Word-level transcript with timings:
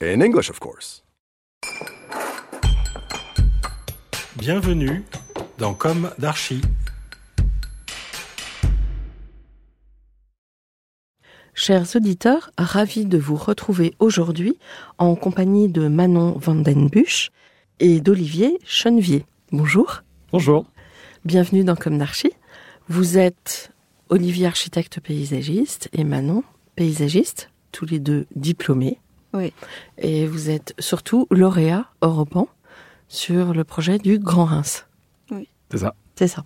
In 0.00 0.20
English, 0.20 0.48
of 0.48 0.60
course. 0.60 1.02
Bienvenue 4.36 5.02
dans 5.58 5.74
Comme 5.74 6.12
d'Archi. 6.20 6.60
Chers 11.52 11.96
auditeurs, 11.96 12.52
ravis 12.56 13.06
de 13.06 13.18
vous 13.18 13.34
retrouver 13.34 13.92
aujourd'hui 13.98 14.56
en 14.98 15.16
compagnie 15.16 15.68
de 15.68 15.88
Manon 15.88 16.38
Vandenbusch 16.38 17.32
et 17.80 18.00
d'Olivier 18.00 18.60
Chenevier. 18.64 19.26
Bonjour. 19.50 20.04
Bonjour. 20.30 20.64
Bienvenue 21.24 21.64
dans 21.64 21.74
Comme 21.74 21.98
d'Archi. 21.98 22.30
Vous 22.88 23.18
êtes 23.18 23.72
Olivier 24.10 24.46
architecte 24.46 25.00
paysagiste 25.00 25.88
et 25.92 26.04
Manon 26.04 26.44
paysagiste, 26.76 27.50
tous 27.72 27.86
les 27.86 27.98
deux 27.98 28.26
diplômés. 28.36 29.00
Oui. 29.34 29.52
Et 29.98 30.26
vous 30.26 30.50
êtes 30.50 30.74
surtout 30.78 31.26
lauréat 31.30 31.86
européen 32.02 32.46
sur 33.08 33.54
le 33.54 33.64
projet 33.64 33.98
du 33.98 34.18
Grand 34.18 34.46
Reims. 34.46 34.86
C'est 35.70 35.78
ça. 35.78 35.94
C'est 36.16 36.28
ça. 36.28 36.44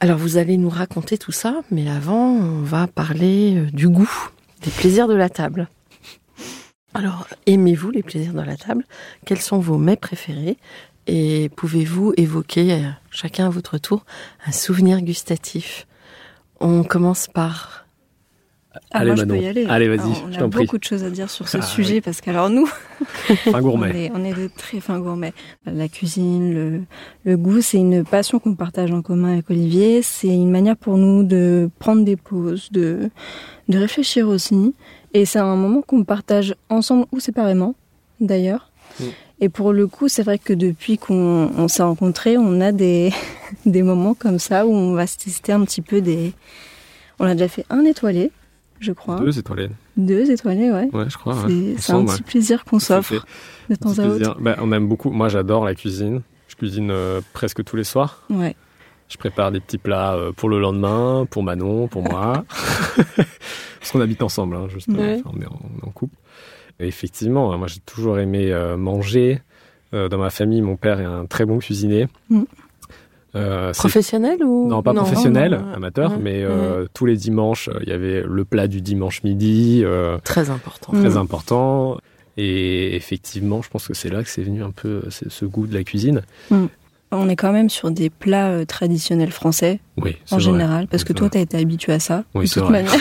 Alors 0.00 0.18
vous 0.18 0.38
allez 0.38 0.56
nous 0.56 0.70
raconter 0.70 1.18
tout 1.18 1.32
ça, 1.32 1.60
mais 1.70 1.88
avant 1.88 2.30
on 2.30 2.62
va 2.62 2.86
parler 2.86 3.56
euh, 3.56 3.70
du 3.70 3.88
goût, 3.88 4.10
des 4.62 4.70
plaisirs 4.70 5.08
de 5.08 5.14
la 5.14 5.28
table. 5.28 5.68
Alors 6.94 7.28
aimez-vous 7.46 7.90
les 7.90 8.02
plaisirs 8.02 8.32
de 8.32 8.40
la 8.40 8.56
table? 8.56 8.84
Quels 9.24 9.40
sont 9.40 9.58
vos 9.58 9.78
mets 9.78 9.96
préférés? 9.96 10.56
Et 11.06 11.50
pouvez-vous 11.56 12.14
évoquer 12.16 12.72
euh, 12.72 12.88
chacun 13.10 13.46
à 13.46 13.50
votre 13.50 13.78
tour 13.78 14.04
un 14.46 14.52
souvenir 14.52 15.00
gustatif? 15.00 15.86
On 16.60 16.82
commence 16.82 17.26
par 17.26 17.86
Ah, 18.72 18.78
Allez, 19.00 19.06
moi, 19.12 19.16
je 19.16 19.24
peux 19.24 19.36
y 19.38 19.46
aller. 19.46 19.66
Allez, 19.68 19.88
vas-y, 19.88 19.98
On 20.28 20.32
a 20.44 20.48
prie. 20.48 20.64
beaucoup 20.64 20.78
de 20.78 20.84
choses 20.84 21.02
à 21.02 21.10
dire 21.10 21.28
sur 21.28 21.48
ce 21.48 21.58
Ah, 21.58 21.62
sujet 21.62 22.00
parce 22.00 22.20
qu'alors 22.20 22.50
nous, 22.50 22.68
on 23.46 23.60
gourmet. 23.60 24.04
est, 24.06 24.12
on 24.14 24.24
est 24.24 24.32
de 24.34 24.48
très 24.56 24.78
fins 24.80 25.00
gourmets. 25.00 25.32
La 25.66 25.88
cuisine, 25.88 26.54
le, 26.54 26.80
le 27.24 27.36
goût, 27.36 27.60
c'est 27.62 27.78
une 27.78 28.04
passion 28.04 28.38
qu'on 28.38 28.54
partage 28.54 28.92
en 28.92 29.02
commun 29.02 29.32
avec 29.32 29.50
Olivier. 29.50 30.02
C'est 30.02 30.28
une 30.28 30.50
manière 30.50 30.76
pour 30.76 30.98
nous 30.98 31.24
de 31.24 31.68
prendre 31.80 32.04
des 32.04 32.16
pauses, 32.16 32.68
de, 32.70 33.10
de 33.68 33.78
réfléchir 33.78 34.28
aussi. 34.28 34.72
Et 35.14 35.24
c'est 35.24 35.40
un 35.40 35.56
moment 35.56 35.82
qu'on 35.82 36.04
partage 36.04 36.54
ensemble 36.68 37.06
ou 37.10 37.18
séparément, 37.18 37.74
d'ailleurs. 38.20 38.70
Mm. 39.00 39.04
Et 39.40 39.48
pour 39.48 39.72
le 39.72 39.88
coup, 39.88 40.06
c'est 40.08 40.22
vrai 40.22 40.38
que 40.38 40.52
depuis 40.52 40.96
qu'on 40.98 41.50
on 41.56 41.66
s'est 41.66 41.82
rencontrés, 41.82 42.36
on 42.38 42.60
a 42.60 42.70
des, 42.70 43.12
des 43.66 43.82
moments 43.82 44.14
comme 44.14 44.38
ça 44.38 44.64
où 44.66 44.72
on 44.72 44.92
va 44.92 45.08
se 45.08 45.16
tester 45.16 45.50
un 45.52 45.64
petit 45.64 45.80
peu 45.80 46.00
des... 46.00 46.34
On 47.18 47.24
a 47.24 47.32
déjà 47.34 47.48
fait 47.48 47.64
un 47.68 47.84
étoilé, 47.84 48.30
je 48.80 48.92
crois. 48.92 49.20
Deux 49.20 49.38
étoiles. 49.38 49.70
Deux 49.96 50.30
étoilés, 50.30 50.70
ouais. 50.70 50.88
Ouais, 50.92 51.08
je 51.08 51.16
crois. 51.16 51.34
C'est- 51.46 51.52
ouais. 51.52 51.74
C'est 51.78 51.92
un 51.92 52.04
petit 52.04 52.22
plaisir 52.22 52.64
qu'on 52.64 52.76
ouais. 52.76 52.82
s'offre 52.82 53.24
de 53.68 53.74
temps 53.76 53.90
à 53.92 53.94
plaisir. 53.94 54.30
autre. 54.30 54.40
Bah, 54.40 54.56
on 54.60 54.72
aime 54.72 54.88
beaucoup. 54.88 55.10
Moi, 55.10 55.28
j'adore 55.28 55.64
la 55.64 55.74
cuisine. 55.74 56.22
Je 56.48 56.56
cuisine 56.56 56.90
euh, 56.90 57.20
presque 57.32 57.62
tous 57.62 57.76
les 57.76 57.84
soirs. 57.84 58.22
Ouais. 58.30 58.56
Je 59.08 59.16
prépare 59.16 59.52
des 59.52 59.60
petits 59.60 59.78
plats 59.78 60.14
euh, 60.14 60.32
pour 60.32 60.48
le 60.48 60.60
lendemain, 60.60 61.26
pour 61.30 61.42
Manon, 61.42 61.86
pour 61.88 62.02
moi. 62.02 62.44
Parce 63.80 63.92
qu'on 63.92 64.00
habite 64.00 64.22
ensemble, 64.22 64.56
hein, 64.56 64.68
juste. 64.68 64.88
Ouais. 64.88 65.20
Enfin, 65.24 65.36
on, 65.36 65.40
est 65.40 65.46
en, 65.46 65.58
on 65.62 65.78
est 65.84 65.88
en 65.88 65.90
couple. 65.90 66.16
Et 66.78 66.86
effectivement, 66.86 67.56
moi, 67.58 67.66
j'ai 67.66 67.80
toujours 67.80 68.18
aimé 68.18 68.50
euh, 68.50 68.76
manger. 68.76 69.42
Euh, 69.92 70.08
dans 70.08 70.18
ma 70.18 70.30
famille, 70.30 70.62
mon 70.62 70.76
père 70.76 71.00
est 71.00 71.04
un 71.04 71.26
très 71.26 71.44
bon 71.44 71.58
cuisinier. 71.58 72.06
Mm. 72.28 72.42
Euh, 73.36 73.72
professionnel 73.72 74.42
ou 74.44 74.66
Non, 74.68 74.82
pas 74.82 74.92
professionnel, 74.92 75.52
non, 75.52 75.74
amateur, 75.74 76.10
ouais, 76.12 76.18
mais 76.20 76.44
ouais. 76.44 76.50
euh, 76.50 76.86
tous 76.94 77.06
les 77.06 77.16
dimanches, 77.16 77.68
euh, 77.68 77.78
il 77.82 77.88
y 77.88 77.92
avait 77.92 78.22
le 78.26 78.44
plat 78.44 78.66
du 78.66 78.80
dimanche 78.80 79.22
midi, 79.22 79.82
euh, 79.84 80.18
Très 80.24 80.50
important. 80.50 80.92
Mm. 80.92 81.00
très 81.00 81.16
important. 81.16 81.98
Et 82.36 82.96
effectivement, 82.96 83.62
je 83.62 83.68
pense 83.70 83.86
que 83.86 83.94
c'est 83.94 84.08
là 84.08 84.22
que 84.24 84.28
c'est 84.28 84.42
venu 84.42 84.62
un 84.64 84.70
peu 84.72 85.02
ce 85.10 85.44
goût 85.44 85.66
de 85.66 85.74
la 85.74 85.84
cuisine. 85.84 86.22
On 87.12 87.28
est 87.28 87.36
quand 87.36 87.52
même 87.52 87.68
sur 87.70 87.90
des 87.90 88.08
plats 88.08 88.48
euh, 88.50 88.64
traditionnels 88.64 89.32
français, 89.32 89.80
Oui, 89.96 90.16
en 90.30 90.36
vrai. 90.36 90.44
général, 90.44 90.86
parce 90.88 91.04
que 91.04 91.12
toi, 91.12 91.28
tu 91.28 91.38
as 91.38 91.40
été 91.40 91.56
habitué 91.58 91.92
à 91.92 91.98
ça. 92.00 92.24
Oui, 92.34 92.44
de 92.44 92.48
c'est 92.50 92.60
toute 92.60 92.68
vrai. 92.70 92.82
manière. 92.84 93.00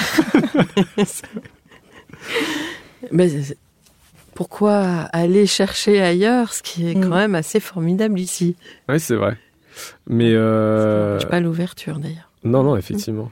Mais 3.12 3.30
pourquoi 4.36 4.82
aller 5.14 5.46
chercher 5.46 6.02
ailleurs, 6.02 6.54
ce 6.54 6.62
qui 6.64 6.88
est 6.90 6.96
Mm. 6.96 7.02
quand 7.04 7.16
même 7.16 7.36
assez 7.36 7.60
formidable 7.60 8.20
ici? 8.20 8.56
Oui, 8.88 9.00
c'est 9.00 9.16
vrai. 9.16 9.38
Mais 10.08 10.34
euh, 10.34 11.20
Je 11.20 11.28
pas 11.28 11.40
l'ouverture 11.40 12.00
d'ailleurs. 12.00 12.30
non, 12.44 12.64
non, 12.64 12.76
effectivement. 12.78 13.32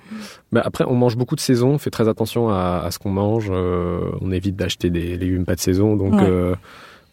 Mais 0.52 0.59
après, 0.63 0.84
on 0.88 0.96
mange 0.96 1.16
beaucoup 1.18 1.35
de 1.35 1.41
saison. 1.41 1.72
On 1.72 1.78
fait 1.78 1.90
très 1.90 2.08
attention 2.08 2.50
à, 2.50 2.81
à 2.85 2.91
ce 2.91 3.00
qu'on 3.00 3.12
mange. 3.12 3.47
euh, 3.50 4.02
on 4.22 4.31
évite 4.31 4.56
d'acheter 4.56 4.90
des 4.90 5.18
légumes 5.18 5.46
pas 5.46 5.56
de 5.56 5.59
saison, 5.62 5.96
donc. 5.96 6.13
Ouais. 6.13 6.28
euh, 6.28 6.56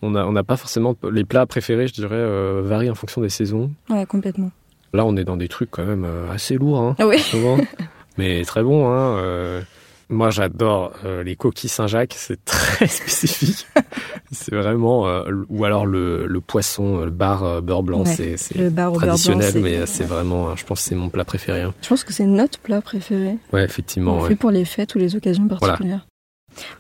on 0.03 0.11
n'a 0.11 0.27
on 0.27 0.35
pas 0.45 0.57
forcément 0.59 0.95
les 1.11 1.25
plats 1.25 1.47
préférés, 1.47 1.89
je 1.89 1.95
dirais, 1.95 2.15
euh, 2.17 2.61
varient 2.63 2.91
en 2.91 2.95
fonction 2.95 3.23
des 3.23 3.31
saisons. 3.31 3.71
Ouais, 3.89 4.05
complètement. 4.05 4.51
Là, 4.93 5.07
on 5.07 5.17
est 5.17 5.25
dans 5.25 5.39
des 5.39 5.49
trucs 5.49 5.71
quand 5.71 5.85
même 5.87 6.05
euh, 6.05 6.31
assez 6.31 6.57
lourds. 6.57 6.79
Hein. 6.81 6.95
Ah 6.99 7.07
oui. 7.07 7.19
souvent. 7.19 7.57
Mais 8.19 8.45
très 8.45 8.63
bon, 8.63 8.91
hein. 8.93 9.17
Moi, 10.15 10.31
j'adore 10.31 10.93
euh, 11.05 11.23
les 11.23 11.37
coquilles 11.37 11.69
Saint-Jacques. 11.69 12.15
C'est 12.17 12.43
très 12.47 12.87
spécifique. 12.87 13.67
c'est 14.33 14.55
vraiment... 14.55 15.07
euh, 15.07 15.25
ou 15.51 15.65
alors 15.65 15.85
le, 15.85 16.27
le 16.27 16.41
poisson, 16.41 17.01
euh, 17.01 17.05
le 17.05 17.11
bar 17.11 17.61
beurre 17.63 17.83
blanc, 17.83 18.05
Ouais, 18.05 18.37
c'est 18.39 18.71
blanc, 18.71 18.93
traditionnel, 18.93 19.53
mais 19.61 19.85
c'est 19.87 20.05
vraiment... 20.05 20.49
euh, 20.51 20.57
Je 20.57 20.65
pense 20.65 20.81
que 20.81 20.89
c'est 20.89 20.95
mon 20.95 21.09
plat 21.11 21.25
préféré. 21.25 21.61
hein. 21.63 21.75
Je 21.83 21.89
pense 21.89 22.05
que 22.05 22.13
c'est 22.13 22.27
notre 22.27 22.59
plat 22.59 22.81
préféré. 22.81 23.37
Ouais, 23.53 23.65
effectivement. 23.65 24.15
on 24.17 24.23
ouais. 24.23 24.29
fait 24.31 24.37
pour 24.37 24.51
les 24.51 24.65
fêtes 24.65 24.95
ou 24.95 24.99
les 24.99 25.15
occasions 25.17 25.47
Voilà. 25.49 25.59
particulières. 25.75 26.07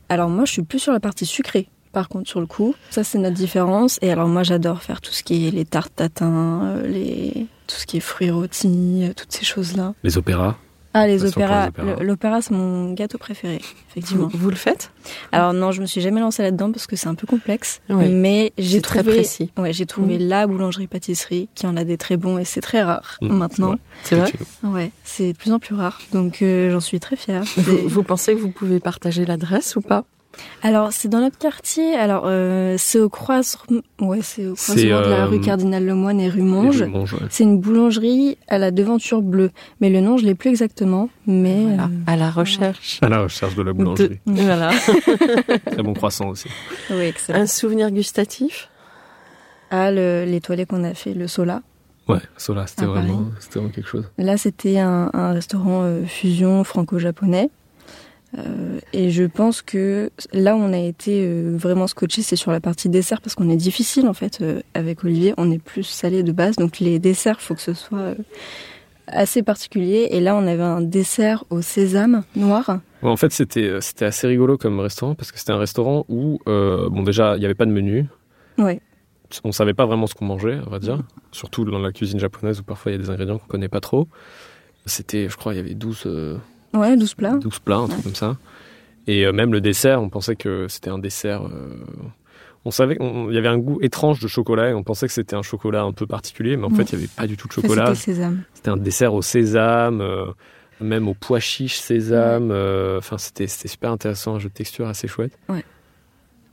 Alors 0.08 0.28
moi, 0.30 0.44
je 0.44 0.52
suis 0.52 0.62
plus 0.62 0.78
sur 0.78 0.92
la 0.92 1.00
partie 1.00 1.26
sucrée. 1.26 1.68
Par 1.92 2.08
contre, 2.08 2.28
sur 2.28 2.40
le 2.40 2.46
coup, 2.46 2.74
ça 2.90 3.04
c'est 3.04 3.18
notre 3.18 3.36
différence. 3.36 3.98
Et 4.02 4.10
alors 4.10 4.26
moi, 4.26 4.42
j'adore 4.42 4.82
faire 4.82 5.00
tout 5.00 5.12
ce 5.12 5.22
qui 5.22 5.46
est 5.46 5.50
les 5.52 5.64
tartes 5.64 5.92
tatin, 5.94 6.74
les 6.84 7.46
tout 7.68 7.76
ce 7.76 7.86
qui 7.86 7.98
est 7.98 8.00
fruits 8.00 8.30
rôtis, 8.30 9.12
toutes 9.16 9.32
ces 9.32 9.44
choses-là. 9.44 9.94
Les 10.02 10.18
opéras? 10.18 10.56
Ah, 10.94 11.06
les 11.08 11.24
opéras. 11.24 11.70
L'opéra, 12.00 12.40
c'est 12.40 12.52
mon 12.54 12.92
gâteau 12.92 13.18
préféré, 13.18 13.60
effectivement. 13.90 14.28
vous 14.32 14.48
le 14.48 14.54
faites? 14.56 14.92
Alors 15.32 15.52
non, 15.52 15.72
je 15.72 15.80
me 15.80 15.86
suis 15.86 16.00
jamais 16.00 16.20
lancée 16.20 16.42
là-dedans 16.42 16.70
parce 16.72 16.86
que 16.86 16.94
c'est 16.96 17.08
un 17.08 17.14
peu 17.16 17.26
complexe. 17.26 17.80
Oui. 17.90 18.08
Mais 18.08 18.52
j'ai 18.58 18.76
C'est 18.76 18.80
très 18.82 19.00
trouvé, 19.00 19.16
précis. 19.16 19.50
ouais, 19.58 19.72
j'ai 19.72 19.86
trouvé 19.86 20.18
Mm. 20.18 20.28
la 20.28 20.46
boulangerie-pâtisserie 20.46 21.48
qui 21.54 21.66
en 21.66 21.76
a 21.76 21.84
des 21.84 21.96
très 21.98 22.16
bons 22.16 22.38
et 22.38 22.44
c'est 22.44 22.60
très 22.60 22.82
rare 22.82 23.18
Mm, 23.20 23.28
maintenant. 23.36 23.74
C'est 24.04 24.14
vrai? 24.16 24.32
Ouais, 24.62 24.90
c'est 25.02 25.32
de 25.32 25.36
plus 25.36 25.52
en 25.52 25.58
plus 25.58 25.74
rare. 25.74 26.00
Donc 26.12 26.42
euh, 26.42 26.70
j'en 26.70 26.80
suis 26.80 27.00
très 27.00 27.16
fière. 27.16 27.42
vous 27.86 28.02
pensez 28.04 28.34
que 28.34 28.40
vous 28.40 28.50
pouvez 28.50 28.78
partager 28.80 29.24
l'adresse 29.26 29.76
ou 29.76 29.80
pas? 29.80 30.04
Alors 30.62 30.92
c'est 30.92 31.08
dans 31.08 31.20
notre 31.20 31.38
quartier. 31.38 31.94
Alors 31.94 32.24
euh, 32.26 32.76
c'est 32.78 32.98
au 32.98 33.08
croisement, 33.08 33.80
ouais, 34.00 34.20
c'est 34.22 34.46
au 34.46 34.54
C'est, 34.56 34.72
croisement 34.88 35.00
de 35.02 35.10
la 35.10 35.24
euh, 35.24 35.26
rue 35.26 35.40
Cardinal 35.40 35.84
Lemoine 35.84 36.20
et 36.20 36.28
rue 36.28 36.40
Et 36.40 36.42
Monge. 36.42 36.82
ouais. 36.82 36.88
C'est 37.30 37.44
une 37.44 37.58
boulangerie 37.60 38.38
à 38.48 38.58
la 38.58 38.70
devanture 38.70 39.20
bleue, 39.22 39.50
mais 39.80 39.90
le 39.90 40.00
nom 40.00 40.16
je 40.16 40.24
l'ai 40.24 40.34
plus 40.34 40.50
exactement. 40.50 41.08
Mais 41.26 41.62
Voilà, 41.64 41.84
euh, 41.84 41.88
à 42.06 42.16
la 42.16 42.30
recherche. 42.30 42.98
À 43.02 43.08
la 43.08 43.22
recherche 43.22 43.54
de 43.54 43.62
la 43.62 43.72
boulangerie. 43.72 44.20
De- 44.26 44.42
Voilà. 44.42 44.70
Très 45.66 45.82
bon 45.82 45.92
croissant 45.94 46.28
aussi. 46.28 46.48
oui, 46.90 47.02
excellent. 47.04 47.40
Un 47.40 47.46
souvenir 47.46 47.90
gustatif? 47.90 48.68
Ah, 49.70 49.90
le- 49.90 50.24
l'étoilé 50.24 50.66
qu'on 50.66 50.84
a 50.84 50.94
fait, 50.94 51.14
le 51.14 51.26
Sola. 51.26 51.62
Ouais, 52.08 52.18
Sola, 52.36 52.66
c'était 52.66 52.84
Paris. 52.86 53.06
vraiment, 53.08 53.26
c'était 53.40 53.58
vraiment 53.58 53.72
quelque 53.72 53.88
chose. 53.88 54.04
Là, 54.18 54.36
c'était 54.36 54.78
un, 54.78 55.10
un 55.14 55.32
restaurant 55.32 55.82
euh, 55.84 56.04
fusion 56.04 56.62
franco-japonais. 56.62 57.48
Euh, 58.38 58.80
et 58.92 59.10
je 59.10 59.24
pense 59.24 59.62
que 59.62 60.10
là 60.32 60.56
où 60.56 60.58
on 60.58 60.72
a 60.72 60.78
été 60.78 61.24
euh, 61.24 61.56
vraiment 61.56 61.86
scotché, 61.86 62.22
c'est 62.22 62.36
sur 62.36 62.50
la 62.50 62.60
partie 62.60 62.88
dessert 62.88 63.20
parce 63.20 63.34
qu'on 63.34 63.48
est 63.48 63.56
difficile 63.56 64.08
en 64.08 64.14
fait 64.14 64.40
euh, 64.40 64.60
avec 64.74 65.04
Olivier. 65.04 65.34
On 65.36 65.50
est 65.50 65.62
plus 65.62 65.84
salé 65.84 66.22
de 66.22 66.32
base, 66.32 66.56
donc 66.56 66.80
les 66.80 66.98
desserts, 66.98 67.40
faut 67.40 67.54
que 67.54 67.60
ce 67.60 67.74
soit 67.74 68.14
assez 69.06 69.42
particulier. 69.42 70.08
Et 70.10 70.20
là, 70.20 70.34
on 70.34 70.46
avait 70.46 70.62
un 70.62 70.80
dessert 70.80 71.44
au 71.50 71.62
sésame 71.62 72.24
noir. 72.36 72.80
Ouais, 73.02 73.10
en 73.10 73.16
fait, 73.16 73.32
c'était 73.32 73.80
c'était 73.80 74.06
assez 74.06 74.26
rigolo 74.26 74.56
comme 74.56 74.80
restaurant 74.80 75.14
parce 75.14 75.30
que 75.30 75.38
c'était 75.38 75.52
un 75.52 75.58
restaurant 75.58 76.04
où, 76.08 76.40
bon, 76.46 77.02
déjà, 77.02 77.36
il 77.36 77.40
n'y 77.40 77.44
avait 77.44 77.54
pas 77.54 77.66
de 77.66 77.72
menu. 77.72 78.06
Ouais. 78.58 78.80
On 79.42 79.52
savait 79.52 79.74
pas 79.74 79.86
vraiment 79.86 80.06
ce 80.06 80.14
qu'on 80.14 80.26
mangeait, 80.26 80.60
on 80.66 80.70
va 80.70 80.78
dire. 80.78 81.00
Surtout 81.32 81.64
dans 81.64 81.78
la 81.78 81.92
cuisine 81.92 82.20
japonaise 82.20 82.60
où 82.60 82.62
parfois 82.62 82.92
il 82.92 82.94
y 82.96 82.98
a 82.98 83.02
des 83.02 83.10
ingrédients 83.10 83.38
qu'on 83.38 83.46
connaît 83.46 83.68
pas 83.68 83.80
trop. 83.80 84.08
C'était, 84.86 85.28
je 85.28 85.36
crois, 85.36 85.54
il 85.54 85.56
y 85.56 85.60
avait 85.60 85.74
12, 85.74 86.02
euh, 86.06 86.36
Ouais, 86.74 86.96
12 86.96 87.14
plats. 87.14 87.34
12 87.36 87.58
plats, 87.60 87.76
un 87.78 87.88
truc 87.88 88.02
comme 88.02 88.14
ça. 88.14 88.36
Et 89.06 89.24
euh, 89.26 89.32
même 89.32 89.52
le 89.52 89.60
dessert, 89.60 90.02
on 90.02 90.08
pensait 90.08 90.36
que 90.36 90.66
c'était 90.68 90.90
un 90.90 90.98
dessert 90.98 91.42
euh, 91.46 91.76
on 92.66 92.70
savait 92.70 92.96
qu'il 92.96 93.32
y 93.32 93.36
avait 93.36 93.48
un 93.48 93.58
goût 93.58 93.78
étrange 93.82 94.20
de 94.20 94.26
chocolat 94.26 94.70
et 94.70 94.74
on 94.74 94.82
pensait 94.82 95.06
que 95.06 95.12
c'était 95.12 95.36
un 95.36 95.42
chocolat 95.42 95.82
un 95.82 95.92
peu 95.92 96.06
particulier, 96.06 96.56
mais 96.56 96.64
en 96.64 96.70
fait, 96.70 96.84
il 96.92 96.96
n'y 96.98 97.04
avait 97.04 97.12
pas 97.14 97.26
du 97.26 97.36
tout 97.36 97.46
de 97.46 97.52
chocolat. 97.52 97.94
C'était 97.94 98.12
sésame. 98.12 98.42
C'était 98.54 98.70
un 98.70 98.78
dessert 98.78 99.12
au 99.12 99.20
sésame, 99.20 100.00
euh, 100.00 100.24
même 100.80 101.06
au 101.06 101.12
pois 101.12 101.40
chiche 101.40 101.76
sésame. 101.78 102.50
euh, 102.50 102.96
Enfin, 102.96 103.18
c'était 103.18 103.48
c'était 103.48 103.68
super 103.68 103.90
intéressant, 103.90 104.36
un 104.36 104.38
jeu 104.38 104.48
de 104.48 104.54
texture 104.54 104.86
assez 104.88 105.06
chouette. 105.08 105.36
Ouais. 105.50 105.62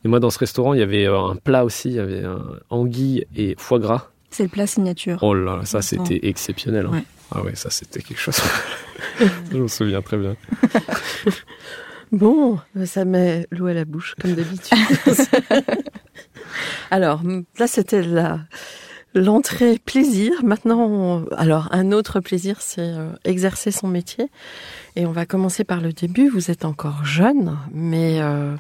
Et 0.04 0.10
moi, 0.10 0.20
dans 0.20 0.32
ce 0.32 0.40
restaurant, 0.40 0.74
il 0.74 0.82
y 0.82 0.84
avait 0.84 1.06
un 1.06 1.38
plat 1.42 1.64
aussi, 1.64 1.88
il 1.92 1.96
y 1.96 2.00
avait 2.00 2.26
un 2.26 2.44
anguille 2.70 3.26
et 3.38 3.56
foie 3.58 3.80
gras. 3.80 4.10
C'est 4.32 4.44
le 4.44 4.50
plat 4.50 4.68
signature. 4.68 5.18
Oh 5.22 5.34
là 5.34 5.56
là, 5.58 5.66
ça 5.66 5.82
c'était 5.82 6.28
exceptionnel. 6.28 6.88
hein. 6.88 6.92
Ouais. 6.92 7.04
Ah 7.32 7.42
ouais, 7.42 7.56
ça 7.56 7.70
c'était 7.70 8.02
quelque 8.02 8.20
chose. 8.20 8.40
Je 9.52 9.58
me 9.58 9.68
souviens 9.68 10.02
très 10.02 10.18
bien. 10.18 10.36
Bon, 12.12 12.60
ça 12.86 13.06
met 13.06 13.48
l'eau 13.52 13.68
à 13.68 13.74
la 13.74 13.86
bouche, 13.86 14.16
comme 14.20 14.34
d'habitude. 14.34 14.78
alors, 16.92 17.22
là, 17.58 17.68
c'était 17.68 18.04
l'entrée 19.14 19.80
plaisir. 19.80 20.34
Maintenant, 20.44 21.24
alors, 21.38 21.70
un 21.72 21.94
autre 21.94 22.20
plaisir, 22.20 22.58
c'est 22.60 22.82
euh, 22.82 23.14
exercer 23.24 23.72
son 23.72 23.88
métier. 23.88 24.28
Et 24.98 25.06
on 25.06 25.14
va 25.14 25.26
commencer 25.26 25.64
par 25.64 25.80
le 25.80 25.94
début. 25.94 26.28
Vous 26.28 26.52
êtes 26.52 26.66
encore 26.66 27.06
jeune, 27.06 27.58
mais 27.72 28.20
euh, 28.20 28.58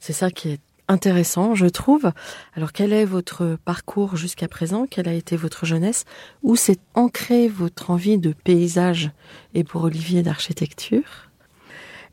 c'est 0.00 0.12
ça 0.12 0.32
qui 0.32 0.50
est 0.50 0.60
intéressant, 0.90 1.54
je 1.54 1.66
trouve. 1.66 2.10
Alors, 2.54 2.72
quel 2.72 2.92
est 2.92 3.04
votre 3.04 3.56
parcours 3.64 4.16
jusqu'à 4.16 4.48
présent? 4.48 4.86
Quelle 4.88 5.08
a 5.08 5.14
été 5.14 5.36
votre 5.36 5.64
jeunesse? 5.64 6.04
Où 6.42 6.56
s'est 6.56 6.78
ancrée 6.94 7.48
votre 7.48 7.90
envie 7.90 8.18
de 8.18 8.32
paysage 8.32 9.10
et 9.54 9.64
pour 9.64 9.84
Olivier 9.84 10.22
d'architecture? 10.22 11.28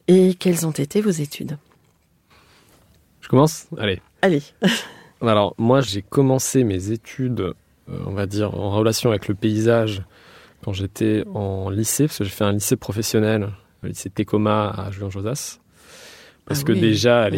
Et 0.07 0.35
quelles 0.35 0.65
ont 0.65 0.71
été 0.71 1.01
vos 1.01 1.09
études? 1.09 1.57
Je 3.21 3.27
commence? 3.27 3.67
Allez. 3.77 4.01
Allez. 4.21 4.41
Alors, 5.21 5.53
moi, 5.57 5.81
j'ai 5.81 6.01
commencé 6.01 6.63
mes 6.63 6.91
études, 6.91 7.41
euh, 7.41 7.53
on 8.05 8.13
va 8.13 8.25
dire, 8.25 8.53
en 8.53 8.69
relation 8.71 9.09
avec 9.09 9.27
le 9.27 9.35
paysage 9.35 10.03
quand 10.63 10.73
j'étais 10.73 11.23
en 11.33 11.69
lycée, 11.69 12.05
parce 12.07 12.19
que 12.19 12.23
j'ai 12.23 12.29
fait 12.29 12.43
un 12.43 12.53
lycée 12.53 12.75
professionnel, 12.77 13.49
le 13.81 13.89
lycée 13.89 14.09
Tecoma 14.09 14.69
à 14.69 14.91
Julien-Josas. 14.91 15.59
Parce 16.45 16.61
Ah 16.61 16.63
que 16.63 16.71
oui. 16.71 16.79
déjà, 16.79 17.23
à 17.23 17.29
Ouais. 17.29 17.37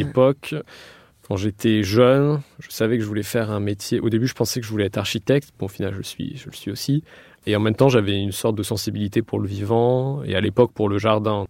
Quand 1.29 1.37
j'étais 1.37 1.83
jeune, 1.83 2.41
je 2.57 2.71
savais 2.71 2.97
que 2.97 3.03
je 3.03 3.07
voulais 3.07 3.21
faire 3.21 3.51
un 3.51 3.59
métier. 3.59 3.99
Au 3.99 4.09
début, 4.09 4.25
je 4.25 4.33
pensais 4.33 4.59
que 4.59 4.65
je 4.65 4.71
voulais 4.71 4.87
être 4.87 4.97
architecte. 4.97 5.51
Bon, 5.59 5.67
au 5.67 5.69
final, 5.69 5.93
je 5.93 5.97
le 5.97 6.03
suis, 6.03 6.35
je 6.35 6.47
le 6.47 6.55
suis 6.55 6.71
aussi. 6.71 7.03
Et 7.45 7.55
en 7.55 7.59
même 7.59 7.75
temps, 7.75 7.87
j'avais 7.87 8.19
une 8.19 8.31
sorte 8.31 8.55
de 8.55 8.63
sensibilité 8.63 9.21
pour 9.21 9.39
le 9.39 9.47
vivant 9.47 10.23
et 10.23 10.33
à 10.35 10.41
l'époque 10.41 10.71
pour 10.73 10.89
le 10.89 10.97
jardin. 10.97 11.45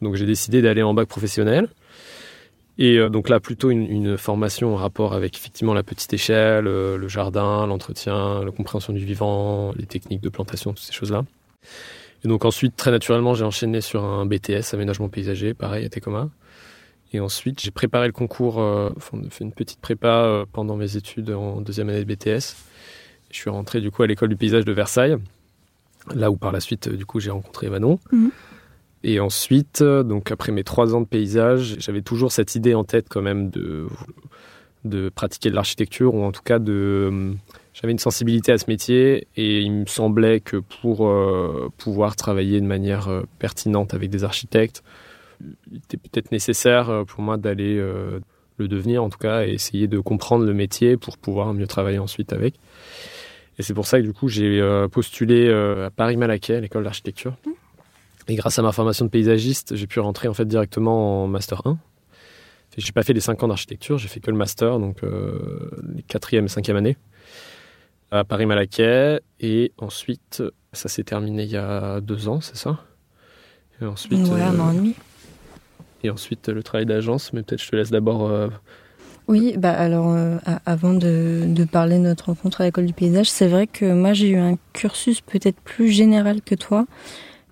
Donc, 0.00 0.14
j'ai 0.14 0.26
décidé 0.26 0.62
d'aller 0.62 0.82
en 0.82 0.94
bac 0.94 1.08
professionnel. 1.08 1.68
Et 2.78 2.98
euh, 2.98 3.08
donc 3.08 3.28
là, 3.28 3.40
plutôt 3.40 3.70
une, 3.70 3.90
une 3.90 4.16
formation 4.16 4.74
en 4.74 4.76
rapport 4.76 5.12
avec 5.12 5.36
effectivement 5.36 5.74
la 5.74 5.82
petite 5.82 6.12
échelle, 6.12 6.68
euh, 6.68 6.96
le 6.96 7.08
jardin, 7.08 7.66
l'entretien, 7.66 8.44
la 8.44 8.52
compréhension 8.52 8.92
du 8.92 9.04
vivant, 9.04 9.72
les 9.76 9.86
techniques 9.86 10.20
de 10.20 10.28
plantation, 10.28 10.72
toutes 10.72 10.84
ces 10.84 10.92
choses-là. 10.92 11.24
Et 12.24 12.28
donc 12.28 12.44
ensuite, 12.44 12.76
très 12.76 12.92
naturellement, 12.92 13.34
j'ai 13.34 13.44
enchaîné 13.44 13.80
sur 13.80 14.04
un 14.04 14.24
BTS, 14.24 14.74
aménagement 14.74 15.08
paysager, 15.08 15.52
pareil 15.52 15.84
à 15.84 15.88
Tecoma. 15.88 16.28
Et 17.16 17.20
ensuite, 17.20 17.62
j'ai 17.62 17.70
préparé 17.70 18.08
le 18.08 18.12
concours, 18.12 18.60
euh, 18.60 18.90
enfin, 18.94 19.18
fait 19.30 19.42
une 19.42 19.52
petite 19.52 19.80
prépa 19.80 20.24
euh, 20.24 20.44
pendant 20.52 20.76
mes 20.76 20.98
études 20.98 21.30
en 21.30 21.62
deuxième 21.62 21.88
année 21.88 22.04
de 22.04 22.14
BTS. 22.14 22.54
Je 23.30 23.36
suis 23.38 23.48
rentré 23.48 23.80
du 23.80 23.90
coup 23.90 24.02
à 24.02 24.06
l'école 24.06 24.28
du 24.28 24.36
paysage 24.36 24.66
de 24.66 24.72
Versailles, 24.72 25.16
là 26.14 26.30
où 26.30 26.36
par 26.36 26.52
la 26.52 26.60
suite, 26.60 26.88
euh, 26.88 26.96
du 26.96 27.06
coup, 27.06 27.18
j'ai 27.18 27.30
rencontré 27.30 27.70
Manon. 27.70 27.98
Mhm. 28.12 28.30
Et 29.02 29.18
ensuite, 29.18 29.82
donc 29.82 30.30
après 30.30 30.52
mes 30.52 30.62
trois 30.62 30.94
ans 30.94 31.00
de 31.00 31.06
paysage, 31.06 31.76
j'avais 31.78 32.02
toujours 32.02 32.32
cette 32.32 32.54
idée 32.54 32.74
en 32.74 32.84
tête 32.84 33.06
quand 33.08 33.22
même 33.22 33.48
de, 33.48 33.86
de 34.84 35.08
pratiquer 35.08 35.48
de 35.48 35.54
l'architecture, 35.54 36.14
ou 36.14 36.22
en 36.22 36.32
tout 36.32 36.42
cas 36.42 36.58
de... 36.58 37.32
J'avais 37.72 37.92
une 37.92 37.98
sensibilité 37.98 38.52
à 38.52 38.58
ce 38.58 38.64
métier 38.68 39.26
et 39.36 39.60
il 39.60 39.72
me 39.72 39.86
semblait 39.86 40.40
que 40.40 40.56
pour 40.56 41.08
euh, 41.08 41.70
pouvoir 41.78 42.16
travailler 42.16 42.60
de 42.60 42.66
manière 42.66 43.22
pertinente 43.38 43.94
avec 43.94 44.10
des 44.10 44.24
architectes, 44.24 44.82
il 45.70 45.78
était 45.78 45.96
peut-être 45.96 46.32
nécessaire 46.32 46.90
euh, 46.90 47.04
pour 47.04 47.22
moi 47.22 47.36
d'aller 47.36 47.76
euh, 47.76 48.20
le 48.58 48.68
devenir 48.68 49.02
en 49.02 49.10
tout 49.10 49.18
cas 49.18 49.46
et 49.46 49.50
essayer 49.50 49.88
de 49.88 49.98
comprendre 49.98 50.44
le 50.44 50.54
métier 50.54 50.96
pour 50.96 51.18
pouvoir 51.18 51.52
mieux 51.54 51.66
travailler 51.66 51.98
ensuite 51.98 52.32
avec. 52.32 52.54
Et 53.58 53.62
c'est 53.62 53.74
pour 53.74 53.86
ça 53.86 53.98
que 53.98 54.04
du 54.04 54.12
coup 54.12 54.28
j'ai 54.28 54.60
euh, 54.60 54.88
postulé 54.88 55.50
à 55.50 55.90
Paris-Malaquais, 55.90 56.56
à 56.56 56.60
l'école 56.60 56.84
d'architecture. 56.84 57.36
Et 58.28 58.34
grâce 58.34 58.58
à 58.58 58.62
ma 58.62 58.72
formation 58.72 59.04
de 59.04 59.10
paysagiste, 59.10 59.76
j'ai 59.76 59.86
pu 59.86 60.00
rentrer 60.00 60.28
en 60.28 60.34
fait 60.34 60.46
directement 60.46 61.24
en 61.24 61.28
master 61.28 61.62
1. 61.64 61.78
Et 62.76 62.80
J'ai 62.80 62.92
pas 62.92 63.02
fait 63.02 63.12
les 63.12 63.20
5 63.20 63.42
ans 63.42 63.48
d'architecture, 63.48 63.98
j'ai 63.98 64.08
fait 64.08 64.20
que 64.20 64.30
le 64.30 64.36
master, 64.36 64.78
donc 64.78 65.02
euh, 65.02 65.70
les 65.94 66.02
4e 66.02 66.44
et 66.44 66.46
5e 66.46 66.76
années 66.76 66.96
à 68.10 68.24
Paris-Malaquais. 68.24 69.20
Et 69.40 69.72
ensuite, 69.78 70.42
ça 70.72 70.88
s'est 70.88 71.04
terminé 71.04 71.44
il 71.44 71.50
y 71.50 71.56
a 71.56 72.00
deux 72.00 72.28
ans, 72.28 72.40
c'est 72.40 72.56
ça? 72.56 72.84
Et 73.80 73.84
ensuite, 73.84 74.26
ouais, 74.28 74.42
un 74.42 74.58
an 74.58 74.72
et 74.72 74.76
demi. 74.76 74.94
Et 76.04 76.10
ensuite 76.10 76.48
le 76.48 76.62
travail 76.62 76.86
d'agence, 76.86 77.32
mais 77.32 77.42
peut-être 77.42 77.62
je 77.62 77.70
te 77.70 77.76
laisse 77.76 77.90
d'abord. 77.90 78.28
euh, 78.28 78.48
Oui, 79.28 79.54
bah 79.58 79.72
alors 79.72 80.12
euh, 80.12 80.36
avant 80.66 80.94
de, 80.94 81.42
de 81.46 81.64
parler 81.64 81.96
de 81.98 82.02
notre 82.04 82.26
rencontre 82.26 82.60
à 82.60 82.64
l'école 82.64 82.86
du 82.86 82.92
paysage, 82.92 83.28
c'est 83.28 83.48
vrai 83.48 83.66
que 83.66 83.92
moi 83.92 84.12
j'ai 84.12 84.28
eu 84.30 84.36
un 84.38 84.56
cursus 84.72 85.20
peut-être 85.20 85.58
plus 85.60 85.88
général 85.90 86.42
que 86.42 86.54
toi 86.54 86.86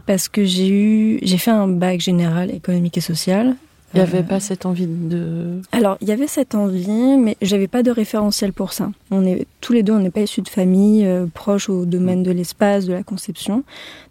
parce 0.06 0.29
que 0.29 0.44
j'ai 0.44 0.69
eu 0.69 1.19
j'ai 1.23 1.38
fait 1.38 1.50
un 1.50 1.67
bac 1.67 2.00
général 2.00 2.50
économique 2.50 2.96
et 2.99 3.00
social. 3.00 3.56
Il 3.94 3.99
n'y 3.99 4.02
avait 4.02 4.19
Euh, 4.19 4.23
pas 4.23 4.41
cette 4.41 4.67
envie 4.67 4.87
de... 4.87 5.61
Alors, 5.73 5.96
il 6.00 6.08
y 6.08 6.12
avait 6.12 6.26
cette 6.26 6.55
envie, 6.55 7.17
mais 7.17 7.37
j'avais 7.41 7.69
pas 7.69 7.82
de 7.82 7.91
référentiel 7.91 8.52
pour 8.52 8.73
ça. 8.73 8.91
On 9.11 9.25
est 9.25 9.46
tous 9.61 9.73
les 9.73 9.82
deux, 9.82 9.93
on 9.93 10.00
n'est 10.00 10.11
pas 10.11 10.23
issus 10.23 10.43
de 10.43 10.49
famille 10.49 11.06
euh, 11.06 11.26
proches 11.32 11.69
au 11.69 11.85
domaine 11.87 12.23
de 12.23 12.31
l'espace, 12.32 12.87
de 12.87 12.93
la 12.93 13.02
conception. 13.05 13.62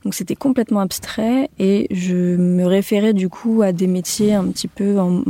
Donc, 0.06 0.13
c'était 0.13 0.35
complètement 0.35 0.80
abstrait 0.80 1.50
et 1.59 1.88
je 1.91 2.15
me 2.38 2.65
référais 2.65 3.13
du 3.13 3.27
coup 3.30 3.62
à 3.62 3.71
des 3.74 3.88
métiers 3.88 4.33
un 4.33 4.45
petit 4.47 4.68
peu 4.69 5.00
en- 5.00 5.21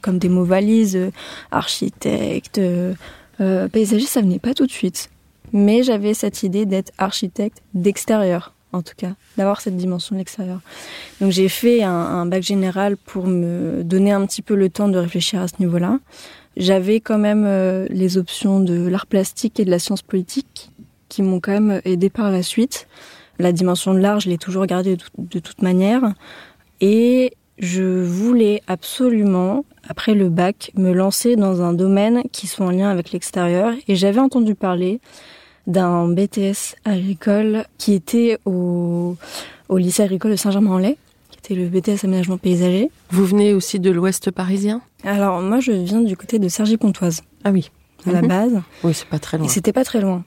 comme 0.00 0.18
des 0.18 0.28
mots 0.28 0.44
valises, 0.44 0.94
euh, 0.96 1.10
architecte, 1.50 2.58
euh, 2.58 2.94
euh, 3.40 3.68
paysagiste, 3.68 4.12
ça 4.12 4.20
venait 4.20 4.38
pas 4.38 4.54
tout 4.54 4.66
de 4.66 4.70
suite. 4.72 5.10
Mais 5.52 5.82
j'avais 5.82 6.14
cette 6.14 6.42
idée 6.42 6.66
d'être 6.66 6.92
architecte 6.98 7.62
d'extérieur, 7.74 8.52
en 8.72 8.82
tout 8.82 8.94
cas, 8.96 9.14
d'avoir 9.36 9.60
cette 9.60 9.76
dimension 9.76 10.14
de 10.14 10.18
l'extérieur. 10.18 10.60
Donc 11.20 11.32
j'ai 11.32 11.48
fait 11.48 11.82
un, 11.82 12.26
bac 12.26 12.42
général 12.42 12.96
pour 12.96 13.26
me 13.26 13.82
donner 13.82 14.12
un 14.12 14.24
petit 14.26 14.42
peu 14.42 14.54
le 14.54 14.68
temps 14.68 14.88
de 14.88 14.98
réfléchir 14.98 15.40
à 15.40 15.48
ce 15.48 15.54
niveau-là. 15.60 15.98
J'avais 16.56 17.00
quand 17.00 17.18
même 17.18 17.44
euh, 17.46 17.86
les 17.90 18.18
options 18.18 18.60
de 18.60 18.86
l'art 18.88 19.06
plastique 19.06 19.60
et 19.60 19.64
de 19.64 19.70
la 19.70 19.78
science 19.78 20.02
politique 20.02 20.70
qui 21.08 21.22
m'ont 21.22 21.40
quand 21.40 21.52
même 21.52 21.80
aidé 21.84 22.10
par 22.10 22.30
la 22.30 22.42
suite. 22.42 22.88
La 23.38 23.52
dimension 23.52 23.94
de 23.94 24.00
l'art, 24.00 24.20
je 24.20 24.28
l'ai 24.28 24.38
toujours 24.38 24.66
gardée 24.66 24.96
de 25.16 25.38
toute 25.38 25.62
manière. 25.62 26.02
Et 26.80 27.32
je 27.58 28.02
voulais 28.02 28.62
absolument, 28.66 29.64
après 29.88 30.14
le 30.14 30.28
bac, 30.28 30.72
me 30.76 30.92
lancer 30.92 31.36
dans 31.36 31.62
un 31.62 31.72
domaine 31.72 32.22
qui 32.32 32.46
soit 32.46 32.66
en 32.66 32.70
lien 32.70 32.90
avec 32.90 33.12
l'extérieur. 33.12 33.72
Et 33.86 33.96
j'avais 33.96 34.20
entendu 34.20 34.54
parler 34.54 35.00
d'un 35.68 36.08
BTS 36.08 36.74
agricole 36.84 37.64
qui 37.78 37.92
était 37.94 38.38
au, 38.44 39.16
au 39.68 39.76
lycée 39.78 40.02
agricole 40.02 40.32
de 40.32 40.36
Saint-Germain-en-Laye, 40.36 40.96
qui 41.30 41.38
était 41.38 41.54
le 41.54 41.68
BTS 41.68 42.04
aménagement 42.04 42.38
paysager. 42.38 42.90
Vous 43.10 43.24
venez 43.24 43.52
aussi 43.54 43.78
de 43.78 43.90
l'Ouest 43.90 44.30
parisien? 44.32 44.80
Alors 45.04 45.40
moi 45.42 45.60
je 45.60 45.70
viens 45.70 46.00
du 46.00 46.16
côté 46.16 46.38
de 46.40 46.48
Cergy-Pontoise 46.48 47.22
Ah 47.44 47.50
oui. 47.52 47.70
à 48.06 48.12
la 48.12 48.22
Mhm. 48.22 48.28
base 48.28 48.60
Oui, 48.82 48.94
c'est 48.94 49.06
pas 49.08 49.18
très 49.18 49.36
et 49.36 49.40
loin. 49.40 49.48
c'était 49.48 49.72
pas 49.72 49.84
très 49.84 50.00
loin. 50.00 50.24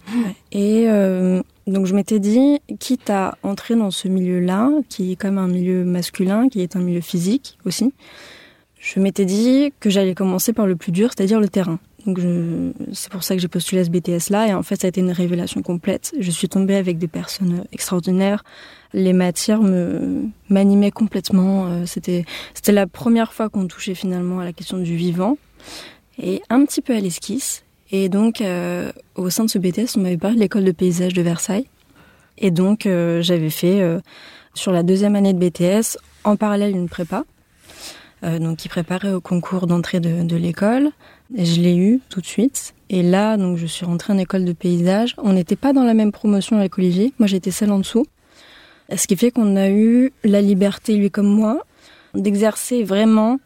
Et 0.52 0.86
euh, 0.88 1.42
donc 1.68 1.86
je 1.88 1.96
m'étais 1.96 2.20
dit, 2.20 2.60
quitte 2.80 3.10
à 3.10 3.38
entrer 3.44 3.76
dans 3.76 3.92
ce 3.92 4.08
milieu-là, 4.08 4.70
qui 4.90 5.14
est 5.14 5.16
quand 5.16 5.30
même 5.30 5.38
un 5.40 5.48
milieu 5.48 5.84
masculin, 5.84 6.50
qui 6.50 6.62
est 6.62 6.76
un 6.76 6.80
milieu 6.82 7.02
physique 7.02 7.58
aussi, 7.66 7.94
je 8.80 9.00
m'étais 9.00 9.26
dit 9.26 9.74
que 9.80 9.90
j'allais 9.90 10.16
commencer 10.16 10.54
par 10.54 10.66
le 10.68 10.76
plus 10.76 10.92
dur, 10.92 11.10
c'est-à-dire 11.16 11.40
le 11.40 11.48
terrain. 11.50 11.80
C'est 12.94 13.12
pour 13.12 13.24
ça 13.24 13.36
que 13.36 13.42
j'ai 13.42 13.48
postulé 13.48 13.82
à 13.82 13.86
ce 13.86 13.90
BTS-là 13.90 14.48
et 14.48 14.54
en 14.54 14.64
fait 14.64 14.82
ça 14.82 14.88
a 14.88 14.90
été 14.90 15.02
une 15.02 15.12
révélation 15.12 15.62
complète. 15.62 16.14
Je 16.20 16.32
suis 16.32 16.50
tombée 16.50 16.76
avec 16.76 16.98
des 16.98 17.08
personnes 17.08 17.64
extraordinaires. 17.72 18.44
Les 18.94 19.14
matières 19.14 19.62
me 19.62 20.26
m'animaient 20.50 20.92
complètement. 20.92 21.68
Euh, 21.68 21.86
C'était 21.86 22.26
c'était 22.54 22.72
la 22.72 22.88
première 22.88 23.34
fois 23.34 23.50
qu'on 23.50 23.68
touchait 23.68 23.96
finalement 23.96 24.40
à 24.40 24.46
la 24.46 24.54
question 24.54 24.78
du 24.78 24.96
vivant 24.96 25.38
et 26.22 26.42
un 26.50 26.66
petit 26.66 26.82
peu 26.82 26.96
à 26.96 27.00
l'esquisse. 27.00 27.64
Et 27.92 28.10
donc 28.10 28.42
euh, 28.42 28.92
au 29.16 29.30
sein 29.30 29.44
de 29.46 29.50
ce 29.50 29.60
BTS, 29.60 29.98
on 29.98 30.02
m'avait 30.02 30.18
parlé 30.18 30.36
de 30.38 30.42
l'école 30.42 30.64
de 30.64 30.72
paysage 30.72 31.14
de 31.14 31.22
Versailles. 31.22 31.68
Et 32.38 32.52
donc 32.52 32.86
euh, 32.86 33.22
j'avais 33.22 33.50
fait 33.50 33.82
euh, 33.82 34.00
sur 34.54 34.72
la 34.72 34.84
deuxième 34.84 35.16
année 35.16 35.34
de 35.34 35.40
BTS 35.40 35.98
en 36.24 36.36
parallèle 36.36 36.76
une 36.76 36.90
prépa 36.90 37.24
euh, 38.24 38.40
donc 38.40 38.58
qui 38.58 38.70
préparait 38.70 39.14
au 39.14 39.22
concours 39.22 39.68
d'entrée 39.68 40.00
de, 40.00 40.24
de 40.24 40.36
l'école. 40.36 40.90
Je 41.38 41.62
l'ai 41.62 41.76
eu 41.76 42.00
tout 42.10 42.22
de 42.22 42.26
suite. 42.26 42.74
Et 42.90 43.04
là, 43.04 43.38
donc, 43.38 43.58
je 43.58 43.66
suis 43.66 43.86
rentrée 43.86 44.12
en 44.14 44.18
école 44.18 44.44
de 44.46 44.54
paysage. 44.54 45.16
On 45.18 45.34
n'était 45.34 45.56
pas 45.56 45.72
dans 45.74 45.84
la 45.84 45.94
même 45.94 46.12
promotion 46.12 46.58
avec 46.58 46.78
Olivier. 46.78 47.14
Moi, 47.20 47.28
j'étais 47.28 47.52
celle 47.52 47.72
en 47.72 47.80
dessous. 47.80 48.06
Ce 48.96 49.08
qui 49.08 49.16
fait 49.16 49.32
qu'on 49.32 49.56
a 49.56 49.70
eu 49.70 50.12
la 50.26 50.42
liberté, 50.42 50.96
lui 50.96 51.10
comme 51.10 51.28
moi, 51.34 51.60
d'exercer 52.14 52.84
vraiment 52.84 53.40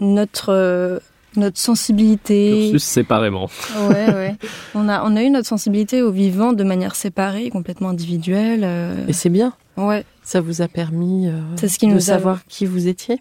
notre 0.00 0.48
euh, 0.52 0.98
notre 1.36 1.58
sensibilité. 1.58 2.68
Cursus 2.72 2.82
séparément. 2.82 3.48
Ouais, 3.88 4.12
ouais. 4.12 4.36
On 4.74 4.88
a, 4.88 5.02
on 5.04 5.16
a 5.16 5.22
eu 5.22 5.30
notre 5.30 5.46
sensibilité 5.48 6.02
au 6.02 6.10
vivant 6.10 6.52
de 6.52 6.62
manière 6.64 6.94
séparée, 6.94 7.48
complètement 7.50 7.88
individuelle. 7.90 8.62
euh, 8.64 9.06
Et 9.08 9.12
c'est 9.14 9.30
bien. 9.30 9.54
Ouais. 9.78 10.04
Ça 10.22 10.40
vous 10.42 10.60
a 10.60 10.68
permis 10.68 11.28
euh, 11.28 11.38
C'est 11.56 11.68
ce 11.68 11.78
qui 11.78 11.86
de 11.86 11.92
nous 11.92 11.98
a- 11.98 12.00
savoir 12.00 12.44
qui 12.48 12.66
vous 12.66 12.86
étiez 12.88 13.20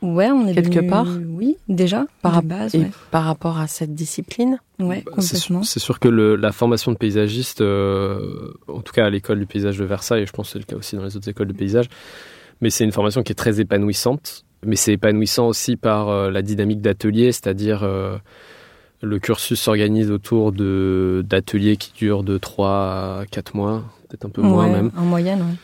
Ouais, 0.00 0.30
on 0.30 0.46
est 0.46 0.54
Quelque 0.54 0.74
devenu- 0.76 0.88
part 0.90 1.08
Oui, 1.28 1.56
déjà. 1.68 2.06
Par 2.22 2.42
base, 2.42 2.74
et 2.74 2.78
ouais. 2.78 2.90
par 3.10 3.24
rapport 3.24 3.58
à 3.58 3.66
cette 3.66 3.94
discipline. 3.94 4.58
Ouais, 4.78 5.02
Bah, 5.04 5.12
c'est 5.18 5.36
sûr- 5.36 5.38
complètement. 5.48 5.62
C'est 5.64 5.80
sûr 5.80 5.98
que 5.98 6.08
le- 6.08 6.36
la 6.36 6.52
formation 6.52 6.92
de 6.92 6.96
paysagiste, 6.96 7.60
euh, 7.62 8.52
en 8.68 8.80
tout 8.80 8.92
cas 8.92 9.06
à 9.06 9.10
l'école 9.10 9.40
du 9.40 9.46
paysage 9.46 9.76
de 9.78 9.84
Versailles, 9.84 10.22
et 10.22 10.26
je 10.26 10.32
pense 10.32 10.46
que 10.48 10.52
c'est 10.52 10.58
le 10.60 10.64
cas 10.66 10.76
aussi 10.76 10.94
dans 10.96 11.02
les 11.04 11.16
autres 11.16 11.28
écoles 11.28 11.48
de 11.48 11.52
paysage, 11.52 11.86
mais 12.60 12.70
c'est 12.70 12.84
une 12.84 12.92
formation 12.92 13.22
qui 13.24 13.32
est 13.32 13.34
très 13.36 13.60
épanouissante. 13.60 14.44
Mais 14.64 14.76
c'est 14.76 14.92
épanouissant 14.92 15.46
aussi 15.48 15.76
par 15.76 16.08
euh, 16.08 16.30
la 16.30 16.42
dynamique 16.42 16.80
d'atelier, 16.80 17.30
c'est-à-dire 17.32 17.82
euh, 17.84 18.16
le 19.02 19.18
cursus 19.20 19.60
s'organise 19.60 20.10
autour 20.10 20.50
de 20.52 21.24
d'ateliers 21.28 21.76
qui 21.76 21.92
durent 21.96 22.24
de 22.24 22.38
3 22.38 22.70
à 23.20 23.24
4 23.30 23.54
mois, 23.56 23.84
peut-être 24.08 24.26
un 24.26 24.30
peu 24.30 24.42
moins 24.42 24.68
même. 24.68 24.90
En 24.96 25.02
moyenne, 25.02 25.40
ouais. 25.40 25.54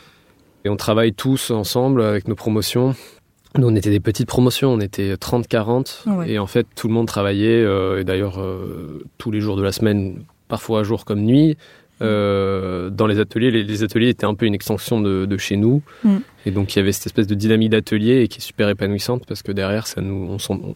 Et 0.65 0.69
on 0.71 0.77
travaille 0.77 1.13
tous 1.13 1.51
ensemble 1.51 2.03
avec 2.03 2.27
nos 2.29 2.37
promotions. 2.37 2.95
Nous, 3.57 3.69
on 3.69 3.75
était 3.77 3.91
des 3.91 4.01
petites 4.01 4.27
promotions, 4.27 4.73
on 4.73 4.81
était 4.81 5.15
30-40. 5.15 6.09
Ouais. 6.09 6.31
Et 6.33 6.39
en 6.39 6.47
fait, 6.47 6.67
tout 6.75 6.89
le 6.89 6.95
monde 6.95 7.07
travaillait, 7.07 7.63
euh, 7.63 8.01
et 8.01 8.05
d'ailleurs, 8.05 8.41
euh, 8.41 9.05
tous 9.19 9.31
les 9.31 9.41
jours 9.41 9.57
de 9.57 9.63
la 9.63 9.71
semaine, 9.73 10.25
parfois 10.49 10.83
jour 10.83 11.05
comme 11.05 11.21
nuit. 11.21 11.57
euh, 12.03 12.91
dans 12.91 13.07
les 13.07 13.21
ateliers, 13.21 13.53
les, 13.53 13.63
les 13.63 13.83
ateliers 13.85 14.09
étaient 14.09 14.27
un 14.27 14.35
peu 14.35 14.47
une 14.47 14.55
extension 14.55 15.01
de, 15.01 15.25
de 15.27 15.37
chez 15.37 15.57
nous. 15.57 15.83
Mm. 16.03 16.17
Et 16.47 16.51
donc, 16.51 16.75
il 16.75 16.79
y 16.81 16.83
avait 16.83 16.91
cette 16.91 17.07
espèce 17.07 17.29
de 17.29 17.37
dynamique 17.37 17.71
d'atelier 17.71 18.23
et 18.23 18.29
qui 18.29 18.39
est 18.39 18.43
super 18.43 18.69
épanouissante 18.69 19.25
parce 19.27 19.43
que 19.43 19.53
derrière, 19.53 19.87
ça 19.87 20.01
nous, 20.01 20.27
on, 20.29 20.39
s'en- 20.41 20.57
on- 20.57 20.75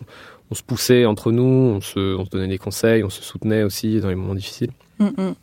on 0.51 0.55
se 0.55 0.63
poussait 0.63 1.05
entre 1.05 1.33
nous, 1.33 1.43
on 1.43 1.81
se, 1.81 2.15
on 2.17 2.25
se 2.25 2.31
donnait 2.31 2.47
des 2.49 2.57
conseils, 2.59 3.03
on 3.03 3.11
se 3.11 3.23
soutenait 3.23 3.65
aussi 3.65 4.01
dans 4.01 4.09
les 4.09 4.15
moments 4.15 4.37
difficiles. 4.37 4.71
Mm, 5.01 5.07
mm. 5.07 5.35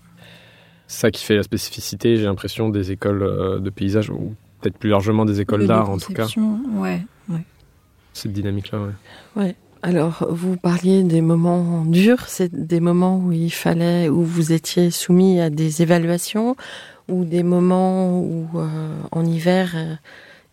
Ça 0.88 1.12
qui 1.12 1.24
fait 1.26 1.36
la 1.36 1.44
spécificité, 1.44 2.16
j'ai 2.16 2.24
l'impression, 2.24 2.70
des 2.70 2.92
écoles 2.92 3.60
de 3.62 3.70
paysage, 3.70 4.10
ou 4.10 4.34
peut-être 4.66 4.80
plus 4.80 4.90
largement 4.90 5.26
des 5.26 5.42
écoles 5.42 5.68
d'art 5.68 5.90
en 5.92 5.98
tout 5.98 6.12
cas. 6.14 6.28
Ouais, 6.74 7.02
ouais. 7.30 7.44
Cette 8.14 8.34
dynamique-là, 8.34 8.80
ouais. 9.36 9.56
Alors, 9.84 10.26
vous 10.32 10.58
parliez 10.58 11.04
des 11.04 11.22
moments 11.22 11.86
durs, 11.86 12.28
c'est 12.28 12.52
des 12.52 12.80
moments 12.80 13.20
où 13.20 13.32
il 13.32 13.52
fallait, 13.52 14.10
où 14.10 14.24
vous 14.24 14.52
étiez 14.52 14.90
soumis 14.90 15.40
à 15.40 15.52
des 15.52 15.84
évaluations, 15.84 16.56
ou 17.08 17.24
des 17.24 17.44
moments 17.44 18.20
où, 18.20 18.48
euh, 18.56 18.96
en 19.12 19.24
hiver, 19.24 19.74
euh, 19.76 19.94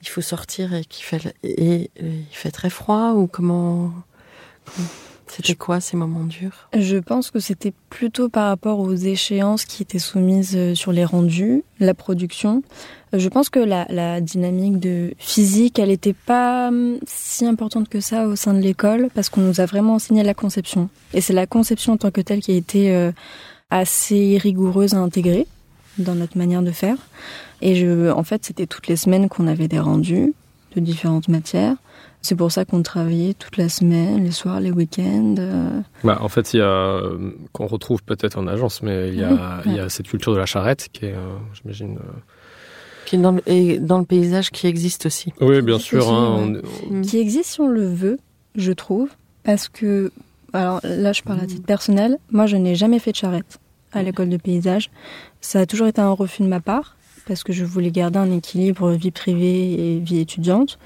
il 0.02 0.08
faut 0.08 0.20
sortir 0.20 0.74
et 0.74 0.84
qu'il 0.84 1.04
fait, 1.04 1.34
et, 1.42 1.84
et 1.84 1.90
il 1.96 2.26
fait 2.32 2.50
très 2.50 2.68
froid, 2.68 3.12
ou 3.14 3.26
comment, 3.26 3.90
comment- 4.66 4.88
c'était 5.28 5.54
quoi 5.54 5.80
ces 5.80 5.96
moments 5.96 6.24
durs? 6.24 6.68
Je 6.78 6.98
pense 6.98 7.30
que 7.30 7.38
c'était 7.38 7.72
plutôt 7.88 8.28
par 8.28 8.48
rapport 8.48 8.80
aux 8.80 8.92
échéances 8.94 9.64
qui 9.64 9.82
étaient 9.82 9.98
soumises 9.98 10.54
euh, 10.56 10.74
sur 10.74 10.92
les 10.92 11.06
rendus, 11.06 11.64
la 11.80 11.94
production. 11.94 12.62
Je 13.14 13.28
pense 13.28 13.50
que 13.50 13.58
la, 13.60 13.86
la 13.90 14.20
dynamique 14.22 14.80
de 14.80 15.12
physique, 15.18 15.78
elle 15.78 15.88
n'était 15.90 16.14
pas 16.14 16.68
hum, 16.68 16.98
si 17.06 17.44
importante 17.44 17.88
que 17.88 18.00
ça 18.00 18.26
au 18.26 18.36
sein 18.36 18.54
de 18.54 18.60
l'école 18.60 19.08
parce 19.14 19.28
qu'on 19.28 19.42
nous 19.42 19.60
a 19.60 19.66
vraiment 19.66 19.94
enseigné 19.94 20.22
la 20.22 20.34
conception. 20.34 20.88
Et 21.12 21.20
c'est 21.20 21.34
la 21.34 21.46
conception 21.46 21.92
en 21.92 21.96
tant 21.98 22.10
que 22.10 22.20
telle 22.22 22.40
qui 22.40 22.52
a 22.52 22.56
été 22.56 22.94
euh, 22.94 23.12
assez 23.70 24.38
rigoureuse 24.40 24.94
à 24.94 24.98
intégrer 24.98 25.46
dans 25.98 26.14
notre 26.14 26.38
manière 26.38 26.62
de 26.62 26.70
faire. 26.70 26.96
Et 27.60 27.74
je, 27.74 28.10
en 28.10 28.22
fait, 28.22 28.44
c'était 28.44 28.66
toutes 28.66 28.88
les 28.88 28.96
semaines 28.96 29.28
qu'on 29.28 29.46
avait 29.46 29.68
des 29.68 29.78
rendus 29.78 30.32
de 30.74 30.80
différentes 30.80 31.28
matières. 31.28 31.76
C'est 32.22 32.34
pour 32.36 32.50
ça 32.52 32.64
qu'on 32.64 32.82
travaillait 32.82 33.34
toute 33.34 33.56
la 33.56 33.68
semaine, 33.68 34.24
les 34.24 34.30
soirs, 34.30 34.60
les 34.60 34.70
week-ends. 34.70 35.34
euh, 35.38 35.80
Bah, 36.04 36.18
en 36.22 36.28
fait, 36.28 36.54
il 36.54 36.58
y 36.58 36.60
a, 36.62 36.64
euh, 36.66 37.32
qu'on 37.52 37.66
retrouve 37.66 38.02
peut-être 38.04 38.38
en 38.38 38.46
agence, 38.46 38.80
mais 38.82 39.08
il 39.08 39.16
y 39.18 39.24
a, 39.24 39.60
il 39.66 39.74
y 39.74 39.80
a 39.80 39.88
cette 39.88 40.06
culture 40.08 40.32
de 40.32 40.38
la 40.38 40.46
charrette 40.46 40.88
qui 40.92 41.06
est, 41.06 41.12
euh, 41.14 41.36
j'imagine. 41.54 41.96
euh, 41.98 42.12
Qui 43.06 43.16
est 43.16 43.18
dans 43.18 43.32
le, 43.32 43.42
et 43.46 43.78
dans 43.78 43.98
le 43.98 44.04
paysage 44.04 44.50
qui 44.50 44.66
existe 44.66 45.06
aussi. 45.06 45.32
Oui, 45.40 45.60
bien 45.62 45.76
Qui 45.78 45.84
sûr. 45.84 46.12
hein, 46.12 46.46
ouais. 46.52 46.60
on- 46.90 46.94
Mm. 46.94 47.02
qui 47.02 47.18
existe 47.18 47.50
si 47.50 47.60
on 47.60 47.68
le 47.68 47.86
veut, 47.86 48.18
je 48.54 48.72
trouve, 48.72 49.08
parce 49.44 49.68
que, 49.68 50.12
alors 50.52 50.80
là 50.84 51.12
je 51.12 51.22
parle 51.22 51.40
à 51.40 51.46
titre 51.46 51.64
personnel, 51.66 52.18
moi 52.30 52.46
je 52.46 52.56
n'ai 52.56 52.74
jamais 52.74 52.98
fait 52.98 53.12
de 53.12 53.16
charrette 53.16 53.58
à 53.92 54.02
l'école 54.02 54.28
de 54.28 54.36
paysage. 54.36 54.90
Ça 55.40 55.60
a 55.60 55.66
toujours 55.66 55.86
été 55.88 56.00
un 56.00 56.10
refus 56.12 56.42
de 56.42 56.48
ma 56.48 56.60
part, 56.60 56.96
parce 57.26 57.42
que 57.44 57.52
je 57.52 57.64
voulais 57.64 57.90
garder 57.90 58.18
un 58.18 58.30
équilibre 58.32 58.90
vie 58.92 59.10
privée 59.10 59.94
et 59.96 59.98
vie 59.98 60.18
étudiante. 60.20 60.78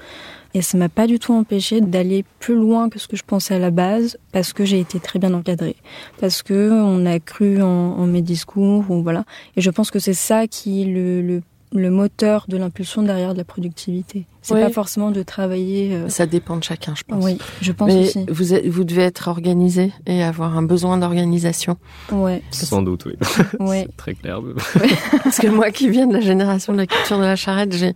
Et 0.53 0.61
ça 0.61 0.77
m'a 0.77 0.89
pas 0.89 1.05
du 1.07 1.19
tout 1.19 1.33
empêché 1.33 1.81
d'aller 1.81 2.25
plus 2.39 2.55
loin 2.55 2.89
que 2.89 2.97
ce 2.99 3.07
que 3.07 3.15
je 3.17 3.23
pensais 3.23 3.55
à 3.55 3.59
la 3.59 3.69
base, 3.69 4.17
parce 4.31 4.53
que 4.53 4.65
j'ai 4.65 4.79
été 4.79 4.99
très 4.99 5.19
bien 5.19 5.33
encadrée, 5.33 5.75
parce 6.19 6.41
que 6.41 6.71
on 6.71 7.05
a 7.05 7.19
cru 7.19 7.61
en, 7.61 7.67
en 7.67 8.07
mes 8.07 8.21
discours, 8.21 8.85
ou 8.89 9.03
voilà. 9.03 9.23
Et 9.55 9.61
je 9.61 9.69
pense 9.69 9.91
que 9.91 9.99
c'est 9.99 10.13
ça 10.15 10.47
qui 10.47 10.81
est 10.81 10.85
le, 10.85 11.21
le, 11.21 11.41
le 11.73 11.89
moteur 11.91 12.45
de 12.47 12.55
l'impulsion 12.55 13.01
derrière 13.03 13.33
de 13.33 13.37
la 13.37 13.43
productivité. 13.43 14.25
C'est 14.41 14.53
Oui. 14.53 14.61
pas 14.61 14.69
forcément 14.69 15.11
de 15.11 15.21
travailler. 15.21 15.93
euh, 15.93 16.07
Ça 16.09 16.25
dépend 16.25 16.55
de 16.55 16.63
chacun, 16.63 16.95
je 16.95 17.03
pense. 17.03 17.23
oui, 17.23 17.37
je 17.61 17.71
pense 17.73 17.87
Mais 17.91 18.03
aussi. 18.07 18.25
vous, 18.29 18.53
êtes- 18.53 18.65
vous 18.67 18.85
devez 18.85 19.01
être 19.03 19.27
organisé 19.27 19.91
et 20.05 20.23
avoir 20.23 20.57
un 20.57 20.63
besoin 20.63 20.97
d'organisation. 20.97 21.77
Ouais, 22.11 22.41
Sans 22.51 22.81
doute, 22.81 23.05
oui. 23.05 23.15
ouais. 23.59 23.83
C'est 23.89 23.97
très 23.97 24.13
clair. 24.13 24.39
Parce 25.23 25.37
que 25.39 25.47
moi 25.47 25.71
qui 25.71 25.89
viens 25.89 26.07
de 26.07 26.13
la 26.13 26.21
génération 26.21 26.71
de 26.71 26.77
la 26.77 26.87
culture 26.87 27.17
de 27.17 27.23
la 27.23 27.35
charrette, 27.35 27.73
j'ai 27.75 27.93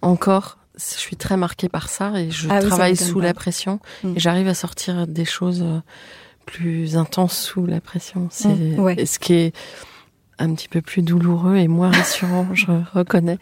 encore, 0.00 0.56
je 0.78 0.98
suis 0.98 1.16
très 1.16 1.36
marquée 1.36 1.68
par 1.68 1.90
ça 1.90 2.18
et 2.18 2.30
je 2.30 2.48
Ah 2.50 2.60
travaille 2.62 2.96
sous 2.96 3.20
la 3.20 3.34
pression 3.34 3.80
Mm. 4.02 4.16
et 4.16 4.20
j'arrive 4.20 4.48
à 4.48 4.54
sortir 4.54 5.06
des 5.06 5.26
choses 5.26 5.60
euh, 5.62 5.80
plus 6.46 6.96
intenses 6.96 7.38
sous 7.38 7.66
la 7.66 7.80
pression. 7.82 8.28
C'est 8.30 8.48
Mm, 8.48 8.78
ouais. 8.80 9.04
ce 9.06 9.18
qui 9.18 9.34
est 9.34 9.52
un 10.40 10.54
petit 10.54 10.68
peu 10.68 10.80
plus 10.80 11.02
douloureux 11.02 11.56
et 11.56 11.68
moins 11.68 11.90
rassurant, 11.90 12.48
je 12.54 12.66
reconnais. 12.94 13.38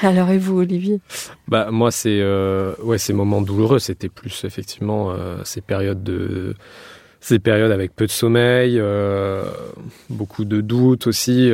Alors 0.00 0.30
et 0.30 0.38
vous, 0.38 0.58
Olivier? 0.58 1.00
Bah 1.48 1.68
moi 1.70 1.90
c'est 1.90 2.20
euh, 2.20 2.74
ouais 2.82 2.98
ces 2.98 3.12
moments 3.12 3.42
douloureux 3.42 3.78
c'était 3.78 4.08
plus 4.08 4.44
effectivement 4.44 5.10
euh, 5.10 5.36
ces 5.44 5.60
périodes 5.60 6.02
de 6.02 6.54
ces 7.20 7.38
périodes 7.38 7.70
avec 7.70 7.94
peu 7.94 8.06
de 8.06 8.10
sommeil, 8.10 8.80
euh, 8.80 9.44
beaucoup 10.10 10.44
de 10.44 10.60
doutes 10.60 11.06
aussi, 11.06 11.52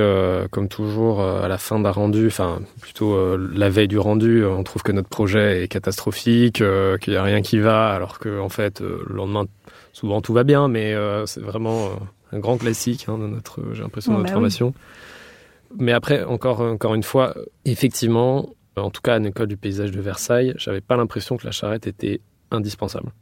comme 0.50 0.66
toujours 0.66 1.20
à 1.20 1.46
la 1.46 1.58
fin 1.58 1.78
d'un 1.78 1.90
rendu, 1.90 2.28
enfin 2.28 2.60
plutôt 2.80 3.36
la 3.36 3.68
veille 3.68 3.86
du 3.86 3.98
rendu, 3.98 4.46
on 4.46 4.64
trouve 4.64 4.82
que 4.82 4.92
notre 4.92 5.10
projet 5.10 5.64
est 5.64 5.68
catastrophique, 5.68 6.62
qu'il 7.00 7.12
n'y 7.12 7.18
a 7.18 7.22
rien 7.22 7.42
qui 7.42 7.58
va, 7.58 7.90
alors 7.90 8.18
que 8.18 8.40
en 8.40 8.48
fait 8.48 8.80
le 8.80 9.14
lendemain 9.14 9.44
souvent 9.92 10.22
tout 10.22 10.32
va 10.32 10.42
bien, 10.42 10.68
mais 10.68 10.94
c'est 11.26 11.42
vraiment 11.42 11.90
un 12.32 12.38
grand 12.38 12.58
classique 12.58 13.06
hein, 13.08 13.18
de 13.18 13.26
notre, 13.26 13.62
j'ai 13.74 13.82
l'impression 13.82 14.12
de 14.12 14.16
Oh, 14.16 14.20
notre 14.20 14.32
bah 14.32 14.38
oui. 14.40 14.50
formation. 14.50 14.74
Mais 15.78 15.92
après 15.92 16.24
encore 16.24 16.60
encore 16.60 16.94
une 16.94 17.02
fois, 17.02 17.34
effectivement, 17.64 18.50
en 18.76 18.90
tout 18.90 19.02
cas 19.02 19.14
à 19.16 19.18
l'école 19.18 19.48
du 19.48 19.56
paysage 19.56 19.90
de 19.90 20.00
Versailles, 20.00 20.54
j'avais 20.56 20.80
pas 20.80 20.96
l'impression 20.96 21.36
que 21.36 21.44
la 21.44 21.52
charrette 21.52 21.86
était 21.86 22.20
indispensable. 22.50 23.12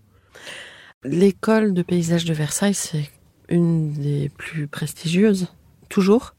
L'école 1.04 1.74
de 1.74 1.82
paysage 1.82 2.24
de 2.24 2.32
Versailles, 2.34 2.74
c'est 2.74 3.10
une 3.48 3.92
des 3.92 4.28
plus 4.36 4.66
prestigieuses, 4.66 5.48
toujours. 5.88 6.34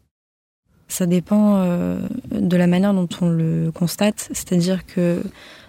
Ça 0.89 1.05
dépend 1.05 1.57
euh, 1.57 1.99
de 2.31 2.55
la 2.57 2.67
manière 2.67 2.93
dont 2.93 3.09
on 3.21 3.29
le 3.29 3.71
constate. 3.73 4.29
C'est-à-dire 4.31 4.85
que 4.85 5.21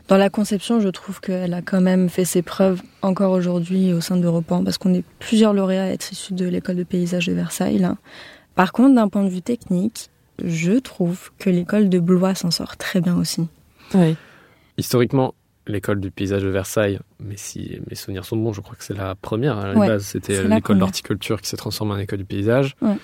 dans 0.08 0.16
la 0.16 0.30
conception, 0.30 0.80
je 0.80 0.88
trouve 0.88 1.20
qu'elle 1.20 1.54
a 1.54 1.62
quand 1.62 1.80
même 1.80 2.08
fait 2.08 2.24
ses 2.24 2.42
preuves 2.42 2.80
encore 3.02 3.32
aujourd'hui 3.32 3.92
au 3.92 4.00
sein 4.00 4.16
d'Europan, 4.16 4.64
parce 4.64 4.78
qu'on 4.78 4.94
est 4.94 5.04
plusieurs 5.18 5.52
lauréats 5.52 5.84
à 5.84 5.88
être 5.88 6.10
issus 6.12 6.34
de 6.34 6.46
l'école 6.46 6.76
de 6.76 6.84
paysage 6.84 7.26
de 7.26 7.32
Versailles. 7.34 7.78
là. 7.78 7.96
Par 8.54 8.72
contre, 8.72 8.94
d'un 8.94 9.08
point 9.08 9.22
de 9.22 9.28
vue 9.28 9.42
technique, 9.42 10.08
je 10.44 10.72
trouve 10.72 11.30
que 11.38 11.50
l'école 11.50 11.88
de 11.88 11.98
Blois 11.98 12.34
s'en 12.34 12.50
sort 12.50 12.76
très 12.76 13.00
bien 13.00 13.16
aussi. 13.16 13.46
Oui. 13.94 14.16
Historiquement, 14.78 15.34
l'école 15.66 16.00
du 16.00 16.10
paysage 16.10 16.42
de 16.42 16.48
Versailles, 16.48 16.98
mais 17.20 17.36
si 17.36 17.78
mes 17.88 17.94
souvenirs 17.94 18.24
sont 18.24 18.36
bons, 18.36 18.52
je 18.52 18.60
crois 18.60 18.74
que 18.76 18.84
c'est 18.84 18.96
la 18.96 19.14
première 19.14 19.58
à 19.58 19.68
la 19.68 19.78
Ouais, 19.78 19.86
base, 19.86 20.04
c'était 20.04 20.42
l'école 20.44 20.78
d'horticulture 20.78 21.40
qui 21.42 21.48
s'est 21.48 21.56
transformée 21.56 21.92
en 21.94 21.98
école 21.98 22.20
du 22.20 22.24
paysage. 22.24 22.74
Ouais. 22.80 22.96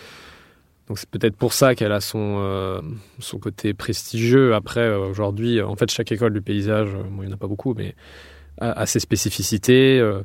Donc 0.89 0.99
c'est 0.99 1.09
peut-être 1.09 1.37
pour 1.37 1.53
ça 1.55 1.75
qu'elle 1.75 1.93
a 1.93 2.01
son, 2.01 2.37
euh, 2.41 2.81
son 3.19 3.39
côté 3.39 3.73
prestigieux. 3.73 4.55
Après, 4.55 4.81
euh, 4.81 4.99
aujourd'hui, 5.09 5.63
en 5.63 5.77
fait, 5.77 5.91
chaque 5.91 6.13
école 6.13 6.35
du 6.35 6.43
paysage, 6.43 6.89
euh, 6.95 7.03
bon, 7.11 7.23
il 7.23 7.27
n'y 7.29 7.33
en 7.33 7.37
a 7.37 7.39
pas 7.39 7.47
beaucoup, 7.47 7.73
mais 7.75 7.95
a, 8.61 8.73
a 8.73 8.87
ses 8.87 9.01
spécificités. 9.01 9.99
euh, 9.99 10.21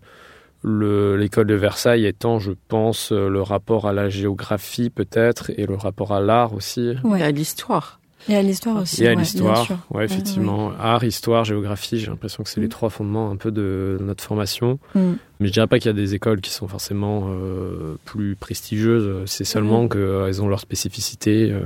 le- 0.61 1.15
L'école 1.15 1.47
de 1.47 1.53
Versailles 1.55 2.05
étant, 2.05 2.39
je 2.39 2.51
pense, 2.67 3.13
euh, 3.13 3.29
le 3.29 3.41
rapport 3.41 3.87
à 3.87 3.93
la 3.93 4.09
géographie 4.09 4.89
peut-être 4.89 5.51
et 5.57 5.65
le 5.65 5.75
rapport 5.75 6.11
à 6.11 6.19
l'art 6.19 6.53
aussi. 6.53 6.93
Et 7.17 7.23
à 7.23 7.31
l'histoire. 7.31 7.99
Et 8.27 8.35
à 8.35 8.41
l'histoire 8.41 8.81
aussi. 8.81 9.03
Et 9.03 9.07
à 9.07 9.09
ouais, 9.09 9.15
bien 9.15 9.23
l'histoire, 9.23 9.67
ouais, 9.91 10.05
effectivement. 10.05 10.71
Art, 10.79 11.03
histoire, 11.03 11.45
géographie, 11.45 11.99
j'ai 11.99 12.07
l'impression 12.07 12.43
que 12.43 12.49
c'est 12.49 12.59
les 12.59 12.67
Mm. 12.67 12.69
trois 12.69 12.89
fondements 12.89 13.31
un 13.31 13.38
peu 13.38 13.51
de 13.51 13.97
notre 14.01 14.23
formation. 14.23 14.79
Mm. 14.95 14.99
Mais 15.39 15.47
je 15.47 15.53
dirais 15.53 15.67
pas 15.67 15.79
qu'il 15.79 15.88
y 15.88 15.89
a 15.89 15.93
des 15.93 16.15
écoles 16.15 16.41
qui 16.41 16.51
sont 16.51 16.67
forcément 16.67 17.27
euh, 17.29 17.95
plus 18.05 18.35
prestigieuses, 18.35 19.23
c'est 19.25 19.45
seulement 19.45 19.88
qu'elles 19.88 20.41
ont 20.41 20.47
leurs 20.49 20.59
spécificités 20.59 21.49
euh, 21.51 21.61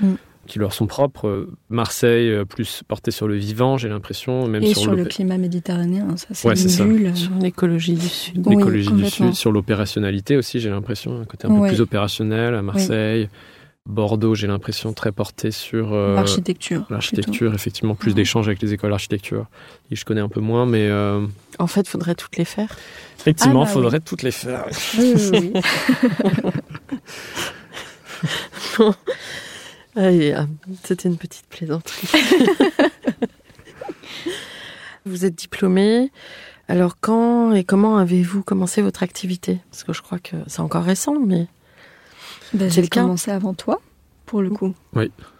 Mm. 0.00 0.14
qui 0.48 0.58
leur 0.58 0.72
sont 0.72 0.88
propres. 0.88 1.46
Marseille, 1.70 2.28
euh, 2.30 2.44
plus 2.44 2.82
porté 2.88 3.12
sur 3.12 3.28
le 3.28 3.36
vivant, 3.36 3.76
j'ai 3.78 3.88
l'impression, 3.88 4.48
même 4.48 4.64
Et 4.64 4.74
sur, 4.74 4.82
sur 4.82 4.94
le 4.94 5.04
climat 5.04 5.38
méditerranéen, 5.38 6.16
ça 6.16 6.26
c'est 6.32 6.48
Ouais, 6.48 6.84
bulle. 6.84 7.16
Sur 7.16 7.30
l'écologie 7.40 7.94
du 7.94 8.08
Sud. 8.08 8.42
Oui, 8.46 8.56
l'écologie 8.56 8.90
du. 8.92 9.06
Sud, 9.08 9.34
sur 9.34 9.52
l'opérationnalité 9.52 10.36
aussi, 10.36 10.58
j'ai 10.58 10.68
l'impression, 10.70 11.20
un 11.20 11.24
côté 11.24 11.46
un 11.46 11.50
peu 11.50 11.60
Ouais. 11.60 11.68
plus 11.68 11.80
opérationnel 11.80 12.54
à 12.56 12.62
Marseille. 12.62 13.28
Bordeaux, 13.86 14.34
j'ai 14.36 14.46
l'impression 14.46 14.92
très 14.92 15.10
porté 15.10 15.50
sur 15.50 15.92
euh, 15.92 16.14
L'architecture. 16.14 16.86
l'architecture, 16.88 17.52
effectivement, 17.52 17.96
plus 17.96 18.10
Ouais. 18.10 18.14
d'échanges 18.14 18.46
avec 18.46 18.62
les 18.62 18.72
écoles 18.72 18.90
d'architecture. 18.90 19.46
Et 19.90 19.96
je 19.96 20.04
connais 20.04 20.20
un 20.20 20.28
peu 20.28 20.38
moins, 20.40 20.66
mais 20.66 20.86
euh, 20.88 21.26
En 21.58 21.66
fait, 21.66 21.88
faudrait 21.88 22.14
toutes 22.14 22.36
les 22.36 22.44
faire. 22.44 22.76
effectivement, 23.18 23.62
Ah, 23.62 23.64
il 23.64 23.66
bah 23.66 23.72
faudrait 23.72 24.00
toutes 24.00 24.22
les 24.22 24.30
faire. 24.30 24.66
Oui, 24.98 25.14
oui, 29.96 30.32
ah, 30.36 30.46
C'était 30.84 31.08
une 31.08 31.16
petite 31.18 31.46
plaisanterie. 31.48 32.08
vous 35.06 35.24
êtes 35.24 35.34
diplômé. 35.34 36.10
Alors, 36.68 36.96
quand 37.00 37.52
et 37.52 37.64
comment 37.64 37.96
avez-vous 37.98 38.42
commencé 38.44 38.80
votre 38.82 39.02
activité? 39.02 39.58
Parce 39.70 39.82
que 39.82 39.92
je 39.92 40.02
crois 40.02 40.20
que 40.20 40.36
c'est 40.46 40.60
encore 40.60 40.84
récent, 40.84 41.16
mais 41.18 41.48
Bah, 42.54 42.68
J'ai 42.68 42.86
commencé 42.88 43.30
avant 43.30 43.54
toi, 43.54 43.80
pour 44.26 44.42
le 44.42 44.50
coup. 44.50 44.74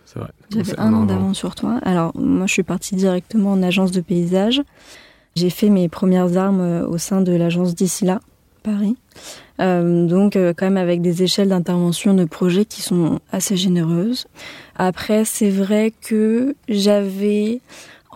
C'est 0.05 0.19
vrai. 0.19 0.31
J'avais 0.51 0.79
un 0.79 0.93
an 0.93 1.05
d'avance 1.05 1.39
sur 1.39 1.55
toi. 1.55 1.79
Alors, 1.83 2.13
moi, 2.17 2.47
je 2.47 2.53
suis 2.53 2.63
partie 2.63 2.95
directement 2.97 3.53
en 3.53 3.63
agence 3.63 3.93
de 3.93 4.01
paysage. 4.01 4.63
J'ai 5.35 5.49
fait 5.51 5.71
mes 5.71 5.89
premières 5.89 6.37
armes 6.37 6.61
euh, 6.61 6.87
au 6.87 6.99
sein 6.99 7.23
de 7.23 7.33
l'agence 7.33 7.75
d'ici 7.75 8.05
là, 8.05 8.21
Paris. 8.63 8.97
Euh, 9.61 10.07
donc, 10.07 10.37
euh, 10.37 10.53
quand 10.57 10.67
même 10.67 10.77
avec 10.77 11.01
des 11.01 11.23
échelles 11.23 11.49
d'intervention 11.49 12.13
de 12.15 12.25
projets 12.25 12.67
qui 12.67 12.83
sont 12.83 13.21
assez 13.31 13.57
généreuses. 13.57 14.27
Après, 14.77 15.25
c'est 15.25 15.51
vrai 15.51 15.93
que 16.03 16.55
j'avais 16.69 17.61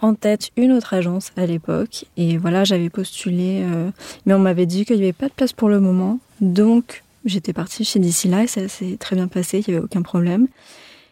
en 0.02 0.14
tête 0.14 0.50
une 0.58 0.72
autre 0.72 0.92
agence 0.92 1.32
à 1.38 1.46
l'époque. 1.46 2.04
Et 2.18 2.36
voilà, 2.36 2.64
j'avais 2.64 2.90
postulé. 2.90 3.62
euh, 3.64 3.90
mais 4.26 4.34
on 4.34 4.38
m'avait 4.38 4.66
dit 4.66 4.84
qu'il 4.84 4.96
n'y 4.96 5.04
avait 5.04 5.12
pas 5.14 5.28
de 5.28 5.32
place 5.32 5.54
pour 5.54 5.70
le 5.70 5.80
moment. 5.80 6.18
Donc, 6.42 7.02
j'étais 7.26 7.52
partie 7.52 7.84
chez 7.84 7.98
d'ici 7.98 8.28
là 8.28 8.44
et 8.44 8.46
ça 8.46 8.66
s'est 8.68 8.96
très 8.98 9.16
bien 9.16 9.28
passé. 9.28 9.62
Il 9.66 9.70
n'y 9.70 9.76
avait 9.76 9.84
aucun 9.84 10.02
problème. 10.02 10.48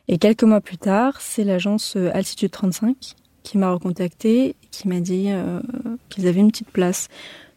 Et 0.08 0.18
quelques 0.18 0.44
mois 0.44 0.60
plus 0.60 0.78
tard, 0.78 1.20
c'est 1.20 1.44
l'agence 1.44 1.94
euh, 1.96 2.10
Altitude 2.14 2.50
35 2.50 2.96
qui 3.42 3.58
m'a 3.58 3.70
recontacté, 3.70 4.54
qui 4.70 4.88
m'a 4.88 5.00
dit 5.00 5.26
euh, 5.28 5.60
qu'ils 6.08 6.26
avaient 6.26 6.40
une 6.40 6.50
petite 6.50 6.70
place. 6.70 7.08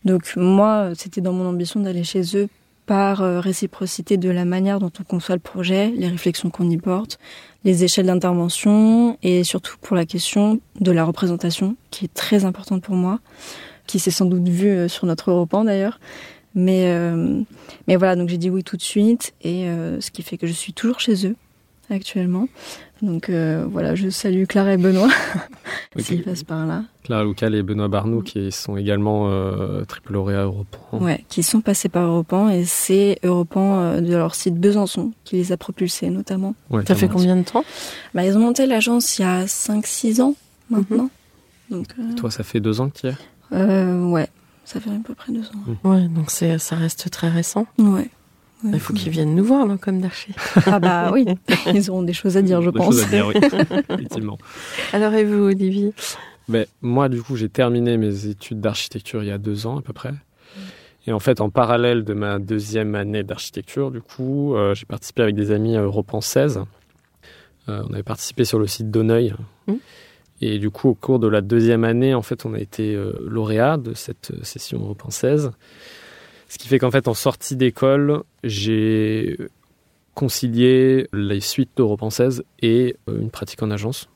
Donc 0.04 0.34
moi, 0.36 0.92
c'était 0.96 1.22
dans 1.22 1.32
mon 1.32 1.48
ambition 1.48 1.80
d'aller 1.80 2.04
chez 2.04 2.24
eux 2.36 2.50
par 2.86 3.22
euh, 3.22 3.40
réciprocité 3.40 4.18
de 4.18 4.30
la 4.30 4.44
manière 4.44 4.80
dont 4.80 4.92
on 5.00 5.04
conçoit 5.04 5.36
le 5.36 5.42
projet, 5.42 5.92
les 5.96 6.08
réflexions 6.08 6.50
qu'on 6.50 6.70
y 6.70 6.78
porte, 6.78 7.20
les 7.64 7.84
échelles 7.86 8.08
d'intervention 8.08 9.18
et 9.24 9.44
surtout 9.44 9.76
pour 9.82 9.96
la 9.96 10.06
question 10.06 10.60
de 10.80 10.92
la 10.92 11.06
représentation 11.06 11.76
qui 11.90 12.06
est 12.06 12.14
très 12.14 12.44
importante 12.44 12.82
pour 12.82 12.96
moi, 12.96 13.20
qui 13.88 14.00
s'est 14.00 14.12
sans 14.12 14.26
doute 14.26 14.48
vue 14.48 14.90
sur 14.90 15.06
notre 15.06 15.32
Europan 15.32 15.64
d'ailleurs. 15.66 16.00
Mais, 16.58 16.88
euh, 16.88 17.42
mais 17.88 17.96
voilà, 17.98 18.16
donc 18.16 18.30
j'ai 18.30 18.40
dit 18.40 18.50
oui 18.50 18.64
tout 18.64 18.78
de 18.78 18.82
suite 18.82 19.36
et 19.44 19.70
euh, 19.70 20.02
ce 20.02 20.10
qui 20.10 20.24
fait 20.24 20.38
que 20.40 20.48
je 20.48 20.54
suis 20.54 20.74
toujours 20.74 21.00
chez 21.00 21.28
eux 21.28 21.36
actuellement. 21.92 22.48
Donc 23.04 23.30
euh, 23.30 23.68
voilà, 23.70 23.94
je 23.94 24.10
salue 24.10 24.46
Clara 24.46 24.74
et 24.74 24.78
Benoît 24.78 25.08
Ok. 25.96 26.00
Ah, 26.00 26.02
s'ils 26.02 26.24
passent 26.24 26.44
par 26.44 26.66
là. 26.66 26.84
Clara 27.04 27.24
Loucal 27.24 27.54
et 27.54 27.62
Benoît 27.62 27.88
Barnou 27.88 28.24
qui 28.24 28.52
sont 28.52 28.76
également 28.76 29.30
euh, 29.30 29.84
triple 29.86 30.14
lauréats 30.14 30.46
Europan. 30.46 30.98
Ouais, 31.00 31.24
qui 31.30 31.44
sont 31.44 31.62
passés 31.62 31.90
par 31.90 32.08
Europan 32.08 32.50
et 32.50 32.66
c'est 32.66 33.20
Europan 33.24 33.80
euh, 33.80 34.02
de 34.02 34.16
leur 34.16 34.34
site 34.34 34.56
Besançon 34.56 35.12
qui 35.26 35.36
les 35.36 35.52
a 35.52 35.58
propulsés 35.58 36.10
notamment. 36.10 36.56
Ouais, 36.72 36.84
ça 36.88 36.96
fait 36.96 37.08
combien 37.08 37.36
de 37.36 37.44
temps? 37.44 37.64
Bah, 38.16 38.26
ils 38.26 38.36
ont 38.36 38.42
monté 38.42 38.66
l'agence 38.66 39.20
il 39.20 39.22
y 39.22 39.26
a 39.26 39.46
5-6 39.46 40.22
ans 40.22 40.34
maintenant. 40.72 41.10
Mhm. 41.70 41.78
Donc 41.78 41.88
euh, 42.00 42.16
Toi, 42.16 42.32
ça 42.32 42.44
fait 42.44 42.60
deux 42.60 42.82
ans 42.82 42.90
que 42.90 42.98
tu 43.00 43.08
y 43.08 43.10
es 43.12 43.16
euh, 43.54 44.10
ouais, 44.10 44.28
ça 44.68 44.82
fait 44.82 44.90
à 44.90 45.00
peu 45.04 45.16
près 45.16 45.32
deux 45.32 45.46
ans. 45.46 45.78
Ouais, 45.90 46.08
donc 46.10 46.30
c'est 46.30 46.58
ça 46.60 46.76
reste 46.76 47.10
très 47.10 47.30
récent. 47.30 47.66
Ouais. 47.78 48.10
Ouais. 48.64 48.72
Il 48.74 48.80
faut 48.80 48.94
qu'ils 48.94 49.12
viennent 49.12 49.36
nous 49.36 49.44
voir, 49.46 49.66
là, 49.68 49.78
comme 49.78 50.02
d'archi. 50.02 50.34
Ah 50.66 50.80
bah 50.80 51.12
oui, 51.14 51.26
ils 51.74 51.90
auront 51.92 52.02
des 52.04 52.14
choses 52.14 52.38
à 52.38 52.42
dire, 52.42 52.62
je 52.62 52.72
Des 52.72 52.78
pense. 52.78 52.96
choses 52.96 53.04
à 53.04 53.08
dire, 53.08 53.28
oui. 53.28 53.36
Effectivement. 53.90 54.38
Alors, 54.94 55.14
et 55.14 55.24
vous, 55.24 55.44
Olivier? 55.44 55.94
Ben, 56.50 56.66
moi, 56.82 57.08
du 57.08 57.22
coup, 57.22 57.36
j'ai 57.36 57.50
terminé 57.50 57.98
mes 57.98 58.26
études 58.26 58.60
d'architecture 58.60 59.22
il 59.24 59.28
y 59.28 59.32
a 59.32 59.38
deux 59.38 59.68
ans 59.68 59.78
à 59.78 59.82
peu 59.82 59.94
près. 59.94 60.14
Et 61.06 61.14
en 61.14 61.20
fait, 61.20 61.40
en 61.40 61.50
parallèle 61.50 62.04
de 62.04 62.14
ma 62.14 62.40
deuxième 62.40 62.96
année 62.96 63.24
d'architecture, 63.24 63.92
du 63.92 64.02
coup, 64.02 64.56
euh, 64.56 64.74
j'ai 64.76 64.86
participé 64.86 65.22
avec 65.22 65.36
des 65.36 65.52
amis 65.52 65.78
à 65.78 65.82
Europan 65.82 66.20
16. 66.20 66.62
Euh, 67.70 67.84
on 67.90 67.94
avait 67.94 68.04
participé 68.04 68.44
sur 68.44 68.60
le 68.60 68.68
site 68.68 68.90
d'Auneuil. 68.92 69.34
Mhm. 69.68 69.78
Et 70.42 70.60
du 70.60 70.70
coup, 70.70 70.90
au 70.90 70.94
cours 70.94 71.20
de 71.20 71.28
la 71.28 71.42
deuxième 71.42 71.84
année, 71.84 72.14
en 72.14 72.22
fait, 72.22 72.46
on 72.46 72.54
a 72.54 72.60
été 72.60 72.94
euh, 72.94 73.14
lauréat 73.22 73.78
de 73.78 73.94
cette 73.94 74.32
euh, 74.32 74.44
session 74.44 74.96
16. 75.10 75.52
Ce 76.48 76.58
qui 76.58 76.68
fait 76.68 76.80
qu'en 76.80 76.92
fait, 76.92 77.08
en 77.08 77.14
sortie 77.14 77.56
d'école, 77.56 78.24
j'ai 78.44 79.38
concilié 80.14 81.08
les 81.14 81.42
suites 81.42 81.72
d'Europan 81.78 82.10
16 82.10 82.44
et 82.62 82.96
euh, 83.10 83.20
une 83.20 83.30
pratique 83.30 83.62
en 83.64 83.72
agence 83.72 84.10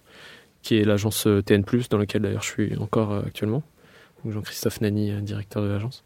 qui 0.61 0.77
est 0.77 0.83
l'agence 0.83 1.27
euh, 1.27 1.41
TN+, 1.41 1.63
dans 1.89 1.97
laquelle 1.97 2.21
d'ailleurs 2.21 2.43
je 2.43 2.49
suis 2.49 2.77
encore 2.77 3.11
euh, 3.11 3.21
actuellement. 3.25 3.63
Jean-Christophe 4.29 4.81
Nani, 4.81 5.11
euh, 5.11 5.21
directeur 5.21 5.63
de 5.63 5.67
l'agence. 5.67 6.03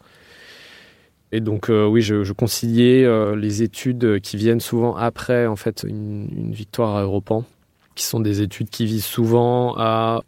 Et 1.31 1.41
donc 1.41 1.69
euh, 1.69 1.85
oui, 1.85 2.01
je, 2.01 2.31
conciliais 2.31 3.03
euh, 3.03 3.35
les 3.35 3.63
études 3.63 4.21
qui 4.21 4.37
viennent 4.37 4.59
souvent 4.59 4.95
après 4.95 5.47
en 5.47 5.55
fait 5.55 5.85
une, 5.87 6.29
une 6.35 6.51
victoire 6.51 6.95
à 6.95 7.03
Europan, 7.03 7.43
qui 7.95 8.05
sont 8.05 8.19
des 8.19 8.41
études 8.41 8.69
qui 8.69 8.85
visent 8.85 9.05
souvent 9.05 9.75
à 9.77 10.23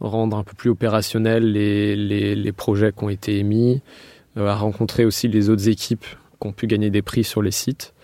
rendre 0.00 0.36
un 0.36 0.44
peu 0.44 0.54
plus 0.54 0.70
opérationnels 0.70 1.50
les, 1.52 1.96
les, 1.96 2.52
projets 2.52 2.92
qui 2.92 3.04
ont 3.04 3.08
été 3.08 3.38
émis, 3.38 3.80
euh, 4.36 4.46
à 4.46 4.54
rencontrer 4.54 5.04
aussi 5.04 5.26
les 5.28 5.48
autres 5.48 5.68
équipes 5.68 6.04
qui 6.40 6.46
ont 6.46 6.52
pu 6.52 6.66
gagner 6.66 6.90
des 6.90 7.02
prix 7.02 7.24
sur 7.24 7.40
les 7.40 7.50
sites 7.50 7.94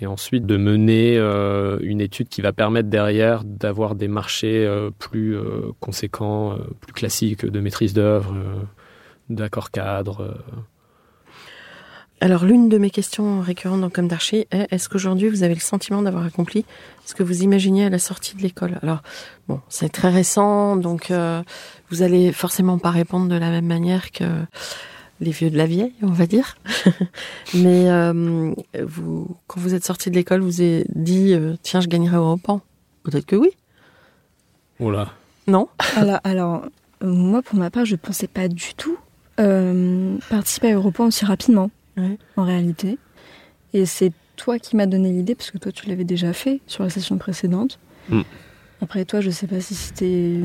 et 0.00 0.06
ensuite 0.06 0.46
de 0.46 0.56
mener 0.56 1.16
euh, 1.18 1.78
une 1.82 2.00
étude 2.00 2.28
qui 2.28 2.40
va 2.40 2.52
permettre 2.52 2.88
derrière 2.88 3.44
d'avoir 3.44 3.94
des 3.94 4.08
marchés 4.08 4.64
euh, 4.66 4.90
plus 4.98 5.36
conséquents, 5.80 6.56
plus 6.80 6.92
classiques 6.92 7.44
de 7.44 7.60
maîtrise 7.60 7.92
d'œuvre, 7.92 8.34
d'accord 9.28 9.70
cadre. 9.70 10.36
Alors, 12.24 12.46
l'une 12.46 12.70
de 12.70 12.78
mes 12.78 12.88
questions 12.88 13.42
récurrentes 13.42 13.82
dans 13.82 13.90
Comme 13.90 14.08
d'Archi 14.08 14.46
est 14.50 14.72
est-ce 14.72 14.88
qu'aujourd'hui 14.88 15.28
vous 15.28 15.42
avez 15.42 15.52
le 15.52 15.60
sentiment 15.60 16.00
d'avoir 16.00 16.24
accompli 16.24 16.64
ce 17.04 17.14
que 17.14 17.22
vous 17.22 17.42
imaginiez 17.42 17.84
à 17.84 17.90
la 17.90 17.98
sortie 17.98 18.34
de 18.34 18.40
l'école? 18.40 18.78
Alors, 18.82 19.02
bon, 19.46 19.60
c'est 19.68 19.90
très 19.90 20.08
récent, 20.08 20.76
donc 20.76 21.10
euh, 21.10 21.42
vous 21.90 22.00
allez 22.00 22.32
forcément 22.32 22.78
pas 22.78 22.90
répondre 22.90 23.28
de 23.28 23.34
la 23.34 23.50
même 23.50 23.66
manière 23.66 24.10
que 24.10 24.24
les 25.20 25.32
vieux 25.32 25.50
de 25.50 25.58
la 25.58 25.66
vieille, 25.66 25.92
on 26.00 26.12
va 26.12 26.26
dire. 26.26 26.56
Mais 27.54 27.90
euh, 27.90 28.54
vous, 28.82 29.36
quand 29.46 29.60
vous 29.60 29.74
êtes 29.74 29.84
sorti 29.84 30.08
de 30.08 30.14
l'école, 30.14 30.40
vous 30.40 30.62
avez 30.62 30.86
dit 30.94 31.34
euh, 31.34 31.56
tiens, 31.62 31.82
je 31.82 31.88
gagnerai 31.88 32.16
au 32.16 32.22
Europan. 32.22 32.62
Peut-être 33.02 33.26
que 33.26 33.36
oui. 33.36 33.50
Là, 34.80 35.12
Non? 35.46 35.68
Alors, 35.94 36.20
alors, 36.24 36.62
moi, 37.02 37.42
pour 37.42 37.58
ma 37.58 37.68
part, 37.68 37.84
je 37.84 37.96
pensais 37.96 38.28
pas 38.28 38.48
du 38.48 38.72
tout 38.78 38.96
euh, 39.40 40.16
participer 40.30 40.70
à 40.70 40.74
Europan 40.74 41.06
aussi 41.06 41.24
rapidement, 41.24 41.70
Ouais. 41.96 42.18
en 42.36 42.44
réalité. 42.44 42.98
Et 43.72 43.86
c'est 43.86 44.12
toi 44.36 44.58
qui 44.58 44.76
m'as 44.76 44.86
donné 44.86 45.10
l'idée, 45.10 45.34
parce 45.34 45.50
que 45.50 45.58
toi, 45.58 45.72
tu 45.72 45.88
l'avais 45.88 46.04
déjà 46.04 46.32
fait 46.32 46.60
sur 46.66 46.82
la 46.82 46.90
session 46.90 47.18
précédente. 47.18 47.78
Mm. 48.08 48.22
Après 48.80 49.04
toi, 49.04 49.20
je 49.20 49.30
sais 49.30 49.46
pas 49.46 49.60
si 49.60 49.74
c'était... 49.74 50.40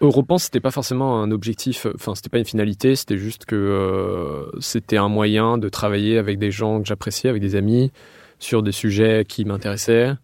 Europan, 0.00 0.38
c'était 0.38 0.60
pas 0.60 0.70
forcément 0.70 1.22
un 1.22 1.30
objectif, 1.30 1.86
enfin, 1.94 2.14
c'était 2.14 2.30
pas 2.30 2.38
une 2.38 2.44
finalité, 2.44 2.96
c'était 2.96 3.18
juste 3.18 3.44
que 3.44 3.54
euh, 3.54 4.50
c'était 4.60 4.96
un 4.96 5.08
moyen 5.08 5.58
de 5.58 5.68
travailler 5.68 6.18
avec 6.18 6.38
des 6.38 6.50
gens 6.50 6.80
que 6.80 6.88
j'appréciais, 6.88 7.30
avec 7.30 7.42
des 7.42 7.54
amis, 7.54 7.92
sur 8.38 8.62
des 8.62 8.72
sujets 8.72 9.24
qui 9.24 9.44
m'intéressaient. 9.44 10.14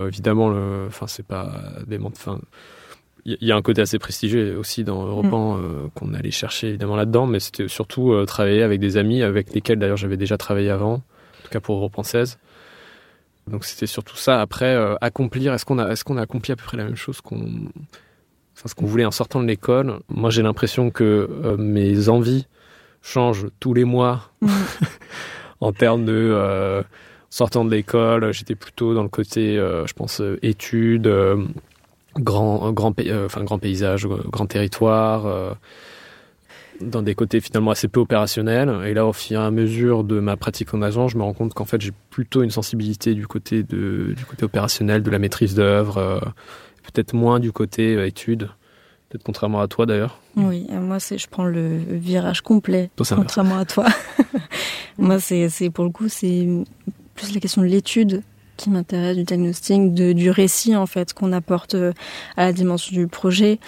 Euh, 0.00 0.08
évidemment, 0.08 0.48
le, 0.48 0.86
enfin, 0.88 1.06
c'est 1.06 1.26
pas 1.26 1.62
des 1.86 1.98
enfin, 1.98 2.40
il 3.24 3.38
y, 3.40 3.52
a 3.52 3.56
un 3.56 3.62
côté 3.62 3.82
assez 3.82 3.98
prestigieux 3.98 4.56
aussi 4.58 4.84
dans 4.84 5.04
Europan 5.04 5.58
euh, 5.58 5.88
qu'on 5.94 6.14
allait 6.14 6.30
chercher 6.30 6.68
évidemment 6.68 6.96
là-dedans, 6.96 7.26
mais 7.26 7.40
c'était 7.40 7.68
surtout 7.68 8.12
euh, 8.12 8.24
travailler 8.24 8.62
avec 8.62 8.80
des 8.80 8.96
amis 8.96 9.22
avec 9.22 9.52
lesquels 9.52 9.78
d'ailleurs 9.78 9.96
j'avais 9.96 10.16
déjà 10.16 10.36
travaillé 10.36 10.70
avant, 10.70 10.94
en 10.94 11.42
tout 11.44 11.50
cas 11.50 11.60
pour 11.60 11.76
Europan 11.76 12.02
16. 12.02 12.38
Donc 13.48 13.64
c'était 13.64 13.86
surtout 13.86 14.16
ça. 14.16 14.40
Après, 14.40 14.74
euh, 14.74 14.94
accomplir, 15.00 15.52
est-ce 15.52 15.64
qu'on 15.64 15.78
a, 15.78 15.94
qu'on 15.96 16.16
a 16.16 16.22
accompli 16.22 16.52
à 16.52 16.56
peu 16.56 16.64
près 16.64 16.76
la 16.76 16.84
même 16.84 16.96
chose 16.96 17.20
qu'on 17.20 17.40
enfin, 18.56 18.68
ce 18.68 18.74
qu'on 18.74 18.86
voulait 18.86 19.04
en 19.04 19.10
sortant 19.10 19.40
de 19.40 19.46
l'école? 19.46 20.00
Moi, 20.08 20.30
j'ai 20.30 20.42
l'impression 20.42 20.90
que 20.90 21.56
mes 21.58 22.08
envies 22.08 22.46
changent 23.02 23.46
tous 23.58 23.74
les 23.74 23.84
mois 23.84 24.30
Mm. 24.40 24.48
en 25.60 25.72
termes 25.72 26.04
de 26.04 26.82
sortant 27.28 27.64
de 27.64 27.70
l'école. 27.70 28.32
J'étais 28.32 28.54
plutôt 28.54 28.94
dans 28.94 29.02
le 29.02 29.08
côté, 29.08 29.56
je 29.56 29.92
pense, 29.92 30.22
études, 30.42 31.06
grand, 32.18 32.72
grand, 32.72 32.94
euh, 33.00 33.26
enfin, 33.26 33.44
grand 33.44 33.58
paysage, 33.58 34.06
euh, 34.06 34.22
grand 34.30 34.46
territoire. 34.46 35.26
euh. 35.26 35.52
dans 36.80 37.02
des 37.02 37.14
côtés 37.14 37.40
finalement 37.40 37.70
assez 37.72 37.88
peu 37.88 38.00
opérationnels. 38.00 38.70
Et 38.86 38.94
là, 38.94 39.04
au 39.06 39.12
fur 39.12 39.38
et 39.40 39.44
à 39.44 39.50
mesure 39.50 40.02
de 40.02 40.18
ma 40.18 40.36
pratique 40.36 40.72
en 40.72 40.80
agent, 40.82 41.08
je 41.08 41.18
me 41.18 41.22
rends 41.22 41.34
compte 41.34 41.52
qu'en 41.52 41.66
fait, 41.66 41.80
j'ai 41.80 41.92
plutôt 42.08 42.42
une 42.42 42.50
sensibilité 42.50 43.14
du 43.14 43.26
côté, 43.26 43.62
de, 43.62 44.14
du 44.16 44.24
côté 44.24 44.44
opérationnel, 44.44 45.02
de 45.02 45.10
la 45.10 45.18
maîtrise 45.18 45.54
d'œuvre, 45.54 45.98
euh, 45.98 46.20
peut-être 46.82 47.12
moins 47.12 47.38
du 47.38 47.52
côté 47.52 47.96
euh, 47.96 48.06
études. 48.06 48.48
Peut-être 49.10 49.24
contrairement 49.24 49.60
à 49.60 49.66
toi 49.68 49.86
d'ailleurs. 49.86 50.20
Oui, 50.36 50.68
moi 50.70 51.00
c'est 51.00 51.18
je 51.18 51.28
prends 51.28 51.44
le 51.44 51.76
virage 51.76 52.42
complet, 52.42 52.90
Toi, 52.94 53.04
contrairement 53.16 53.58
à 53.58 53.64
toi. 53.64 53.86
moi 54.98 55.18
c'est 55.18 55.48
c'est 55.48 55.68
pour 55.68 55.84
le 55.84 55.90
coup 55.90 56.08
c'est 56.08 56.46
plus 57.16 57.34
la 57.34 57.40
question 57.40 57.60
de 57.62 57.66
l'étude 57.66 58.22
qui 58.60 58.70
m'intéresse, 58.70 59.16
du 59.16 59.24
diagnostic, 59.24 59.94
de, 59.94 60.12
du 60.12 60.30
récit 60.30 60.76
en 60.76 60.86
fait 60.86 61.14
qu'on 61.14 61.32
apporte 61.32 61.74
euh, 61.74 61.92
à 62.36 62.44
la 62.44 62.52
dimension 62.52 62.94
du 62.94 63.06
projet, 63.06 63.58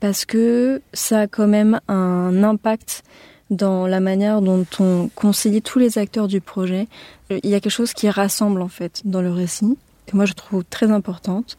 parce 0.00 0.24
que 0.24 0.82
ça 0.92 1.20
a 1.20 1.26
quand 1.26 1.46
même 1.46 1.80
un 1.88 2.42
impact 2.42 3.04
dans 3.50 3.86
la 3.86 4.00
manière 4.00 4.42
dont 4.42 4.66
on 4.80 5.08
concilie 5.14 5.62
tous 5.62 5.78
les 5.78 5.98
acteurs 5.98 6.28
du 6.28 6.40
projet. 6.40 6.88
Euh, 7.30 7.38
Il 7.44 7.50
y 7.50 7.54
a 7.54 7.60
quelque 7.60 7.78
chose 7.80 7.92
qui 7.92 8.10
rassemble 8.10 8.60
en 8.60 8.68
fait 8.68 9.02
dans 9.04 9.22
le 9.22 9.30
récit, 9.30 9.78
que 10.06 10.16
moi 10.16 10.26
je 10.26 10.34
trouve 10.34 10.64
très 10.64 10.90
importante. 10.90 11.56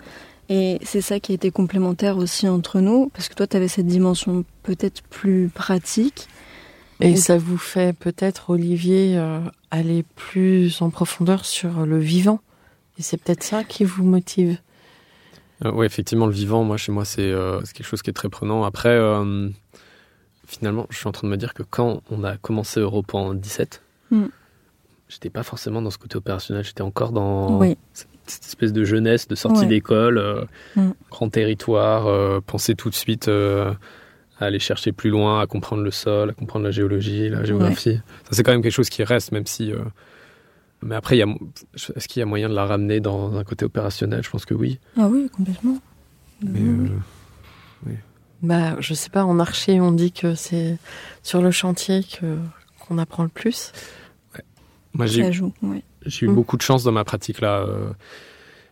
Et 0.47 0.77
c'est 0.83 1.01
ça 1.01 1.19
qui 1.19 1.31
a 1.31 1.35
été 1.35 1.49
complémentaire 1.49 2.17
aussi 2.17 2.47
entre 2.47 2.79
nous, 2.79 3.09
parce 3.13 3.29
que 3.29 3.33
toi, 3.33 3.47
tu 3.47 3.57
avais 3.57 3.67
cette 3.67 3.87
dimension 3.87 4.45
peut-être 4.61 5.01
plus 5.01 5.49
pratique. 5.49 6.27
Et 6.99 7.15
ça 7.15 7.37
vous 7.37 7.57
fait 7.57 7.97
peut-être, 7.97 8.51
Olivier, 8.51 9.17
euh, 9.17 9.39
aller 9.71 10.05
plus 10.15 10.83
en 10.83 10.91
profondeur 10.91 11.45
sur 11.45 11.85
le 11.87 11.97
vivant. 11.97 12.39
Et 12.97 13.01
c'est 13.01 13.17
peut-être 13.17 13.43
ça 13.43 13.63
qui 13.63 13.83
vous 13.83 14.03
motive. 14.03 14.57
Euh, 15.63 15.71
oui, 15.73 15.85
effectivement, 15.85 16.25
le 16.27 16.33
vivant, 16.33 16.63
moi, 16.63 16.77
chez 16.77 16.91
moi, 16.91 17.05
c'est 17.05 17.21
euh, 17.21 17.61
c'est 17.63 17.73
quelque 17.75 17.87
chose 17.87 18.01
qui 18.01 18.09
est 18.09 18.13
très 18.13 18.29
prenant. 18.29 18.63
Après, 18.63 18.89
euh, 18.89 19.49
finalement, 20.47 20.85
je 20.89 20.97
suis 20.97 21.07
en 21.07 21.11
train 21.11 21.27
de 21.27 21.31
me 21.31 21.37
dire 21.37 21.53
que 21.53 21.63
quand 21.63 22.01
on 22.09 22.23
a 22.23 22.37
commencé 22.37 22.79
Europe 22.79 23.13
en 23.13 23.33
17, 23.33 23.81
Mm. 24.11 24.25
j'étais 25.09 25.29
pas 25.31 25.41
forcément 25.43 25.81
dans 25.81 25.89
ce 25.89 25.97
côté 25.97 26.15
opérationnel, 26.17 26.63
j'étais 26.63 26.83
encore 26.83 27.11
dans 27.11 27.57
Oui. 27.59 27.75
cette, 27.93 28.07
cette 28.27 28.45
espèce 28.45 28.71
de 28.73 28.83
jeunesse, 28.83 29.27
de 29.27 29.35
sortie 29.35 29.61
Ouais. 29.61 29.65
d'école, 29.67 30.17
euh, 30.19 30.45
Mm. 30.75 30.91
grand 31.09 31.29
territoire, 31.29 32.41
penser 32.43 32.75
tout 32.75 32.89
de 32.89 32.95
suite 32.95 33.27
à 33.27 33.75
aller 34.39 34.59
chercher 34.59 34.91
plus 34.91 35.09
loin, 35.09 35.39
à 35.41 35.47
comprendre 35.47 35.81
le 35.83 35.91
sol, 35.91 36.29
à 36.29 36.33
comprendre 36.33 36.65
la 36.65 36.71
géologie, 36.71 37.29
la 37.29 37.43
géographie. 37.45 37.95
Ça, 38.25 38.29
c'est 38.31 38.43
quand 38.43 38.51
même 38.51 38.61
quelque 38.61 38.71
chose 38.73 38.89
qui 38.89 39.03
reste, 39.03 39.31
même 39.31 39.45
si. 39.47 39.71
Euh, 40.83 40.87
mais 40.87 40.95
après, 40.95 41.17
est-ce 41.17 42.07
qu'il 42.07 42.19
y 42.19 42.23
a 42.23 42.25
moyen 42.25 42.49
de 42.49 42.53
la 42.53 42.65
ramener 42.65 42.99
dans 42.99 43.35
un 43.37 43.43
côté 43.43 43.65
opérationnel? 43.65 44.23
Je 44.23 44.29
pense 44.29 44.45
que 44.45 44.53
oui. 44.53 44.79
Ah 44.97 45.07
oui, 45.07 45.29
complètement. 45.29 45.77
Mais, 46.43 46.59
Mhm. 46.59 47.01
euh, 47.87 47.91
Bah, 48.41 48.75
je 48.79 48.93
sais 48.93 49.09
pas, 49.09 49.23
en 49.25 49.39
archer, 49.39 49.79
on 49.81 49.91
dit 49.91 50.11
que 50.11 50.35
c'est 50.35 50.77
sur 51.23 51.41
le 51.41 51.49
chantier 51.51 52.03
que 52.03 52.37
qu'on 52.79 52.97
apprend 52.99 53.23
le 53.23 53.29
plus. 53.29 53.71
moi, 54.93 55.07
j'ai 55.07 55.23
ça 55.23 55.31
joue, 55.31 55.53
ouais. 55.63 55.81
J'ai 56.05 56.25
eu 56.27 56.29
Mm. 56.29 56.35
beaucoup 56.35 56.55
de 56.57 56.61
chance 56.61 56.83
dans 56.83 56.91
ma 56.91 57.03
pratique 57.03 57.41
là 57.41 57.61
euh, 57.61 57.89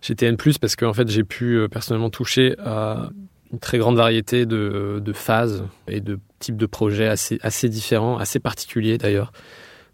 chez 0.01 0.13
TN+, 0.15 0.37
parce 0.61 0.75
qu'en 0.75 0.93
fait 0.93 1.07
j'ai 1.07 1.23
pu 1.23 1.55
euh, 1.55 1.67
personnellement 1.67 2.11
toucher 2.11 2.55
à 2.59 3.09
une 3.51 3.57
très 3.59 3.79
grande 3.79 3.95
variété 3.97 4.45
de, 4.45 5.01
de 5.03 5.13
phases 5.13 5.63
et 5.87 5.99
de 6.01 6.19
types 6.39 6.57
de 6.57 6.65
projets 6.67 7.07
assez, 7.07 7.39
assez 7.41 7.69
différents, 7.69 8.17
assez 8.17 8.39
particuliers 8.39 8.97
d'ailleurs. 8.99 9.31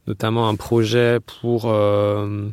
Notamment 0.07 0.49
un 0.49 0.55
projet 0.55 1.19
pour 1.41 1.65
euh, 1.65 2.47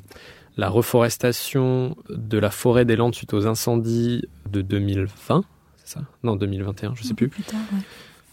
la 0.57 0.69
reforestation 0.69 1.97
de 2.11 2.39
la 2.39 2.51
forêt 2.51 2.85
des 2.85 2.97
Landes 2.97 3.15
suite 3.15 3.33
aux 3.35 3.47
incendies 3.47 4.23
de 4.51 4.61
2020, 4.63 5.45
c'est 5.85 5.95
ça? 5.95 6.01
Non, 6.23 6.37
2021, 6.37 6.95
je 6.95 7.03
sais 7.03 7.15
plus. 7.15 7.29
Plus 7.29 7.43
tard, 7.45 7.59
ouais. 7.73 7.79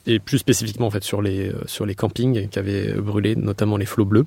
Et 0.05 0.19
plus 0.19 0.37
spécifiquement 0.39 0.87
en 0.87 0.91
fait 0.91 1.03
sur 1.03 1.21
les, 1.21 1.49
euh, 1.49 1.61
sur 1.65 1.85
les 1.85 1.95
campings 1.95 2.49
qui 2.49 2.59
avaient 2.59 2.93
brûlé, 2.93 3.35
notamment 3.37 3.77
les 3.77 3.85
flots 3.85 4.03
bleus. 4.05 4.25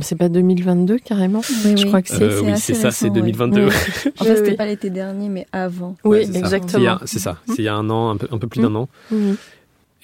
C'est 0.00 0.16
pas 0.18 0.28
2022 0.28 0.98
carrément? 0.98 1.40
Oui, 1.64 1.76
Je 1.76 1.82
oui. 1.82 1.86
crois 1.86 2.02
que 2.02 2.08
c'est. 2.08 2.22
Euh, 2.22 2.40
oui, 2.42 2.52
c'est 2.56 2.74
ça, 2.74 2.90
c'est 2.90 3.06
récent, 3.06 3.14
ouais. 3.14 3.20
2022. 3.32 3.66
Oui. 4.06 4.12
En 4.20 4.24
fait, 4.24 4.36
c'était 4.36 4.54
pas 4.56 4.66
l'été 4.66 4.90
dernier, 4.90 5.28
mais 5.28 5.46
avant. 5.52 5.96
Oui, 6.04 6.18
Ouais, 6.18 6.36
exactement. 6.36 6.98
C'est 7.06 7.18
ça. 7.20 7.38
C'est 7.46 7.58
il 7.58 7.64
y 7.64 7.68
a 7.68 7.74
un 7.74 7.88
an, 7.90 8.10
un 8.10 8.16
peu, 8.16 8.28
un 8.30 8.38
peu 8.38 8.46
plus 8.48 8.60
d'un 8.60 8.74
an. 8.74 8.88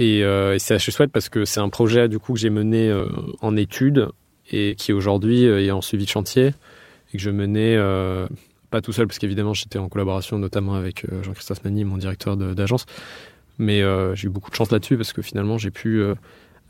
Et, 0.01 0.25
euh, 0.25 0.55
et 0.55 0.59
c'est 0.59 0.73
assez 0.75 0.91
chouette 0.91 1.13
parce 1.13 1.29
que 1.29 1.45
c'est 1.45 1.61
un 1.61 1.69
projet 1.69 2.09
du 2.09 2.19
coup 2.19 2.33
que 2.33 2.39
j'ai 2.39 2.49
mené 2.49 2.89
euh, 2.89 3.05
en 3.43 3.55
études 3.55 4.09
et 4.51 4.75
qui 4.75 4.95
aujourd'hui 4.95 5.47
euh, 5.47 5.63
est 5.63 5.71
en 5.71 5.83
suivi 5.83 6.07
de 6.07 6.09
chantier 6.09 6.55
et 7.13 7.19
que 7.19 7.23
je 7.23 7.29
menais 7.29 7.77
euh, 7.77 8.27
pas 8.71 8.81
tout 8.81 8.93
seul 8.93 9.07
parce 9.07 9.19
qu'évidemment 9.19 9.53
j'étais 9.53 9.79
en 9.79 9.91
collaboration 9.91 10.39
notamment 10.39 10.75
avec 10.75 11.05
Jean-Christophe 11.23 11.65
Nani, 11.65 11.85
mon 11.85 11.99
directeur 11.99 12.39
d'agence. 12.39 12.87
Mais 13.59 13.83
j'ai 14.15 14.29
eu 14.29 14.31
beaucoup 14.31 14.51
de 14.51 14.55
chance 14.55 14.71
là-dessus 14.71 14.97
parce 14.97 15.13
que 15.13 15.21
finalement 15.21 15.59
j'ai 15.59 15.71
pu 15.71 16.03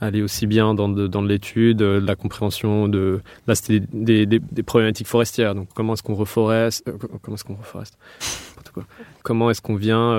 aller 0.00 0.22
aussi 0.22 0.48
bien 0.48 0.74
dans 0.74 0.88
dans 0.88 1.22
de 1.22 1.28
l'étude, 1.28 1.76
de 1.76 2.02
la 2.04 2.16
compréhension 2.16 2.88
de 2.88 3.20
des, 3.46 4.40
problématiques 4.66 5.06
forestières. 5.06 5.54
Donc 5.54 5.68
comment 5.72 5.92
est-ce 5.92 6.02
qu'on 6.02 6.16
reforeste 6.16 6.90
Comment 7.22 7.36
est-ce 7.36 7.44
qu'on 7.44 7.54
reforeste? 7.54 7.96
Comment 9.22 9.50
est-ce 9.50 9.62
qu'on 9.62 9.76
vient 9.76 10.16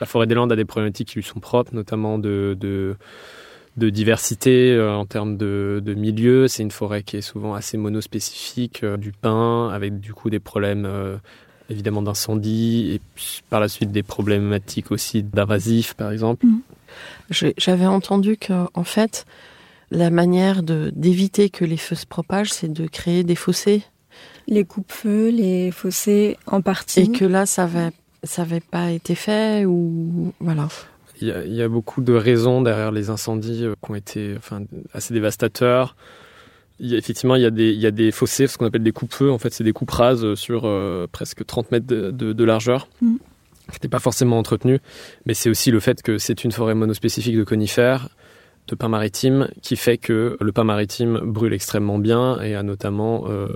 la 0.00 0.06
forêt 0.06 0.26
des 0.26 0.34
Landes 0.34 0.52
a 0.52 0.56
des 0.56 0.64
problématiques 0.64 1.08
qui 1.08 1.14
lui 1.16 1.22
sont 1.24 1.40
propres, 1.40 1.74
notamment 1.74 2.18
de, 2.18 2.56
de, 2.58 2.96
de 3.76 3.90
diversité 3.90 4.72
euh, 4.72 4.94
en 4.94 5.06
termes 5.06 5.36
de, 5.36 5.82
de 5.84 5.94
milieu. 5.94 6.48
C'est 6.48 6.62
une 6.62 6.70
forêt 6.70 7.02
qui 7.02 7.16
est 7.16 7.22
souvent 7.22 7.54
assez 7.54 7.76
monospécifique, 7.76 8.82
euh, 8.84 8.96
du 8.96 9.12
pin, 9.12 9.68
avec 9.70 10.00
du 10.00 10.12
coup 10.12 10.30
des 10.30 10.40
problèmes 10.40 10.84
euh, 10.86 11.16
évidemment 11.70 12.02
d'incendie, 12.02 12.92
et 12.94 13.00
puis, 13.14 13.42
par 13.50 13.58
la 13.60 13.68
suite 13.68 13.90
des 13.90 14.02
problématiques 14.02 14.92
aussi 14.92 15.22
d'invasifs, 15.22 15.94
par 15.94 16.12
exemple. 16.12 16.46
Je- 17.30 17.48
J'avais 17.58 17.86
entendu 17.86 18.36
que, 18.36 18.52
en 18.74 18.84
fait, 18.84 19.24
la 19.90 20.10
manière 20.10 20.62
de 20.62 20.92
d'éviter 20.94 21.48
que 21.50 21.64
les 21.64 21.76
feux 21.76 21.94
se 21.96 22.06
propagent, 22.06 22.52
c'est 22.52 22.72
de 22.72 22.86
créer 22.86 23.24
des 23.24 23.34
fossés. 23.34 23.82
Les 24.48 24.64
coupes-feux, 24.64 25.28
les 25.30 25.70
fossés 25.72 26.36
en 26.46 26.60
partie. 26.60 27.00
Et 27.00 27.08
que 27.10 27.24
là, 27.24 27.46
ça 27.46 27.64
avait, 27.64 27.90
ça 28.26 28.42
avait 28.42 28.60
pas 28.60 28.90
été 28.90 29.14
fait 29.14 29.64
ou 29.64 30.32
voilà. 30.40 30.68
Il 31.20 31.28
y, 31.28 31.30
a, 31.32 31.44
il 31.44 31.54
y 31.54 31.62
a 31.62 31.68
beaucoup 31.68 32.02
de 32.02 32.12
raisons 32.12 32.60
derrière 32.60 32.92
les 32.92 33.08
incendies 33.08 33.64
euh, 33.64 33.74
qui 33.82 33.90
ont 33.90 33.94
été 33.94 34.34
enfin, 34.36 34.62
assez 34.92 35.14
dévastateurs. 35.14 35.96
Il 36.78 36.88
y 36.90 36.94
a, 36.94 36.98
effectivement, 36.98 37.36
il 37.36 37.42
y, 37.42 37.46
a 37.46 37.50
des, 37.50 37.70
il 37.72 37.80
y 37.80 37.86
a 37.86 37.90
des 37.90 38.10
fossés, 38.10 38.46
ce 38.46 38.58
qu'on 38.58 38.66
appelle 38.66 38.82
des 38.82 38.92
coupes-feux. 38.92 39.30
En 39.30 39.38
fait, 39.38 39.50
c'est 39.54 39.64
des 39.64 39.72
coupes 39.72 39.90
rases 39.90 40.34
sur 40.34 40.62
euh, 40.66 41.06
presque 41.10 41.46
30 41.46 41.70
mètres 41.72 41.86
de, 41.86 42.10
de- 42.10 42.34
de 42.34 42.44
largeur, 42.44 42.88
Mhm. 43.00 43.16
qui 43.68 43.72
n'étaient 43.72 43.88
pas 43.88 43.98
forcément 43.98 44.38
entretenues. 44.38 44.80
Mais 45.24 45.32
c'est 45.32 45.48
aussi 45.48 45.70
le 45.70 45.80
fait 45.80 46.02
que 46.02 46.18
c'est 46.18 46.44
une 46.44 46.52
forêt 46.52 46.74
monospécifique 46.74 47.36
de 47.36 47.44
conifères, 47.44 48.10
de 48.68 48.74
pins 48.74 48.88
maritimes, 48.88 49.48
qui 49.62 49.76
fait 49.76 49.96
que 49.96 50.36
le 50.38 50.52
pin 50.52 50.64
maritime 50.64 51.18
brûle 51.24 51.54
extrêmement 51.54 51.98
bien 51.98 52.38
et 52.42 52.54
a 52.54 52.62
notamment, 52.62 53.24
euh, 53.28 53.46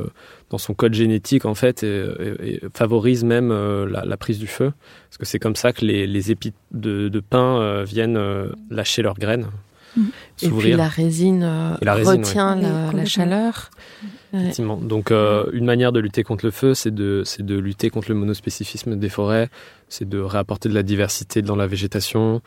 dans 0.50 0.58
son 0.58 0.74
code 0.74 0.94
génétique, 0.94 1.44
en 1.44 1.54
fait, 1.54 1.82
et, 1.82 2.04
et- 2.42 2.54
et 2.56 2.60
favorise 2.74 3.24
même 3.24 3.50
euh, 3.52 3.88
la, 3.88 4.04
la 4.04 4.16
prise 4.16 4.38
du 4.38 4.46
feu. 4.48 4.72
Parce 5.08 5.18
que 5.18 5.24
c'est 5.24 5.38
comme 5.38 5.56
ça 5.56 5.72
que 5.72 5.84
les, 5.84 6.06
les 6.06 6.30
épis 6.30 6.52
de, 6.72 7.08
de 7.08 7.20
pin 7.20 7.58
euh, 7.60 7.84
viennent 7.84 8.16
euh, 8.16 8.48
lâcher 8.70 9.02
leurs 9.02 9.18
graines, 9.18 9.46
Mhm. 9.96 10.10
Et 10.42 10.48
puis 10.50 10.72
la 10.74 10.86
résine, 10.88 11.42
euh, 11.42 11.74
Et 11.82 11.84
la 11.84 11.94
résine, 11.94 12.12
retient 12.24 12.56
ouais. 12.56 12.96
la, 12.96 13.04
chaleur. 13.04 13.72
Ouais. 14.32 14.42
Effectivement. 14.42 14.76
Donc, 14.76 15.10
euh, 15.10 15.46
une 15.52 15.64
manière 15.64 15.90
de 15.90 15.98
lutter 15.98 16.22
contre 16.22 16.44
le 16.44 16.52
feu, 16.52 16.74
c'est 16.74 16.94
de, 16.94 17.22
c'est 17.24 17.44
de 17.44 17.58
lutter 17.58 17.90
contre 17.90 18.08
le 18.08 18.14
monospécifisme 18.14 18.94
des 18.94 19.08
forêts, 19.08 19.48
c'est 19.88 20.08
de 20.08 20.20
réapporter 20.20 20.68
de 20.68 20.74
la 20.74 20.84
diversité 20.84 21.42
dans 21.42 21.56
la 21.56 21.66
végétation. 21.66 22.40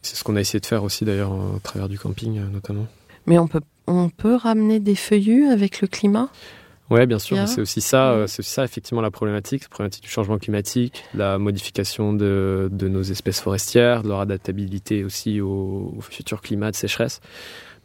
C'est 0.00 0.16
ce 0.16 0.24
qu'on 0.24 0.36
a 0.36 0.40
essayé 0.40 0.58
de 0.58 0.64
faire 0.64 0.84
aussi, 0.84 1.04
d'ailleurs, 1.04 1.32
au 1.32 1.58
travers 1.62 1.86
du 1.90 1.98
camping, 1.98 2.40
notamment. 2.50 2.86
Mais 3.26 3.38
on 3.38 3.46
peut, 3.46 3.60
on 3.86 4.08
peut 4.08 4.34
ramener 4.34 4.80
des 4.80 4.94
feuillus 4.94 5.48
avec 5.48 5.82
le 5.82 5.86
climat? 5.86 6.30
Ouais, 6.90 7.06
bien 7.06 7.18
sûr. 7.18 7.36
C'est 7.46 7.60
aussi 7.62 7.80
ça, 7.80 8.10
euh, 8.12 8.26
c'est 8.26 8.42
ça 8.42 8.62
effectivement 8.62 9.00
la 9.00 9.10
problématique, 9.10 9.62
la 9.62 9.68
problématique 9.68 10.04
du 10.04 10.10
changement 10.10 10.38
climatique, 10.38 11.02
la 11.14 11.38
modification 11.38 12.12
de, 12.12 12.68
de 12.70 12.88
nos 12.88 13.02
espèces 13.02 13.40
forestières, 13.40 14.02
de 14.02 14.08
leur 14.08 14.20
adaptabilité 14.20 15.02
aussi 15.02 15.40
au, 15.40 15.94
au 15.96 16.00
futur 16.02 16.42
climat 16.42 16.70
de 16.70 16.76
sécheresse. 16.76 17.20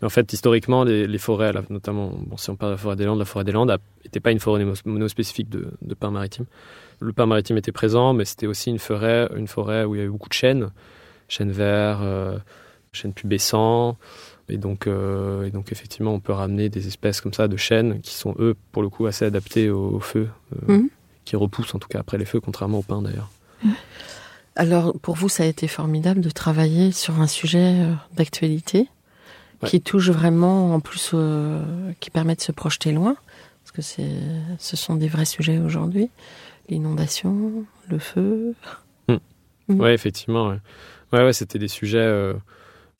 Mais 0.01 0.05
en 0.05 0.09
fait, 0.09 0.31
historiquement, 0.31 0.83
les, 0.83 1.07
les 1.07 1.17
forêts, 1.17 1.51
là, 1.53 1.61
notamment, 1.69 2.11
bon, 2.25 2.37
si 2.37 2.49
on 2.49 2.55
parle 2.55 2.71
de 2.71 2.75
la 2.75 2.81
forêt 2.81 2.95
des 2.95 3.05
Landes, 3.05 3.19
la 3.19 3.25
forêt 3.25 3.43
des 3.43 3.51
Landes 3.51 3.77
n'était 4.03 4.19
pas 4.19 4.31
une 4.31 4.39
forêt 4.39 4.63
mono- 4.63 4.75
monospécifique 4.85 5.49
de, 5.49 5.71
de 5.81 5.93
pins 5.93 6.11
maritimes. 6.11 6.45
Le 6.99 7.13
pin 7.13 7.25
maritime 7.25 7.57
était 7.57 7.71
présent, 7.71 8.13
mais 8.13 8.25
c'était 8.25 8.47
aussi 8.47 8.69
une 8.69 8.79
forêt, 8.79 9.29
une 9.35 9.47
forêt 9.47 9.85
où 9.85 9.95
il 9.95 9.99
y 9.99 10.01
avait 10.01 10.09
beaucoup 10.09 10.29
de 10.29 10.33
chênes, 10.33 10.71
chênes 11.27 11.51
verts, 11.51 11.99
euh, 12.01 12.37
chênes 12.91 13.13
pubescents. 13.13 13.97
Et 14.49 14.57
donc, 14.57 14.87
euh, 14.87 15.45
et 15.45 15.51
donc, 15.51 15.71
effectivement, 15.71 16.13
on 16.13 16.19
peut 16.19 16.33
ramener 16.33 16.69
des 16.69 16.87
espèces 16.87 17.21
comme 17.21 17.33
ça 17.33 17.47
de 17.47 17.57
chênes 17.57 18.01
qui 18.01 18.13
sont, 18.15 18.35
eux, 18.39 18.55
pour 18.71 18.81
le 18.81 18.89
coup, 18.89 19.05
assez 19.05 19.25
adaptés 19.25 19.69
au, 19.69 19.89
au 19.95 19.99
feu, 19.99 20.27
euh, 20.69 20.73
Mhm. 20.77 20.89
qui 21.25 21.35
repoussent 21.35 21.75
en 21.75 21.79
tout 21.79 21.87
cas 21.87 21.99
après 21.99 22.17
les 22.17 22.25
feux, 22.25 22.39
contrairement 22.39 22.79
au 22.79 22.83
pin 22.83 23.01
d'ailleurs. 23.01 23.29
Alors, 24.55 24.93
pour 24.99 25.15
vous, 25.15 25.29
ça 25.29 25.43
a 25.43 25.45
été 25.45 25.67
formidable 25.67 26.21
de 26.21 26.29
travailler 26.29 26.91
sur 26.91 27.21
un 27.21 27.27
sujet 27.27 27.81
euh, 27.83 27.93
d'actualité 28.15 28.87
Ouais. 29.61 29.67
qui 29.69 29.81
touche 29.81 30.09
vraiment, 30.09 30.73
en 30.73 30.79
plus, 30.79 31.11
euh, 31.13 31.61
qui 31.99 32.09
permet 32.11 32.33
de 32.35 32.41
se 32.41 32.53
projeter 32.53 32.93
loin, 32.93 33.15
parce 33.63 33.71
que 33.73 33.81
c'est, 33.81 34.09
ce 34.57 34.77
sont 34.77 34.95
des 34.95 35.09
vrais 35.09 35.25
sujets 35.25 35.57
aujourd'hui. 35.59 36.09
L'inondation, 36.69 37.65
le 37.89 37.99
feu. 37.99 38.53
Mhm. 39.09 39.79
Ouais, 39.81 39.93
effectivement. 39.93 40.47
Ouais, 40.49 40.59
ouais, 41.13 41.23
ouais, 41.25 41.33
c'était 41.33 41.59
des 41.59 41.67
sujets. 41.67 41.99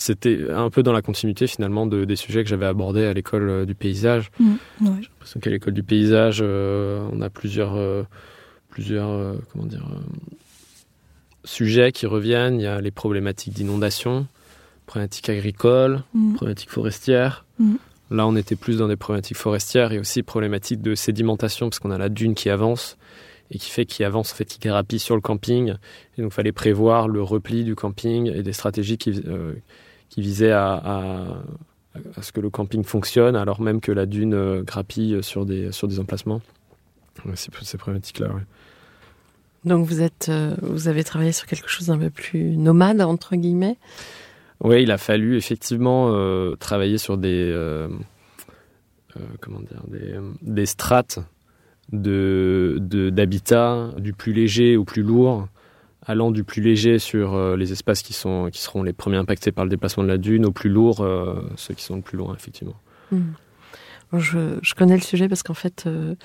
C'était 0.01 0.49
un 0.49 0.69
peu 0.69 0.81
dans 0.81 0.93
la 0.93 1.01
continuité 1.01 1.45
finalement 1.45 1.85
de, 1.85 2.05
des 2.05 2.15
sujets 2.15 2.43
que 2.43 2.49
j'avais 2.49 2.65
abordés 2.65 3.05
à 3.05 3.13
l'école 3.13 3.49
euh, 3.49 3.65
du 3.65 3.75
paysage. 3.75 4.31
Mmh, 4.39 4.51
ouais. 4.51 4.57
J'ai 5.01 5.09
l'impression 5.09 5.39
qu'à 5.41 5.49
l'école 5.49 5.73
du 5.73 5.83
paysage, 5.83 6.39
euh, 6.41 7.05
on 7.12 7.21
a 7.21 7.29
plusieurs, 7.29 7.75
euh, 7.75 8.03
plusieurs 8.69 9.09
euh, 9.09 9.33
comment 9.51 9.65
dire, 9.65 9.85
sujets 11.43 11.91
qui 11.91 12.05
reviennent. 12.05 12.59
Il 12.59 12.63
y 12.63 12.67
a 12.67 12.79
les 12.81 12.91
problématiques 12.91 13.53
d'inondation, 13.53 14.25
problématiques 14.85 15.29
agricoles, 15.29 16.03
Mmh. 16.13 16.33
problématiques 16.35 16.69
forestières. 16.71 17.45
Mhm. 17.59 17.77
Là, 18.12 18.25
on 18.25 18.35
était 18.35 18.55
plus 18.55 18.77
dans 18.77 18.88
des 18.88 18.95
problématiques 18.95 19.38
forestières 19.38 19.91
et 19.91 19.99
aussi 19.99 20.23
problématiques 20.23 20.81
de 20.81 20.95
sédimentation 20.95 21.69
parce 21.69 21.79
qu'on 21.79 21.91
a 21.91 21.97
la 21.97 22.09
dune 22.09 22.33
qui 22.33 22.49
avance 22.49 22.97
et 23.51 23.59
qui 23.59 23.69
fait 23.69 23.85
qu'il 23.85 24.03
avance, 24.05 24.31
en 24.31 24.35
fait, 24.35 24.45
qui 24.45 24.59
grappille 24.59 24.97
sur 24.99 25.15
le 25.15 25.21
camping. 25.21 25.75
Et 26.17 26.21
donc, 26.21 26.31
il 26.31 26.33
fallait 26.33 26.51
prévoir 26.51 27.07
le 27.07 27.21
repli 27.21 27.63
du 27.63 27.75
camping 27.75 28.31
et 28.33 28.41
des 28.43 28.53
stratégies 28.53 28.97
qui, 28.97 29.21
euh, 29.27 29.53
qui 30.10 30.22
visaient 30.22 30.52
à, 30.52 30.74
à, 30.74 31.26
à 32.15 32.22
ce 32.22 32.32
que 32.32 32.41
le 32.41 32.50
camping 32.50 32.84
fonctionne 32.84 33.36
alors 33.36 33.62
même 33.62 33.80
que 33.80 33.91
la 33.91 34.06
dune 34.06 34.34
euh, 34.34 34.63
grappille 34.63 35.22
sur 35.22 35.45
des, 35.45 35.72
sur 35.72 35.88
des 35.88 36.00
emplacements. 36.00 36.41
Ouais, 37.26 37.34
c'est 37.36 37.54
ces 37.63 37.78
problématiques-là, 37.78 38.28
ouais. 38.30 38.41
Donc 39.65 39.86
vous 39.86 40.02
êtes, 40.02 40.28
euh, 40.30 40.56
vous 40.62 40.88
avez 40.88 41.04
travaillé 41.04 41.34
sur 41.34 41.45
quelque 41.45 41.67
chose 41.69 41.88
d'un 41.88 41.98
peu 41.98 42.10
plus 42.10 42.56
nomade 42.56 43.02
entre 43.02 43.36
guillemets? 43.36 43.78
Oui, 44.62 44.84
il 44.84 44.91
a 44.91 44.98
fallu 44.98 45.36
effectivement 45.38 46.12
euh, 46.13 46.56
travailler 46.56 46.98
sur 46.98 47.17
des 47.17 47.52
euh, 47.52 47.89
euh, 49.17 49.22
comment 49.41 49.60
dire 49.60 49.84
des, 49.88 50.15
des 50.41 50.65
strates 50.65 51.19
de 51.91 52.78
de- 52.80 53.10
d'habitat 53.10 53.91
du 53.98 54.13
plus 54.13 54.32
léger 54.32 54.78
au 54.78 54.86
plus 54.86 55.02
lourd, 55.02 55.48
allant 56.05 56.31
du 56.31 56.43
plus 56.43 56.62
léger 56.62 56.97
sur 56.99 57.33
euh, 57.33 57.55
les 57.57 57.71
espaces 57.71 58.01
qui 58.01 58.13
sont 58.13 58.49
qui 58.51 58.62
seront 58.62 58.83
les 58.83 58.93
premiers 58.93 59.17
impactés 59.17 59.51
par 59.51 59.65
le 59.65 59.69
déplacement 59.69 60.03
de 60.03 60.07
la 60.09 60.17
dune, 60.17 60.45
au 60.45 60.51
plus 60.51 60.69
lourd 60.69 61.01
euh, 61.01 61.49
ceux 61.55 61.73
qui 61.73 61.83
sont 61.83 61.95
le 61.97 62.01
plus 62.01 62.17
loin 62.17 62.33
effectivement. 62.35 62.75
Hmm. 63.12 63.31
Bon, 64.12 64.19
je, 64.19 64.57
je 64.62 64.73
connais 64.75 64.95
le 64.95 65.01
sujet 65.03 65.27
parce 65.27 65.43
qu'en 65.43 65.53
fait, 65.53 65.83
euh, 65.85 66.15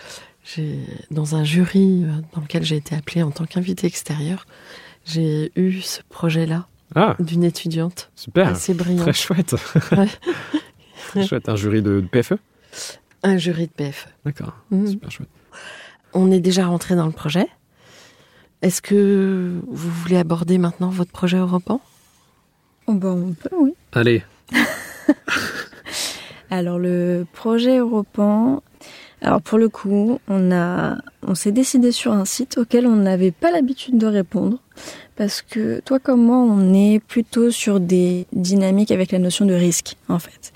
j'ai 0.45 0.79
dans 1.11 1.35
un 1.37 1.45
jury 1.45 2.05
dans 2.35 2.41
lequel 2.41 2.63
j'ai 2.65 2.77
été 2.77 2.95
appelée 2.95 3.23
en 3.23 3.31
tant 3.31 3.45
qu'invité 3.45 3.87
extérieur, 3.87 4.47
j'ai 5.05 5.53
eu 5.57 5.81
ce 5.83 6.01
projet-là 6.09 6.67
Ah 6.95 7.15
d'une 7.21 7.45
étudiante 7.45 8.11
super, 8.15 8.49
assez 8.49 8.73
brillante. 8.73 9.03
très 9.03 9.13
chouette, 9.13 9.55
Ouais. 9.93 10.09
très 11.09 11.27
chouette, 11.27 11.49
un 11.51 11.57
jury 11.57 11.83
de, 11.83 12.01
de 12.01 12.07
PFE. 12.07 12.35
Un 13.23 13.37
jury 13.37 13.67
de 13.67 13.73
PFE. 13.73 14.09
D'accord, 14.25 14.55
Mhm. 14.71 14.87
super 14.87 15.11
chouette. 15.11 15.29
On 16.15 16.31
est 16.31 16.41
déjà 16.41 16.67
rentré 16.67 16.95
dans 16.97 17.07
le 17.07 17.13
projet. 17.13 17.47
Est-ce 18.65 18.81
que 18.81 19.61
vous 19.67 19.91
voulez 19.91 20.17
aborder 20.17 20.57
maintenant 20.57 20.89
votre 20.89 21.11
projet 21.11 21.37
européen 21.37 21.81
Oh, 22.87 22.95
bah, 22.95 23.15
on 23.15 23.35
peut, 23.35 23.55
oui. 23.55 23.75
Allez, 23.93 24.23
Alors 26.51 26.79
le 26.79 27.27
projet 27.35 27.77
européen, 27.77 28.63
alors 29.21 29.43
pour 29.43 29.59
le 29.59 29.69
coup, 29.69 30.19
on 30.29 30.51
a, 30.51 30.97
on 31.27 31.35
s'est 31.35 31.53
décidé 31.53 31.93
sur 31.93 32.15
un 32.15 32.25
site 32.25 32.57
auquel 32.57 32.87
on 32.87 32.97
n'avait 32.97 33.33
pas 33.33 33.51
l'habitude 33.51 33.99
de 33.99 34.07
répondre, 34.07 34.57
parce 35.17 35.43
que 35.43 35.81
toi 35.81 35.99
comme 35.99 36.25
moi, 36.25 36.39
on 36.39 36.73
est 36.73 37.01
plutôt 37.01 37.51
sur 37.51 37.81
des 37.81 38.27
dynamiques 38.33 38.93
avec 38.93 39.13
la 39.13 39.19
notion 39.19 39.45
de 39.45 39.53
risque, 39.53 39.97
en 40.09 40.19
fait. 40.19 40.55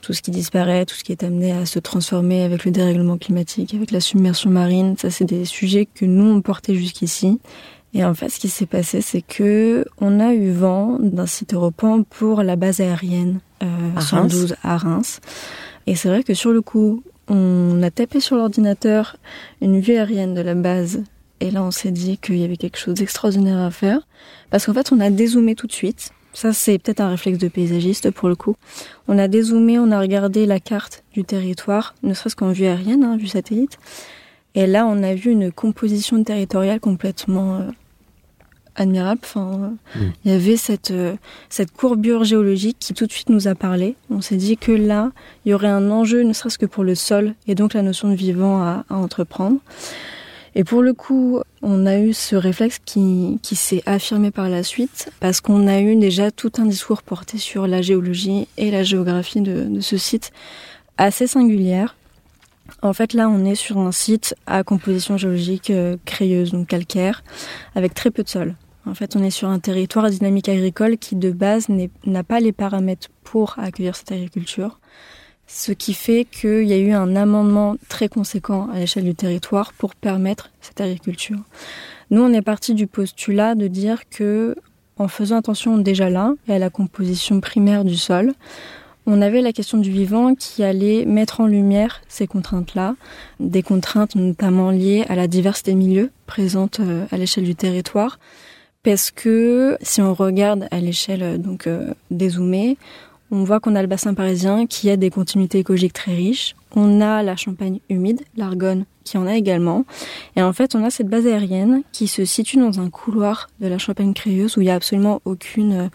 Tout 0.00 0.12
ce 0.12 0.22
qui 0.22 0.30
disparaît, 0.30 0.86
tout 0.86 0.94
ce 0.94 1.04
qui 1.04 1.12
est 1.12 1.22
amené 1.22 1.52
à 1.52 1.66
se 1.66 1.78
transformer 1.78 2.42
avec 2.42 2.64
le 2.64 2.70
dérèglement 2.70 3.18
climatique, 3.18 3.74
avec 3.74 3.90
la 3.90 4.00
submersion 4.00 4.50
marine, 4.50 4.96
ça 4.96 5.10
c'est 5.10 5.24
des 5.24 5.44
sujets 5.44 5.86
que 5.86 6.04
nous 6.04 6.24
on 6.24 6.40
portait 6.40 6.74
jusqu'ici. 6.74 7.38
Et 7.92 8.04
en 8.04 8.14
fait, 8.14 8.28
ce 8.28 8.38
qui 8.38 8.48
s'est 8.48 8.66
passé, 8.66 9.00
c'est 9.00 9.22
que 9.22 9.84
on 10.00 10.20
a 10.20 10.32
eu 10.32 10.52
vent 10.52 10.98
d'un 11.00 11.26
site 11.26 11.54
européen 11.54 12.04
pour 12.08 12.42
la 12.42 12.56
base 12.56 12.80
aérienne 12.80 13.40
euh, 13.62 13.66
À 13.96 14.00
112 14.00 14.54
à 14.62 14.76
Reims. 14.76 15.20
Et 15.86 15.96
c'est 15.96 16.08
vrai 16.08 16.22
que 16.22 16.34
sur 16.34 16.52
le 16.52 16.62
coup, 16.62 17.02
on 17.28 17.82
a 17.82 17.90
tapé 17.90 18.20
sur 18.20 18.36
l'ordinateur 18.36 19.16
une 19.60 19.80
vue 19.80 19.94
aérienne 19.94 20.34
de 20.34 20.40
la 20.40 20.54
base. 20.54 21.02
Et 21.40 21.50
là, 21.50 21.62
on 21.64 21.70
s'est 21.70 21.90
dit 21.90 22.18
qu'il 22.18 22.36
y 22.36 22.44
avait 22.44 22.56
quelque 22.56 22.78
chose 22.78 22.94
d'extraordinaire 22.94 23.58
à 23.58 23.70
faire. 23.70 24.06
Parce 24.50 24.66
qu'en 24.66 24.74
fait, 24.74 24.92
on 24.92 25.00
a 25.00 25.10
dézoomé 25.10 25.54
tout 25.54 25.66
de 25.66 25.72
suite. 25.72 26.10
Ça, 26.32 26.52
c'est 26.52 26.78
peut-être 26.78 27.00
un 27.00 27.10
réflexe 27.10 27.38
de 27.38 27.48
paysagiste 27.48 28.10
pour 28.10 28.28
le 28.28 28.36
coup. 28.36 28.56
On 29.08 29.18
a 29.18 29.28
dézoomé, 29.28 29.78
on 29.78 29.90
a 29.90 30.00
regardé 30.00 30.46
la 30.46 30.60
carte 30.60 31.02
du 31.12 31.24
territoire, 31.24 31.94
ne 32.02 32.14
serait-ce 32.14 32.36
qu'en 32.36 32.52
vue 32.52 32.66
aérienne, 32.66 33.04
hein, 33.04 33.16
vue 33.16 33.26
satellite. 33.26 33.78
Et 34.54 34.66
là, 34.66 34.86
on 34.86 35.02
a 35.02 35.14
vu 35.14 35.30
une 35.30 35.52
composition 35.52 36.22
territoriale 36.22 36.80
complètement 36.80 37.56
euh, 37.56 37.70
admirable. 38.76 39.20
Enfin, 39.22 39.76
euh, 39.96 40.00
il 40.24 40.32
y 40.32 40.34
avait 40.34 40.56
cette 40.56 40.90
euh, 40.90 41.14
cette 41.48 41.72
courbure 41.72 42.24
géologique 42.24 42.76
qui 42.80 42.94
tout 42.94 43.06
de 43.06 43.12
suite 43.12 43.28
nous 43.28 43.48
a 43.48 43.54
parlé. 43.54 43.96
On 44.10 44.20
s'est 44.20 44.36
dit 44.36 44.56
que 44.56 44.72
là, 44.72 45.12
il 45.44 45.50
y 45.50 45.54
aurait 45.54 45.68
un 45.68 45.90
enjeu, 45.90 46.22
ne 46.22 46.32
serait-ce 46.32 46.58
que 46.58 46.66
pour 46.66 46.84
le 46.84 46.94
sol, 46.94 47.34
et 47.46 47.54
donc 47.54 47.74
la 47.74 47.82
notion 47.82 48.08
de 48.08 48.14
vivant 48.14 48.60
à, 48.60 48.84
à 48.88 48.96
entreprendre. 48.96 49.58
Et 50.54 50.64
pour 50.64 50.82
le 50.82 50.92
coup, 50.92 51.40
on 51.62 51.86
a 51.86 51.98
eu 51.98 52.12
ce 52.12 52.34
réflexe 52.34 52.80
qui, 52.84 53.38
s'est 53.42 53.82
affirmé 53.86 54.30
par 54.30 54.48
la 54.48 54.62
suite, 54.62 55.10
parce 55.20 55.40
qu'on 55.40 55.66
a 55.68 55.80
eu 55.80 55.96
déjà 55.96 56.30
tout 56.30 56.52
un 56.58 56.66
discours 56.66 57.02
porté 57.02 57.38
sur 57.38 57.66
la 57.66 57.82
géologie 57.82 58.48
et 58.56 58.70
la 58.70 58.82
géographie 58.82 59.40
de, 59.40 59.80
ce 59.80 59.96
site 59.96 60.32
assez 60.98 61.26
singulière. 61.26 61.96
En 62.82 62.92
fait, 62.92 63.14
là, 63.14 63.28
on 63.28 63.44
est 63.44 63.54
sur 63.54 63.78
un 63.78 63.92
site 63.92 64.34
à 64.46 64.62
composition 64.62 65.16
géologique 65.16 65.70
euh, 65.70 65.96
crayeuse, 66.04 66.52
donc 66.52 66.68
calcaire, 66.68 67.22
avec 67.74 67.94
très 67.94 68.10
peu 68.10 68.22
de 68.22 68.28
sol. 68.28 68.54
En 68.86 68.94
fait, 68.94 69.16
on 69.16 69.22
est 69.22 69.30
sur 69.30 69.48
un 69.48 69.58
territoire 69.58 70.06
à 70.06 70.10
dynamique 70.10 70.48
agricole 70.48 70.96
qui, 70.96 71.16
de 71.16 71.30
base, 71.30 71.66
n'a 72.06 72.24
pas 72.24 72.40
les 72.40 72.52
paramètres 72.52 73.08
pour 73.24 73.54
accueillir 73.58 73.94
cette 73.94 74.12
agriculture. 74.12 74.80
Ce 75.52 75.72
qui 75.72 75.94
fait 75.94 76.24
qu'il 76.24 76.62
y 76.62 76.72
a 76.72 76.78
eu 76.78 76.92
un 76.92 77.16
amendement 77.16 77.76
très 77.88 78.08
conséquent 78.08 78.68
à 78.72 78.78
l'échelle 78.78 79.04
du 79.04 79.16
territoire 79.16 79.72
pour 79.72 79.96
permettre 79.96 80.50
cette 80.60 80.80
agriculture. 80.80 81.40
Nous, 82.10 82.22
on 82.22 82.32
est 82.32 82.40
parti 82.40 82.72
du 82.72 82.86
postulat 82.86 83.56
de 83.56 83.66
dire 83.66 84.08
que, 84.08 84.54
en 84.96 85.08
faisant 85.08 85.36
attention 85.36 85.76
déjà 85.76 86.08
là 86.08 86.34
et 86.46 86.54
à 86.54 86.58
la 86.58 86.70
composition 86.70 87.40
primaire 87.40 87.84
du 87.84 87.96
sol, 87.96 88.32
on 89.06 89.20
avait 89.20 89.42
la 89.42 89.52
question 89.52 89.78
du 89.78 89.90
vivant 89.90 90.36
qui 90.36 90.62
allait 90.62 91.04
mettre 91.04 91.40
en 91.40 91.46
lumière 91.46 92.00
ces 92.08 92.28
contraintes-là, 92.28 92.94
des 93.40 93.64
contraintes 93.64 94.14
notamment 94.14 94.70
liées 94.70 95.04
à 95.08 95.16
la 95.16 95.26
diversité 95.26 95.72
de 95.72 95.78
milieux 95.78 96.10
présente 96.26 96.78
euh, 96.78 97.06
à 97.10 97.16
l'échelle 97.16 97.44
du 97.44 97.56
territoire, 97.56 98.20
parce 98.84 99.10
que 99.10 99.76
si 99.82 100.00
on 100.00 100.14
regarde 100.14 100.68
à 100.70 100.78
l'échelle 100.78 101.22
euh, 101.22 101.38
donc 101.38 101.66
euh, 101.66 101.92
dézoomée, 102.12 102.78
on 103.30 103.44
voit 103.44 103.60
qu'on 103.60 103.74
a 103.76 103.82
le 103.82 103.88
bassin 103.88 104.14
parisien 104.14 104.66
qui 104.66 104.90
a 104.90 104.96
des 104.96 105.10
continuités 105.10 105.58
écologiques 105.58 105.92
très 105.92 106.14
riches. 106.14 106.54
On 106.74 107.00
a 107.00 107.22
la 107.22 107.36
Champagne 107.36 107.80
humide, 107.88 108.20
l'Argonne 108.36 108.84
qui 109.04 109.18
en 109.18 109.26
a 109.26 109.34
également. 109.34 109.84
Et 110.36 110.42
en 110.42 110.52
fait, 110.52 110.74
on 110.74 110.84
a 110.84 110.90
cette 110.90 111.08
base 111.08 111.26
aérienne 111.26 111.82
qui 111.92 112.06
se 112.06 112.24
situe 112.24 112.58
dans 112.58 112.80
un 112.80 112.90
couloir 112.90 113.48
de 113.60 113.66
la 113.68 113.78
Champagne 113.78 114.14
crayeuse 114.14 114.56
où 114.56 114.60
il 114.60 114.64
n'y 114.64 114.70
a 114.70 114.74
absolument 114.74 115.20
aucune 115.24 115.72
euh, 115.72 115.88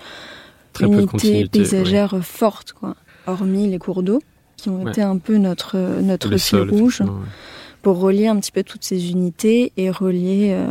Très 0.73 0.85
unité 0.87 1.05
continuité, 1.07 1.59
paysagère 1.59 2.17
forte, 2.21 2.73
quoi. 2.73 2.95
Hormis 3.27 3.69
les 3.69 3.79
cours 3.79 4.03
d'eau 4.03 4.21
qui 4.57 4.69
ont 4.69 4.83
Ouais. 4.83 4.91
été 4.91 5.01
un 5.01 5.17
peu 5.17 5.37
notre, 5.37 5.77
euh, 5.77 6.01
notre 6.01 6.35
fil 6.37 6.59
rouge 6.69 7.01
ouais. 7.01 7.07
Pour 7.85 7.99
relier 7.99 8.25
un 8.25 8.39
petit 8.39 8.51
peu 8.51 8.63
toutes 8.63 8.83
ces 8.83 9.11
unités 9.11 9.71
et 9.77 9.91
relier, 9.91 10.55
euh, 10.55 10.65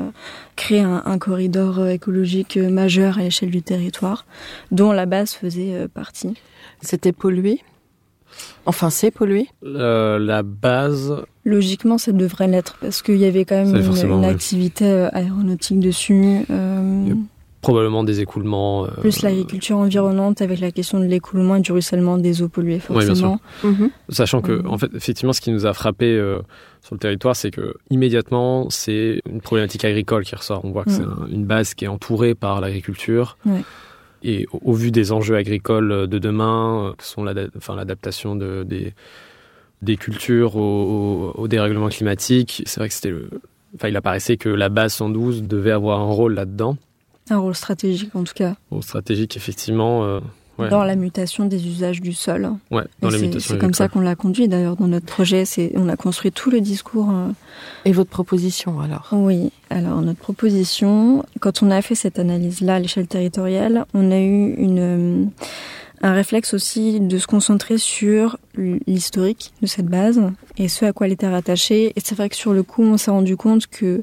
créer 0.57 0.81
un, 0.81 1.01
un 1.07 1.17
corridor 1.17 1.79
euh, 1.79 1.91
écologique 1.91 2.57
euh, 2.57 2.69
majeur 2.69 3.19
à 3.19 3.23
l'échelle 3.23 3.53
du 3.53 3.63
territoire, 3.63 4.27
dont 4.73 4.91
la 4.91 5.07
base 5.07 5.33
faisait 5.33 5.87
partie. 5.87 6.35
C'était 6.81 7.13
pollué? 7.13 7.61
Enfin, 8.67 8.91
c'est 8.91 9.13
pollué? 9.13 9.47
Euh, 9.65 10.19
la 10.19 10.43
base, 10.43 11.15
Logiquement, 11.45 11.99
ça 11.99 12.11
devrait 12.11 12.49
l'être 12.49 12.79
parce 12.81 13.01
qu'il 13.01 13.19
y 13.19 13.27
avait 13.27 13.45
quand 13.45 13.65
même 13.65 13.77
une, 13.77 14.25
activité 14.25 15.09
aéronautique 15.13 15.79
dessus. 15.79 16.39
euh, 16.51 17.05
Yep. 17.07 17.19
Probablement 17.65 18.05
des 18.05 18.21
écoulements. 18.21 18.85
euh, 18.87 18.89
plus 19.01 19.23
l'agriculture 19.23 19.77
environnante 19.79 20.41
avec 20.43 20.61
la 20.61 20.71
question 20.71 21.01
de 21.01 21.07
l'écoulement 21.07 21.57
et 21.57 21.61
du 21.61 21.73
ruissellement 21.73 22.19
des 22.19 22.43
eaux 22.43 22.49
polluées, 22.49 22.81
Ouais, 22.91 23.05
bien 23.05 23.15
sûr. 23.15 23.29
forcément. 23.29 23.41
Mhm. 23.65 23.91
Sachant 24.11 24.41
que, 24.43 24.53
Mhm. 24.53 24.67
en 24.71 24.79
fait, 24.79 24.91
effectivement, 24.95 25.33
ce 25.33 25.41
qui 25.41 25.51
nous 25.51 25.65
a 25.67 25.73
frappé 25.73 26.07
euh, 26.07 26.39
sur 26.83 26.95
le 26.95 26.99
territoire, 27.01 27.35
c'est 27.35 27.51
que 27.51 27.75
immédiatement, 27.91 28.69
c'est 28.71 29.21
une 29.29 29.41
problématique 29.41 29.85
agricole 29.85 30.25
qui 30.25 30.35
ressort. 30.37 30.65
On 30.65 30.71
voit 30.71 30.85
que 30.85 30.91
c'est 30.91 31.03
un- 31.03 31.27
une 31.31 31.45
base 31.47 31.75
qui 31.75 31.85
est 31.87 31.89
entourée 31.89 32.35
par 32.35 32.61
l'agriculture. 32.61 33.37
Ouais. 33.47 33.63
Et 34.23 34.47
au, 34.53 34.61
au 34.71 34.73
vu 34.75 34.91
des 34.91 35.13
enjeux 35.13 35.37
agricoles 35.37 36.07
de 36.07 36.19
demain, 36.19 36.89
euh, 36.89 36.93
que 36.97 37.05
sont 37.05 37.25
l'ada- 37.25 37.49
enfin, 37.57 37.75
l'adaptation 37.77 38.37
de, 38.37 38.63
des, 38.63 38.95
des 39.83 39.97
cultures 39.97 40.57
au, 40.57 41.33
au- 41.37 41.43
au 41.43 41.49
dérèglement 41.49 41.89
climatique, 41.89 42.63
c'est 42.67 42.81
vrai 42.81 42.89
que 42.89 42.95
c'était 42.95 43.11
le. 43.11 43.29
Enfin, 43.75 43.89
il 43.89 43.97
apparaissait 43.97 44.37
que 44.37 44.49
la 44.49 44.69
base 44.69 44.93
112 44.95 45.43
devait 45.43 45.73
avoir 45.73 46.01
un 46.01 46.05
rôle 46.13 46.35
là-dedans. 46.35 46.77
Un 47.31 47.39
rôle 47.39 47.55
stratégique 47.55 48.15
en 48.15 48.25
tout 48.25 48.35
cas, 48.35 48.55
Bon, 48.71 48.83
stratégique, 48.83 49.37
effectivement. 49.37 50.05
euh, 50.05 50.21
ouais. 50.59 50.69
dans 50.69 50.85
la 50.85 50.95
mutation 50.95 51.47
des 51.47 51.67
usages 51.67 52.01
du 52.03 52.13
sol. 52.13 52.51
Ouais, 52.71 52.85
dans 53.01 53.09
les 53.09 53.19
c'est- 53.19 53.27
mutations 53.27 53.55
C'est 53.55 53.59
comme 53.61 53.73
ça 53.75 53.89
qu'on 53.89 54.01
l'a 54.01 54.15
conduit 54.15 54.47
d'ailleurs 54.47 54.77
dans 54.77 54.87
notre 54.89 55.07
projet. 55.07 55.45
C'est 55.47 55.73
on 55.77 55.89
a 55.89 55.97
construit 55.97 56.33
tout 56.33 56.51
le 56.51 56.61
discours. 56.61 57.09
euh, 57.11 57.31
Et 57.87 57.93
votre 57.93 58.11
proposition 58.11 58.79
alors? 58.81 59.09
Oui. 59.13 59.51
Alors 59.71 60.03
notre 60.03 60.21
proposition, 60.21 61.25
quand 61.41 61.63
on 61.63 61.71
a 61.71 61.81
fait 61.83 61.95
cette 61.95 62.19
analyse-là 62.19 62.75
à 62.77 62.79
l'échelle 62.79 63.07
territoriale, 63.07 63.87
on 63.95 64.11
a 64.11 64.21
eu 64.21 64.55
une 64.59 64.79
euh, 64.79 65.25
un 66.03 66.13
réflexe 66.13 66.53
aussi 66.53 67.01
de 67.01 67.17
se 67.19 67.27
concentrer 67.27 67.79
sur 67.79 68.37
l'historique 68.87 69.53
de 69.63 69.67
cette 69.67 69.87
base 69.87 70.21
et 70.59 70.69
ce 70.69 70.85
à 70.85 70.93
quoi 70.93 71.07
elle 71.07 71.15
était 71.15 71.29
rattachée. 71.29 71.93
Et 71.97 72.01
c'est 72.05 72.15
vrai 72.15 72.29
que 72.29 72.37
sur 72.37 72.53
le 72.53 72.63
coup, 72.63 72.83
on 72.83 72.99
s'est 72.99 73.11
rendu 73.11 73.37
compte 73.39 73.67
que 73.69 74.03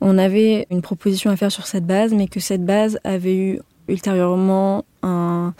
on 0.00 0.18
avait 0.18 0.66
une 0.70 0.82
proposition 0.82 1.30
à 1.30 1.36
faire 1.36 1.52
sur 1.52 1.66
cette 1.66 1.86
base, 1.86 2.12
mais 2.12 2.28
que 2.28 2.40
cette 2.40 2.64
base 2.64 2.98
avait 3.04 3.36
eu 3.36 3.60
ultérieurement 3.88 4.84
un, 5.02 5.54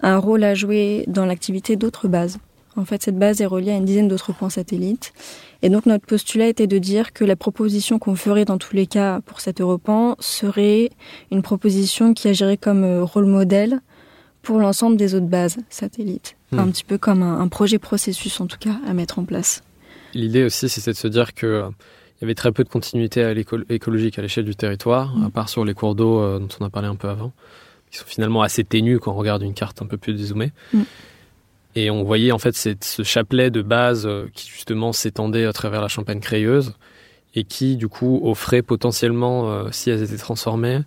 un 0.00 0.18
rôle 0.18 0.44
à 0.44 0.54
jouer 0.54 1.04
dans 1.08 1.26
l'activité 1.26 1.76
d'autres 1.76 2.08
bases. 2.08 2.38
En 2.76 2.84
fait, 2.84 3.02
cette 3.02 3.18
base 3.18 3.40
est 3.40 3.46
reliée 3.46 3.72
à 3.72 3.76
une 3.76 3.84
dizaine 3.84 4.08
d'autres 4.08 4.32
points 4.32 4.48
satellites. 4.48 5.12
Et 5.60 5.68
donc, 5.68 5.86
notre 5.86 6.06
postulat 6.06 6.48
était 6.48 6.66
de 6.66 6.78
dire 6.78 7.12
que 7.12 7.24
la 7.24 7.36
proposition 7.36 7.98
qu'on 7.98 8.16
ferait 8.16 8.44
dans 8.44 8.58
tous 8.58 8.74
les 8.74 8.86
cas 8.86 9.20
pour 9.26 9.40
cet 9.40 9.60
Europan 9.60 10.16
serait 10.20 10.90
une 11.30 11.42
proposition 11.42 12.14
qui 12.14 12.28
agirait 12.28 12.56
comme 12.56 12.84
euh, 12.84 13.04
rôle 13.04 13.26
modèle 13.26 13.80
pour 14.40 14.58
l'ensemble 14.58 14.96
des 14.96 15.14
autres 15.14 15.26
bases 15.26 15.58
satellites. 15.68 16.36
Hmm. 16.50 16.60
Un 16.60 16.70
petit 16.70 16.84
peu 16.84 16.98
comme 16.98 17.22
un, 17.22 17.46
projet 17.48 17.78
processus, 17.78 18.40
en 18.40 18.46
tout 18.46 18.58
cas, 18.58 18.76
à 18.86 18.94
mettre 18.94 19.18
en 19.18 19.24
place. 19.24 19.62
L'idée 20.14 20.44
aussi, 20.44 20.68
c'était 20.68 20.92
de 20.92 20.96
se 20.96 21.08
dire 21.08 21.34
que 21.34 21.46
euh, 21.46 21.70
il 22.22 22.26
y 22.26 22.26
avait 22.26 22.36
très 22.36 22.52
peu 22.52 22.62
de 22.62 22.68
continuité 22.68 23.24
à 23.24 23.34
écologique 23.68 24.16
à 24.16 24.22
l'échelle 24.22 24.44
du 24.44 24.54
territoire, 24.54 25.12
à 25.26 25.28
part 25.28 25.48
sur 25.48 25.64
les 25.64 25.74
cours 25.74 25.96
d'eau 25.96 26.20
euh, 26.20 26.38
dont 26.38 26.46
on 26.60 26.64
a 26.64 26.70
parlé 26.70 26.86
un 26.86 26.94
peu 26.94 27.08
avant, 27.08 27.32
qui 27.90 27.98
sont 27.98 28.06
finalement 28.06 28.42
assez 28.42 28.62
ténus 28.62 29.00
quand 29.02 29.10
on 29.10 29.16
regarde 29.16 29.42
une 29.42 29.54
carte 29.54 29.82
un 29.82 29.86
peu 29.86 29.96
plus 29.96 30.14
dézoomée. 30.14 30.52
Hmm. 30.72 30.82
Et 31.74 31.90
on 31.90 32.04
voyait 32.04 32.30
en 32.30 32.38
fait 32.38 32.54
ce 32.54 33.02
chapelet 33.02 33.50
de 33.50 33.60
base 33.60 34.06
euh, 34.06 34.26
qui 34.34 34.48
justement 34.48 34.92
s'étendait 34.92 35.46
à 35.46 35.52
travers 35.52 35.80
la 35.80 35.88
Champagne 35.88 36.20
crayeuse 36.20 36.74
et 37.34 37.42
qui 37.42 37.76
du 37.76 37.88
coup 37.88 38.20
offrait 38.22 38.62
potentiellement, 38.62 39.72
si 39.72 39.90
elles 39.90 40.02
étaient 40.02 40.16
transformées, 40.16 40.82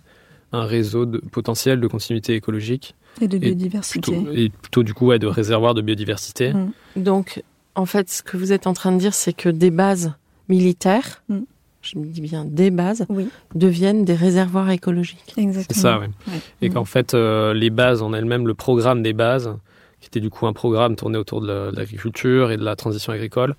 un 0.52 0.64
réseau 0.64 1.04
de, 1.04 1.18
potentiel 1.18 1.80
de 1.80 1.86
continuité 1.86 2.34
écologique 2.34 2.94
et 3.20 3.28
de 3.28 3.36
biodiversité. 3.36 4.16
Et 4.32 4.48
plutôt, 4.48 4.82
du 4.82 4.94
coup 4.94 5.12
de 5.12 5.26
réservoirs 5.26 5.74
de 5.74 5.82
biodiversité. 5.82 6.54
Mm. 6.54 6.72
Donc 6.96 7.42
en 7.74 7.84
fait 7.84 8.08
ce 8.08 8.22
que 8.22 8.38
vous 8.38 8.52
êtes 8.52 8.66
en 8.66 8.72
train 8.72 8.92
de 8.92 8.98
dire 8.98 9.12
c'est 9.12 9.34
que 9.34 9.50
des 9.50 9.70
bases 9.70 10.14
militaires, 10.48 11.22
mm. 11.28 11.40
je 11.82 11.98
me 11.98 12.06
dis 12.06 12.20
bien 12.20 12.44
des 12.44 12.70
bases, 12.70 13.06
deviennent 13.54 14.04
des 14.04 14.14
réservoirs 14.14 14.70
écologiques. 14.70 15.34
Exactement. 15.36 15.74
C'est 15.74 15.80
ça, 15.80 16.00
oui. 16.00 16.38
Et 16.62 16.70
qu'en 16.70 16.84
fait 16.84 17.14
euh, 17.14 17.54
les 17.54 17.70
bases 17.70 18.02
en 18.02 18.12
elles-mêmes, 18.12 18.46
le 18.46 18.54
programme 18.54 19.02
des 19.02 19.12
bases, 19.12 19.54
qui 20.00 20.08
était 20.08 20.20
du 20.20 20.30
coup 20.30 20.46
un 20.46 20.52
programme 20.52 20.96
tourné 20.96 21.18
autour 21.18 21.40
de 21.40 21.70
l'agriculture 21.74 22.50
et 22.50 22.56
de 22.56 22.64
la 22.64 22.76
transition 22.76 23.12
agricole, 23.12 23.54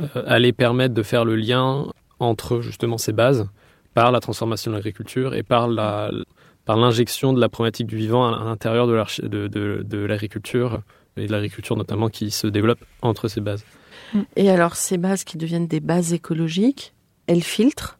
euh, 0.00 0.06
allait 0.26 0.52
permettre 0.52 0.94
de 0.94 1.02
faire 1.02 1.24
le 1.24 1.36
lien 1.36 1.86
entre 2.18 2.60
justement 2.60 2.98
ces 2.98 3.12
bases 3.12 3.48
par 3.94 4.12
la 4.12 4.20
transformation 4.20 4.70
de 4.70 4.76
l'agriculture 4.76 5.34
et 5.34 5.42
par 5.42 5.68
la, 5.68 6.10
par 6.64 6.76
l'injection 6.76 7.32
de 7.32 7.40
la 7.40 7.48
problématique 7.48 7.86
du 7.86 7.96
vivant 7.96 8.32
à 8.32 8.44
l'intérieur 8.44 8.86
de 8.86 10.06
l'agriculture, 10.06 10.82
et 11.16 11.26
de 11.26 11.32
l'agriculture 11.32 11.76
notamment 11.76 12.08
qui 12.08 12.30
se 12.30 12.46
développe 12.46 12.78
entre 13.02 13.28
ces 13.28 13.40
bases. 13.40 13.64
Et 14.36 14.50
alors 14.50 14.76
ces 14.76 14.98
bases 14.98 15.24
qui 15.24 15.38
deviennent 15.38 15.66
des 15.66 15.80
bases 15.80 16.12
écologiques, 16.12 16.94
elles 17.26 17.42
filtrent? 17.42 17.98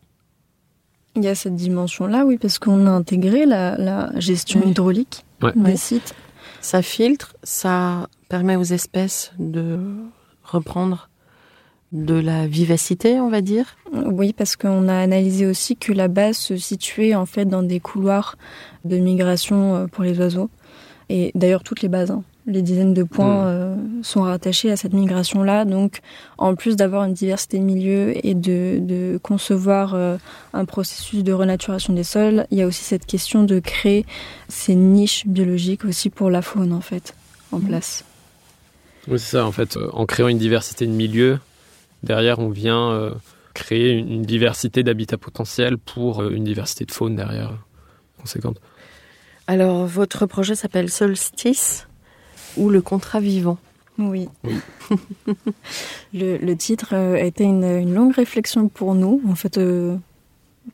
Il 1.17 1.25
y 1.25 1.29
a 1.29 1.35
cette 1.35 1.57
dimension-là, 1.57 2.25
oui, 2.25 2.39
parce 2.39 2.59
qu'on 2.59 2.87
a 2.87 2.91
intégré 2.91 3.45
la, 3.47 4.11
gestion 4.21 4.63
hydraulique 4.63 5.25
des 5.57 5.77
sites. 5.77 6.15
Ça 6.61 6.83
filtre, 6.83 7.35
ça 7.43 8.09
permet 8.29 8.57
aux 8.57 8.63
espèces 8.63 9.33
de 9.39 9.79
reprendre 10.45 11.09
de 11.93 12.15
la 12.15 12.47
vivacité, 12.47 13.19
on 13.19 13.29
va 13.29 13.41
dire? 13.41 13.77
Oui, 13.93 14.33
parce 14.33 14.55
qu'on 14.55 14.89
a 14.89 14.97
analysé 14.97 15.47
aussi 15.47 15.77
que 15.77 15.93
la 15.93 16.07
base 16.07 16.37
se 16.37 16.57
situait 16.57 17.15
en 17.17 17.27
fait 17.27 17.47
dans 17.47 17.65
des 17.65 17.81
couloirs 17.81 18.37
de 18.85 18.97
migration 18.99 19.75
euh, 19.75 19.87
pour 19.87 20.05
les 20.05 20.19
oiseaux. 20.19 20.51
Et 21.09 21.33
d'ailleurs, 21.35 21.65
toutes 21.65 21.83
les 21.83 21.89
bases, 21.89 22.13
hein. 22.13 22.23
Les 22.47 22.63
dizaines 22.63 22.95
de 22.95 23.03
points 23.03 23.45
hmm. 23.45 23.49
euh, 23.49 23.77
sont 24.03 24.23
rattachés 24.23 24.71
à 24.71 24.77
cette 24.77 24.93
migration-là. 24.93 25.65
Donc, 25.65 26.01
en 26.39 26.55
plus 26.55 26.77
d'avoir 26.77 27.05
une 27.05 27.15
diversité 27.15 27.59
de 27.59 27.65
milieux 27.65 28.15
et 28.27 28.35
de, 28.35 29.19
concevoir 29.23 29.95
euh, 29.95 30.17
un 30.53 30.65
processus 30.65 31.23
de 31.23 31.33
renaturation 31.33 31.93
des 31.93 32.05
sols, 32.05 32.47
il 32.51 32.59
y 32.59 32.63
a 32.63 32.67
aussi 32.67 32.85
cette 32.85 33.07
question 33.07 33.45
de 33.45 33.59
créer 33.59 34.07
ces 34.49 34.75
niches 34.75 35.27
biologiques 35.27 35.85
aussi 35.85 36.11
pour 36.11 36.31
la 36.31 36.43
faune, 36.43 36.73
en 36.73 36.81
fait, 36.81 37.15
en 37.53 37.59
hmm. 37.59 37.67
place. 37.67 38.05
Oui, 39.09 39.19
c'est 39.19 39.37
ça, 39.37 39.47
en 39.47 39.53
fait. 39.53 39.79
En 39.93 40.07
créant 40.07 40.29
une 40.29 40.39
diversité 40.39 40.87
de 40.87 40.93
milieux, 40.93 41.39
derrière, 42.03 42.39
on 42.39 42.49
vient 42.49 42.91
euh, 42.93 43.11
créer 43.55 43.93
une, 43.93 44.23
diversité 44.23 44.83
d'habitats 44.83 45.19
potentiels 45.19 45.79
pour 45.79 46.23
euh, 46.23 46.31
une 46.31 46.45
diversité 46.45 46.85
de 46.85 46.93
faune 46.93 47.17
derrière 47.17 47.53
conséquente. 48.19 48.61
Alors, 49.47 49.87
votre 49.87 50.27
projet 50.27 50.55
s'appelle 50.55 50.91
Solstice? 50.91 51.89
Ou 52.57 52.71
le 52.71 52.81
contrat 52.81 53.21
vivant 53.21 53.59
Oui. 53.99 54.29
le, 56.15 56.55
titre 56.55 56.91
euh, 56.93 57.15
a 57.15 57.23
été 57.23 57.45
une, 57.45 57.93
longue 57.93 58.15
réflexion 58.15 58.69
pour 58.69 58.95
nous. 58.95 59.21
En 59.29 59.35
fait, 59.35 59.59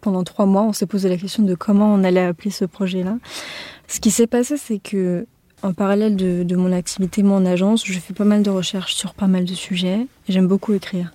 pendant 0.01 0.25
trois 0.25 0.47
mois, 0.47 0.63
on 0.63 0.73
s'est 0.73 0.87
posé 0.87 1.09
la 1.09 1.17
question 1.17 1.43
de 1.43 1.55
comment 1.55 1.93
on 1.93 2.05
allait 2.05 2.25
appeler 2.25 2.51
ce 2.51 2.65
projet-là. 2.65 3.19
Ce 3.89 4.01
qui 4.01 4.11
s'est 4.11 4.27
passé, 4.27 4.57
c'est 4.57 4.79
que 4.79 5.27
en 5.63 5.73
parallèle 5.73 6.17
de, 6.17 6.57
mon 6.57 6.73
activité, 6.73 7.23
mon 7.23 7.45
agence, 7.47 7.85
je 7.87 7.99
fais 7.99 8.15
pas 8.15 8.25
mal 8.25 8.43
de 8.43 8.51
recherches 8.51 8.95
sur 8.95 9.15
pas 9.15 9.27
mal 9.27 9.45
de 9.45 9.55
sujets. 9.55 10.07
J'aime 10.29 10.47
beaucoup 10.47 10.73
écrire. 10.75 11.13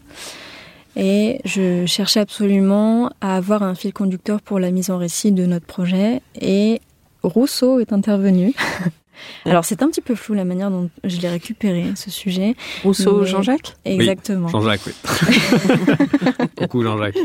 Et 0.95 1.39
je 1.45 1.85
cherchais 1.85 2.19
absolument 2.19 3.11
à 3.21 3.37
avoir 3.37 3.63
un 3.63 3.75
fil 3.75 3.93
conducteur 3.93 4.41
pour 4.41 4.59
la 4.59 4.71
mise 4.71 4.89
en 4.89 4.97
récit 4.97 5.31
de 5.31 5.45
notre 5.45 5.65
projet. 5.65 6.21
Et 6.39 6.81
Rousseau 7.23 7.79
est 7.79 7.93
intervenu. 7.93 8.53
Alors 9.45 9.65
c'est 9.65 9.81
un 9.83 9.89
petit 9.89 10.01
peu 10.01 10.15
flou 10.15 10.33
la 10.33 10.45
manière 10.45 10.71
dont 10.71 10.89
je 11.03 11.19
l'ai 11.19 11.29
récupéré 11.29 11.85
ce 11.95 12.09
sujet. 12.11 12.55
Rousseau, 12.83 13.25
Jean-Jacques? 13.25 13.75
Exactement. 13.85 14.47
Jean-Jacques, 14.47 14.81
oui. 14.87 14.93
Beaucoup 16.57 16.83
Jean-Jacques. 16.83 17.17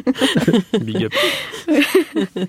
Big 0.81 1.05
up. 1.05 1.13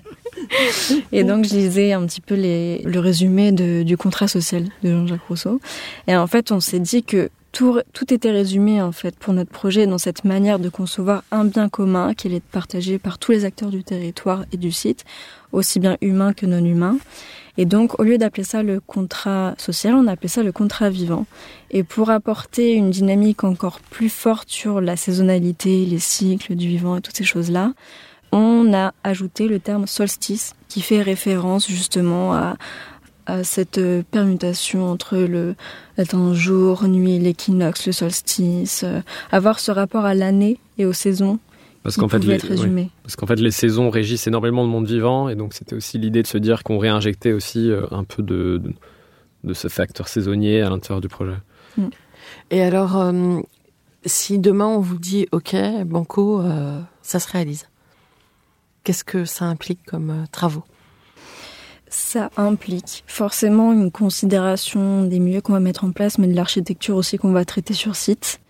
Et 1.12 1.24
donc, 1.24 1.44
je 1.44 1.54
lisais 1.54 1.92
un 1.92 2.06
petit 2.06 2.20
peu 2.20 2.34
les, 2.34 2.82
le 2.82 3.00
résumé 3.00 3.52
de, 3.52 3.82
du 3.82 3.96
contrat 3.96 4.28
social 4.28 4.64
de 4.82 4.90
Jean-Jacques 4.90 5.26
Rousseau. 5.28 5.60
Et 6.06 6.16
en 6.16 6.26
fait, 6.26 6.52
on 6.52 6.60
s'est 6.60 6.80
dit 6.80 7.02
que 7.02 7.30
tout, 7.52 7.80
tout, 7.92 8.12
était 8.12 8.30
résumé 8.30 8.80
en 8.82 8.92
fait 8.92 9.16
pour 9.18 9.32
notre 9.32 9.50
projet 9.50 9.86
dans 9.86 9.98
cette 9.98 10.24
manière 10.24 10.58
de 10.58 10.68
concevoir 10.68 11.24
un 11.30 11.44
bien 11.44 11.68
commun 11.68 12.14
qui 12.14 12.26
allait 12.26 12.36
être 12.36 12.44
partagé 12.44 12.98
par 12.98 13.18
tous 13.18 13.32
les 13.32 13.44
acteurs 13.44 13.70
du 13.70 13.82
territoire 13.82 14.44
et 14.52 14.58
du 14.58 14.70
site, 14.70 15.04
aussi 15.52 15.80
bien 15.80 15.96
humains 16.00 16.34
que 16.34 16.46
non 16.46 16.64
humains. 16.64 16.98
Et 17.58 17.66
donc, 17.66 17.98
au 17.98 18.04
lieu 18.04 18.18
d'appeler 18.18 18.44
ça 18.44 18.62
le 18.62 18.78
contrat 18.80 19.54
social, 19.58 19.94
on 19.94 20.06
a 20.06 20.12
appelé 20.12 20.28
ça 20.28 20.44
le 20.44 20.52
contrat 20.52 20.90
vivant. 20.90 21.26
Et 21.72 21.82
pour 21.82 22.08
apporter 22.08 22.72
une 22.72 22.90
dynamique 22.90 23.42
encore 23.42 23.80
plus 23.80 24.08
forte 24.08 24.48
sur 24.48 24.80
la 24.80 24.96
saisonnalité, 24.96 25.84
les 25.84 25.98
cycles 25.98 26.54
du 26.54 26.68
vivant 26.68 26.96
et 26.96 27.00
toutes 27.00 27.16
ces 27.16 27.24
choses-là, 27.24 27.72
on 28.30 28.72
a 28.72 28.94
ajouté 29.02 29.48
le 29.48 29.58
terme 29.58 29.88
solstice 29.88 30.54
qui 30.68 30.80
fait 30.80 31.02
référence 31.02 31.68
justement 31.68 32.32
à, 32.32 32.56
cette 33.42 33.78
permutation 34.10 34.90
entre 34.90 35.18
le, 35.18 35.54
temps 36.08 36.32
jour, 36.32 36.88
nuit, 36.88 37.18
l'équinoxe, 37.18 37.86
le 37.86 37.92
solstice, 37.92 38.84
euh, 38.84 39.00
avoir 39.30 39.60
ce 39.60 39.70
rapport 39.70 40.06
à 40.06 40.14
l'année 40.14 40.58
et 40.78 40.86
aux 40.86 40.94
saisons. 40.94 41.38
Parce 41.88 41.96
qu'en 41.96 42.08
fait, 42.08 42.18
les, 42.18 42.90
parce 43.02 43.16
qu'en 43.16 43.26
fait, 43.26 43.36
les 43.36 43.50
saisons 43.50 43.90
régissent 43.90 44.26
énormément 44.26 44.62
le 44.62 44.68
monde 44.68 44.86
vivant, 44.86 45.28
et 45.28 45.34
donc 45.34 45.54
c'était 45.54 45.74
aussi 45.74 45.98
l'idée 45.98 46.22
de 46.22 46.26
se 46.26 46.38
dire 46.38 46.62
qu'on 46.62 46.78
réinjectait 46.78 47.32
aussi 47.32 47.70
euh, 47.70 47.86
un 47.90 48.04
peu 48.04 48.22
de, 48.22 48.62
de, 49.44 49.54
ce 49.54 49.68
facteur 49.68 50.08
saisonnier 50.08 50.62
à 50.62 50.70
l'intérieur 50.70 51.00
du 51.00 51.08
projet. 51.08 51.36
Mm. 51.76 51.88
Et 52.50 52.62
alors, 52.62 52.96
euh, 52.96 53.40
si 54.04 54.38
demain 54.38 54.66
on 54.66 54.80
vous 54.80 54.98
dit, 54.98 55.26
OK, 55.32 55.56
Banco, 55.86 56.42
ça 57.02 57.18
se 57.18 57.30
réalise 57.30 57.66
Qu'est-ce 58.88 59.04
que 59.04 59.26
ça 59.26 59.44
implique 59.44 59.84
comme 59.84 60.08
euh, 60.08 60.24
travaux? 60.32 60.64
Ça 61.88 62.30
implique 62.38 63.04
forcément 63.06 63.70
une 63.70 63.90
considération 63.90 65.04
des 65.04 65.18
milieux 65.18 65.42
qu'on 65.42 65.52
va 65.52 65.60
mettre 65.60 65.84
en 65.84 65.92
place, 65.92 66.16
mais 66.16 66.26
de 66.26 66.34
l'architecture 66.34 66.96
aussi 66.96 67.18
qu'on 67.18 67.32
va 67.32 67.44
traiter 67.44 67.74
sur 67.74 67.96
site. 67.96 68.40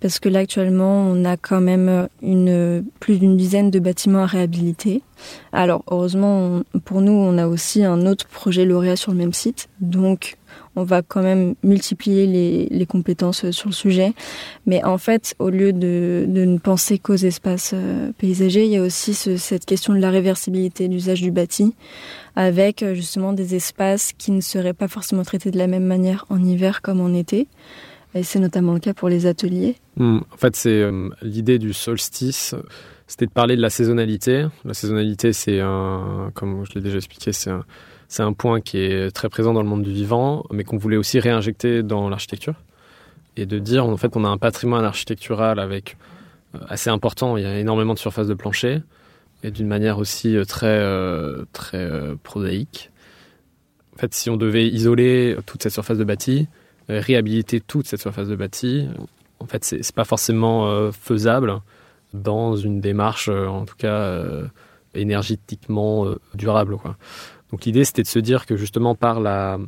Parce 0.00 0.20
que 0.20 0.28
là, 0.28 0.40
actuellement, 0.40 1.08
on 1.08 1.24
a 1.24 1.36
quand 1.36 1.60
même 1.60 2.08
une, 2.22 2.84
plus 3.00 3.18
d'une 3.18 3.36
dizaine 3.36 3.70
de 3.70 3.80
bâtiments 3.80 4.22
à 4.22 4.26
réhabiliter. 4.26 5.02
Alors, 5.52 5.82
heureusement, 5.90 6.62
pour 6.84 7.00
nous, 7.00 7.12
on 7.12 7.36
a 7.36 7.48
aussi 7.48 7.84
un 7.84 8.06
autre 8.06 8.26
projet 8.28 8.64
lauréat 8.64 8.94
sur 8.94 9.10
le 9.10 9.18
même 9.18 9.32
site. 9.32 9.68
Donc, 9.80 10.36
on 10.76 10.84
va 10.84 11.02
quand 11.02 11.22
même 11.22 11.56
multiplier 11.64 12.68
les, 12.70 12.86
compétences 12.86 13.50
sur 13.50 13.68
le 13.68 13.74
sujet. 13.74 14.12
Mais 14.66 14.84
en 14.84 14.98
fait, 14.98 15.34
au 15.40 15.50
lieu 15.50 15.72
de, 15.72 16.24
ne 16.28 16.58
penser 16.58 16.98
qu'aux 16.98 17.16
espaces 17.16 17.72
euh, 17.74 18.12
paysagers, 18.18 18.64
il 18.64 18.70
y 18.70 18.76
a 18.76 18.82
aussi 18.82 19.14
cette 19.14 19.66
question 19.66 19.92
de 19.92 19.98
la 19.98 20.10
réversibilité 20.10 20.86
d'usage 20.86 21.20
du 21.20 21.32
bâti, 21.32 21.74
avec 22.36 22.82
euh, 22.82 22.94
justement 22.94 23.32
des 23.32 23.56
espaces 23.56 24.12
qui 24.16 24.30
ne 24.30 24.40
seraient 24.40 24.72
pas 24.72 24.88
forcément 24.88 25.24
traités 25.24 25.50
de 25.50 25.58
la 25.58 25.66
même 25.66 25.84
manière 25.84 26.24
en 26.30 26.42
hiver 26.42 26.80
comme 26.80 27.00
en 27.00 27.12
été. 27.12 27.48
Et 28.14 28.22
c'est 28.22 28.38
notamment 28.38 28.72
le 28.74 28.80
cas 28.80 28.94
pour 28.94 29.08
les 29.08 29.26
ateliers. 29.26 29.76
Hmm. 29.96 30.20
en 30.32 30.36
fait, 30.36 30.56
c'est 30.56 30.82
euh, 30.82 31.10
l'idée 31.22 31.58
du 31.58 31.72
solstice 31.72 32.54
c'était 33.08 33.24
de 33.24 33.32
parler 33.32 33.56
de 33.56 33.62
la 33.62 33.70
saisonnalité. 33.70 34.46
La 34.66 34.74
saisonnalité, 34.74 35.32
c'est 35.32 35.60
un, 35.60 36.30
comme 36.34 36.64
je 36.66 36.74
l'ai 36.74 36.82
déjà 36.82 36.98
expliqué, 36.98 37.32
c'est 37.32 37.48
un, 37.48 37.64
c'est 38.06 38.22
un 38.22 38.34
point 38.34 38.60
qui 38.60 38.78
est 38.78 39.10
très 39.10 39.30
présent 39.30 39.54
dans 39.54 39.62
le 39.62 39.68
monde 39.68 39.82
du 39.82 39.92
vivant, 39.92 40.44
mais 40.52 40.62
qu'on 40.62 40.76
voulait 40.76 40.98
aussi 40.98 41.18
réinjecter 41.18 41.82
dans 41.82 42.10
l'architecture. 42.10 42.54
Et 43.36 43.46
de 43.46 43.58
dire, 43.58 43.86
en 43.86 43.96
fait, 43.96 44.14
on 44.16 44.24
a 44.24 44.28
un 44.28 44.36
patrimoine 44.36 44.84
architectural 44.84 45.58
avec 45.58 45.96
euh, 46.54 46.58
assez 46.68 46.90
important, 46.90 47.38
il 47.38 47.44
y 47.44 47.46
a 47.46 47.58
énormément 47.58 47.94
de 47.94 47.98
surfaces 47.98 48.26
de 48.26 48.34
plancher, 48.34 48.82
et 49.42 49.50
d'une 49.50 49.68
manière 49.68 49.98
aussi 49.98 50.36
euh, 50.36 50.44
très, 50.44 50.84
très 51.54 51.90
prosaïque. 52.22 52.90
En 53.96 54.00
fait, 54.00 54.12
si 54.12 54.28
on 54.28 54.36
devait 54.36 54.68
isoler 54.68 55.34
toute 55.46 55.62
cette 55.62 55.72
surface 55.72 55.96
de 55.96 56.04
bâti, 56.04 56.46
réhabiliter 56.88 57.60
toute 57.60 57.86
cette 57.86 58.00
surface 58.00 58.28
de 58.28 58.36
bâti, 58.36 58.88
en 59.40 59.46
fait, 59.46 59.64
c'est 59.64 59.94
pas 59.94 60.04
forcément 60.04 60.90
faisable 60.92 61.60
dans 62.12 62.56
une 62.56 62.80
démarche, 62.80 63.28
en 63.28 63.64
tout 63.64 63.76
cas, 63.76 64.24
énergétiquement 64.94 66.06
durable. 66.34 66.76
Donc 67.50 67.64
l'idée, 67.64 67.84
c'était 67.84 68.02
de 68.02 68.08
se 68.08 68.18
dire 68.18 68.46
que 68.46 68.56
justement 68.56 68.94
par 68.94 69.20
la, 69.20 69.58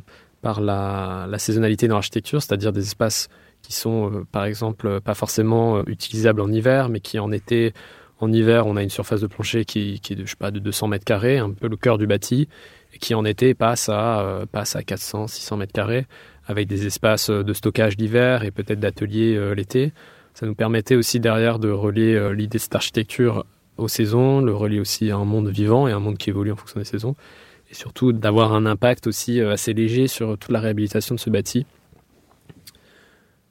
par 0.41 0.61
la, 0.61 1.27
saisonnalité 1.37 1.87
dans 1.87 1.95
l'architecture, 1.95 2.41
c'est-à-dire 2.41 2.71
des 2.71 2.81
espaces 2.81 3.29
qui 3.61 3.73
sont, 3.73 4.11
euh, 4.11 4.25
par 4.31 4.45
exemple, 4.45 5.01
pas 5.01 5.13
forcément 5.13 5.77
euh, 5.77 5.83
utilisables 5.85 6.41
en 6.41 6.51
hiver, 6.51 6.89
mais 6.89 6.99
qui 6.99 7.19
en 7.19 7.31
été, 7.31 7.73
en 8.19 8.31
hiver, 8.31 8.65
on 8.65 8.75
a 8.75 8.83
une 8.83 8.89
surface 8.89 9.21
de 9.21 9.27
plancher 9.27 9.65
qui, 9.65 10.01
est 10.09 10.15
de, 10.15 10.25
je 10.25 10.31
sais 10.31 10.35
pas, 10.35 10.51
de 10.51 10.59
200 10.59 10.87
mètres 10.87 11.05
carrés, 11.05 11.37
un 11.37 11.51
peu 11.51 11.67
le 11.67 11.77
cœur 11.77 11.97
du 11.97 12.07
bâti, 12.07 12.47
et 12.93 12.97
qui 12.97 13.13
en 13.13 13.23
été 13.23 13.53
passe 13.53 13.89
à, 13.89 14.21
euh, 14.21 14.45
passe 14.45 14.75
à 14.75 14.83
400, 14.83 15.27
600 15.27 15.57
mètres 15.57 15.73
carrés, 15.73 16.07
avec 16.51 16.67
des 16.67 16.85
espaces 16.85 17.29
de 17.29 17.53
stockage 17.53 17.97
l'hiver 17.97 18.43
et 18.43 18.51
peut-être 18.51 18.79
d'atelier 18.79 19.53
l'été. 19.55 19.91
Ça 20.33 20.45
nous 20.45 20.55
permettait 20.55 20.95
aussi 20.95 21.19
derrière 21.19 21.59
de 21.59 21.69
relier 21.69 22.33
l'idée 22.33 22.57
de 22.57 22.61
cette 22.61 22.75
architecture 22.75 23.45
aux 23.77 23.87
saisons, 23.87 24.41
le 24.41 24.53
relier 24.53 24.79
aussi 24.79 25.09
à 25.11 25.17
un 25.17 25.25
monde 25.25 25.49
vivant 25.49 25.87
et 25.87 25.91
un 25.91 25.99
monde 25.99 26.17
qui 26.17 26.29
évolue 26.29 26.51
en 26.51 26.55
fonction 26.55 26.79
des 26.79 26.85
saisons 26.85 27.15
et 27.71 27.75
surtout 27.75 28.11
d'avoir 28.11 28.53
un 28.53 28.65
impact 28.65 29.07
aussi 29.07 29.39
euh, 29.39 29.53
assez 29.53 29.73
léger 29.73 30.07
sur 30.07 30.37
toute 30.37 30.51
la 30.51 30.59
réhabilitation 30.59 31.15
de 31.15 31.19
ce 31.19 31.29
bâti. 31.29 31.65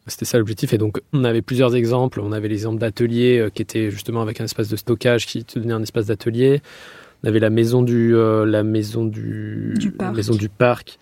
C'était 0.07 0.24
ça 0.24 0.38
l'objectif. 0.38 0.72
Et 0.72 0.78
donc, 0.78 1.01
on 1.12 1.24
avait 1.24 1.42
plusieurs 1.42 1.76
exemples. 1.76 2.20
On 2.20 2.32
avait 2.32 2.48
l'exemple 2.48 2.78
d'atelier 2.78 3.38
euh, 3.38 3.51
qui 3.51 3.62
était 3.62 3.90
justement 3.90 4.22
avec 4.22 4.40
un 4.40 4.44
espace 4.44 4.68
de 4.68 4.76
stockage 4.76 5.26
qui 5.26 5.44
devenait 5.55 5.72
un 5.72 5.82
espace 5.82 6.07
d'atelier. 6.07 6.61
On 7.22 7.28
avait 7.28 7.38
la 7.38 7.51
maison 7.51 7.82
du, 7.82 8.14
euh, 8.14 8.44
la 8.44 8.62
maison 8.62 9.05
du, 9.05 9.74
parc. 9.96 10.16
maison 10.16 10.34
du 10.34 10.48
parc. 10.48 10.98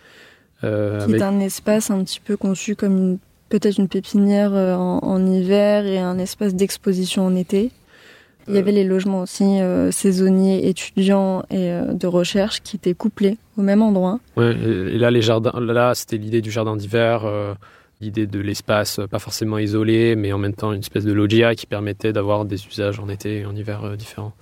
Qui 0.61 0.67
est 0.67 1.23
un 1.23 1.41
espace 1.41 1.91
un 1.91 2.03
petit 2.03 2.21
peu 2.21 2.37
conçu 2.37 2.75
comme 2.77 3.19
peut-être 3.49 3.79
une 3.79 3.89
pépinière 3.89 4.53
en, 4.53 5.27
hiver 5.27 5.87
et 5.87 5.99
un 5.99 6.19
espace 6.19 6.55
d'exposition 6.55 7.27
en 7.27 7.35
été. 7.35 7.71
Il 8.49 8.55
y 8.55 8.59
avait 8.59 8.73
les 8.73 8.85
logements 8.85 9.23
aussi 9.23 9.45
euh, 9.45 9.91
saisonniers, 9.91 10.69
étudiants 10.69 11.43
et 11.51 11.71
euh, 11.71 11.93
de 11.93 12.07
recherche 12.07 12.63
qui 12.63 12.77
étaient 12.77 12.95
couplés 12.95 13.37
au 13.59 13.63
même 13.63 13.83
endroit. 13.83 14.21
Ouais, 14.37 14.57
et 14.57 14.97
là, 14.99 15.11
les 15.11 15.21
jardins, 15.21 15.53
là, 15.61 15.95
c'était 15.95 16.17
l'idée 16.17 16.41
du 16.41 16.51
jardin 16.51 16.75
d'hiver, 16.75 17.27
euh, 17.27 17.53
l'idée 18.01 18.27
de 18.27 18.41
l'espace 18.41 19.01
pas 19.11 19.19
forcément 19.19 19.59
isolé, 19.59 20.17
mais 20.17 20.33
en 20.33 20.39
même 20.39 20.55
temps 20.55 20.73
une 20.73 20.81
espèce 20.81 21.05
de 21.05 21.13
loggia 21.13 21.55
qui 21.55 21.67
permettait 21.67 22.13
d'avoir 22.15 22.47
des 22.47 22.67
usages 22.67 22.99
en 23.01 23.09
été 23.11 23.41
et 23.41 23.47
en 23.47 23.55
hiver 23.55 23.97
différents. 23.99 24.33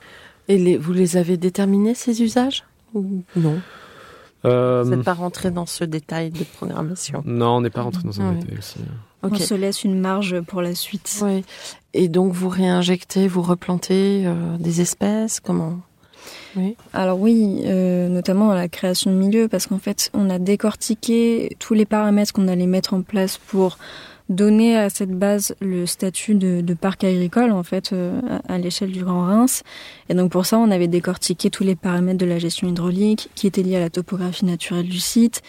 Et 0.47 0.59
les, 0.59 0.77
vous 0.77 0.93
les 0.93 1.17
avez 1.17 1.37
déterminés 1.37 1.95
ces 1.95 2.23
usages? 2.23 2.65
Ou 2.95 3.25
non? 3.35 3.61
Vous 4.47 4.91
n'êtes 4.91 5.05
pas 5.05 5.15
rentré 5.15 5.51
dans 5.51 5.67
ce 5.67 5.85
détail 5.85 6.31
de 6.31 6.45
programmation 6.45 7.23
Non, 7.25 7.57
on 7.57 7.61
n'est 7.61 7.71
pas 7.71 7.83
rentré 7.83 8.03
dans 8.05 8.13
ce 8.13 8.21
détail 8.21 8.59
aussi. 8.59 8.79
On 9.23 9.35
se 9.35 9.55
laisse 9.55 9.85
une 9.85 9.99
marge 9.99 10.41
pour 10.43 10.63
la 10.63 10.75
suite. 10.75 11.21
Oui. 11.23 11.45
Et 11.95 12.09
donc 12.09 12.33
vous 12.33 12.49
réinjectez, 12.49 13.27
vous 13.27 13.43
replantez 13.43 14.25
euh, 14.27 14.57
des 14.59 14.81
espèces 14.81 15.41
Comment? 15.41 15.79
Oui. 16.57 16.77
Alors 16.93 17.21
oui, 17.21 17.63
euh, 17.65 18.09
notamment 18.09 18.49
dans 18.49 18.55
la 18.55 18.69
création 18.69 19.11
de 19.11 19.17
milieux, 19.17 19.49
parce 19.49 19.67
qu'en 19.67 19.79
fait, 19.79 20.11
on 20.15 20.31
a 20.31 20.39
décortiqué 20.39 21.57
tous 21.59 21.75
les 21.75 21.85
paramètres 21.85 22.33
qu'on 22.33 22.49
allait 22.49 22.67
mettre 22.67 22.95
en 22.95 23.03
place 23.03 23.39
pour 23.39 23.79
donner 24.29 24.77
à 24.77 24.91
cette 24.91 25.13
base 25.13 25.55
le 25.61 25.87
statut 25.87 26.35
de, 26.35 26.75
parc 26.75 27.05
agricole 27.05 27.53
en 27.53 27.63
fait 27.63 27.93
euh, 27.93 28.21
à, 28.49 28.59
l'échelle 28.59 28.93
du 28.93 29.05
Grand 29.05 29.27
Reims. 29.27 29.63
Et 30.09 30.15
donc 30.15 30.31
pour 30.33 30.47
ça, 30.47 30.59
on 30.59 30.71
avait 30.71 30.89
décortiqué 30.89 31.51
tous 31.51 31.65
les 31.65 31.77
paramètres 31.77 32.19
de 32.19 32.27
la 32.27 32.39
gestion 32.39 32.69
hydraulique 32.69 33.31
qui 33.35 33.47
étaient 33.47 33.63
liés 33.63 33.77
à 33.77 33.81
la 33.81 33.91
topographie 33.91 34.45
naturelle 34.45 34.89
du 34.89 35.01
site, 35.01 35.43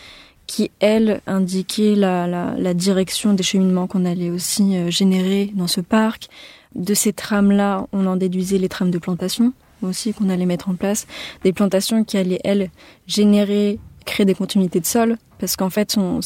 qui, 0.46 0.72
elle, 0.80 1.22
indiquait 1.28 1.96
la, 1.96 2.28
la, 2.28 2.56
la 2.58 2.74
direction 2.74 3.34
des 3.34 3.44
cheminements 3.44 3.88
qu'on 3.88 4.06
allait 4.06 4.30
aussi 4.30 4.78
euh, 4.78 4.90
générer 4.90 5.52
dans 5.56 5.68
ce 5.68 5.82
parc. 5.82 6.28
De 6.76 6.94
ces 6.94 7.14
trames-là, 7.14 7.88
on 7.92 8.06
en 8.06 8.16
déduisait 8.16 8.58
les 8.58 8.70
trames 8.70 8.92
de 8.92 9.00
plantation 9.00 9.54
aussi 9.82 10.14
qu'on 10.14 10.30
allait 10.30 10.46
mettre 10.46 10.70
en 10.70 10.76
place. 10.76 11.08
Des 11.44 11.54
plantations 11.54 12.04
qui 12.04 12.18
allaient, 12.18 12.40
elles, 12.44 12.70
générer, 13.06 13.80
créer 14.06 14.26
des 14.26 14.36
continuités 14.36 14.80
de 14.80 14.86
sol. 14.86 15.18
Parce 15.40 15.56
qu'en 15.56 15.70
fait, 15.70 15.98
on, 15.98 16.20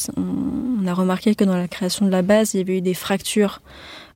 a 0.86 0.94
remarqué 0.94 1.34
que 1.34 1.44
dans 1.44 1.56
la 1.56 1.68
création 1.68 2.06
de 2.06 2.10
la 2.10 2.22
base, 2.22 2.54
il 2.54 2.58
y 2.58 2.60
avait 2.60 2.78
eu 2.78 2.80
des 2.80 2.94
fractures 2.94 3.60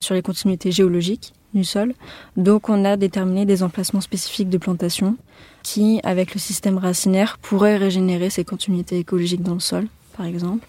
sur 0.01 0.15
les 0.15 0.23
continuités 0.23 0.73
géologiques 0.73 1.33
du 1.55 1.65
sol. 1.65 1.95
Donc 2.37 2.69
on 2.69 2.85
a 2.85 2.97
déterminé 2.97 3.47
des 3.47 3.63
emplacements 3.63 4.01
spécifiques 4.01 4.51
de 4.51 4.59
plantation 4.59 5.17
qui, 5.63 6.01
avec 6.03 6.35
le 6.35 6.41
système 6.41 6.79
racinaire, 6.79 7.39
pourraient 7.39 7.77
régénérer 7.77 8.31
ces 8.31 8.45
continuités 8.45 8.99
écologiques 8.99 9.43
dans 9.43 9.55
le 9.55 9.61
sol 9.61 9.87
par 10.17 10.27
exemple. 10.27 10.67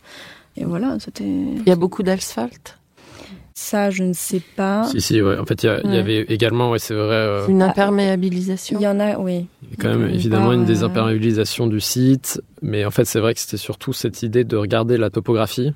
Et 0.55 0.65
voilà, 0.65 0.97
c'était. 0.99 1.23
Il 1.23 1.63
y 1.67 1.71
a 1.71 1.75
beaucoup 1.75 2.03
d'asphalte 2.03 2.77
ça, 3.59 3.89
je 3.89 4.03
ne 4.03 4.13
sais 4.13 4.41
pas. 4.55 4.83
Si, 4.83 5.01
si, 5.01 5.19
ouais. 5.19 5.39
En 5.39 5.45
fait, 5.47 5.63
il 5.63 5.91
y, 5.91 5.97
avait 5.97 6.21
également, 6.29 6.69
ouais, 6.69 6.77
c'est 6.77 6.93
vrai. 6.93 7.15
Euh, 7.15 7.47
une 7.47 7.63
imperméabilisation. 7.63 8.77
Il 8.79 8.83
y 8.83 8.87
en 8.87 8.99
a, 8.99 9.17
oui. 9.17 9.47
Il 9.63 9.69
y 9.69 9.73
a 9.73 9.81
quand 9.81 9.97
même 9.97 10.09
évidemment 10.11 10.53
une 10.53 10.63
désimperméabilisation 10.63 11.65
du 11.65 11.79
site, 11.79 12.39
mais 12.61 12.85
en 12.85 12.91
fait, 12.91 13.05
c'est 13.05 13.19
vrai 13.19 13.33
que 13.33 13.39
c'était 13.39 13.57
surtout 13.57 13.93
cette 13.93 14.21
idée 14.21 14.43
de 14.43 14.55
regarder 14.55 14.97
la 14.97 15.09
topographie, 15.09 15.73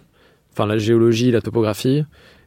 enfin 0.53 0.67
la 0.67 0.77
géologie, 0.77 1.31
la 1.31 1.41
topographie, 1.41 2.05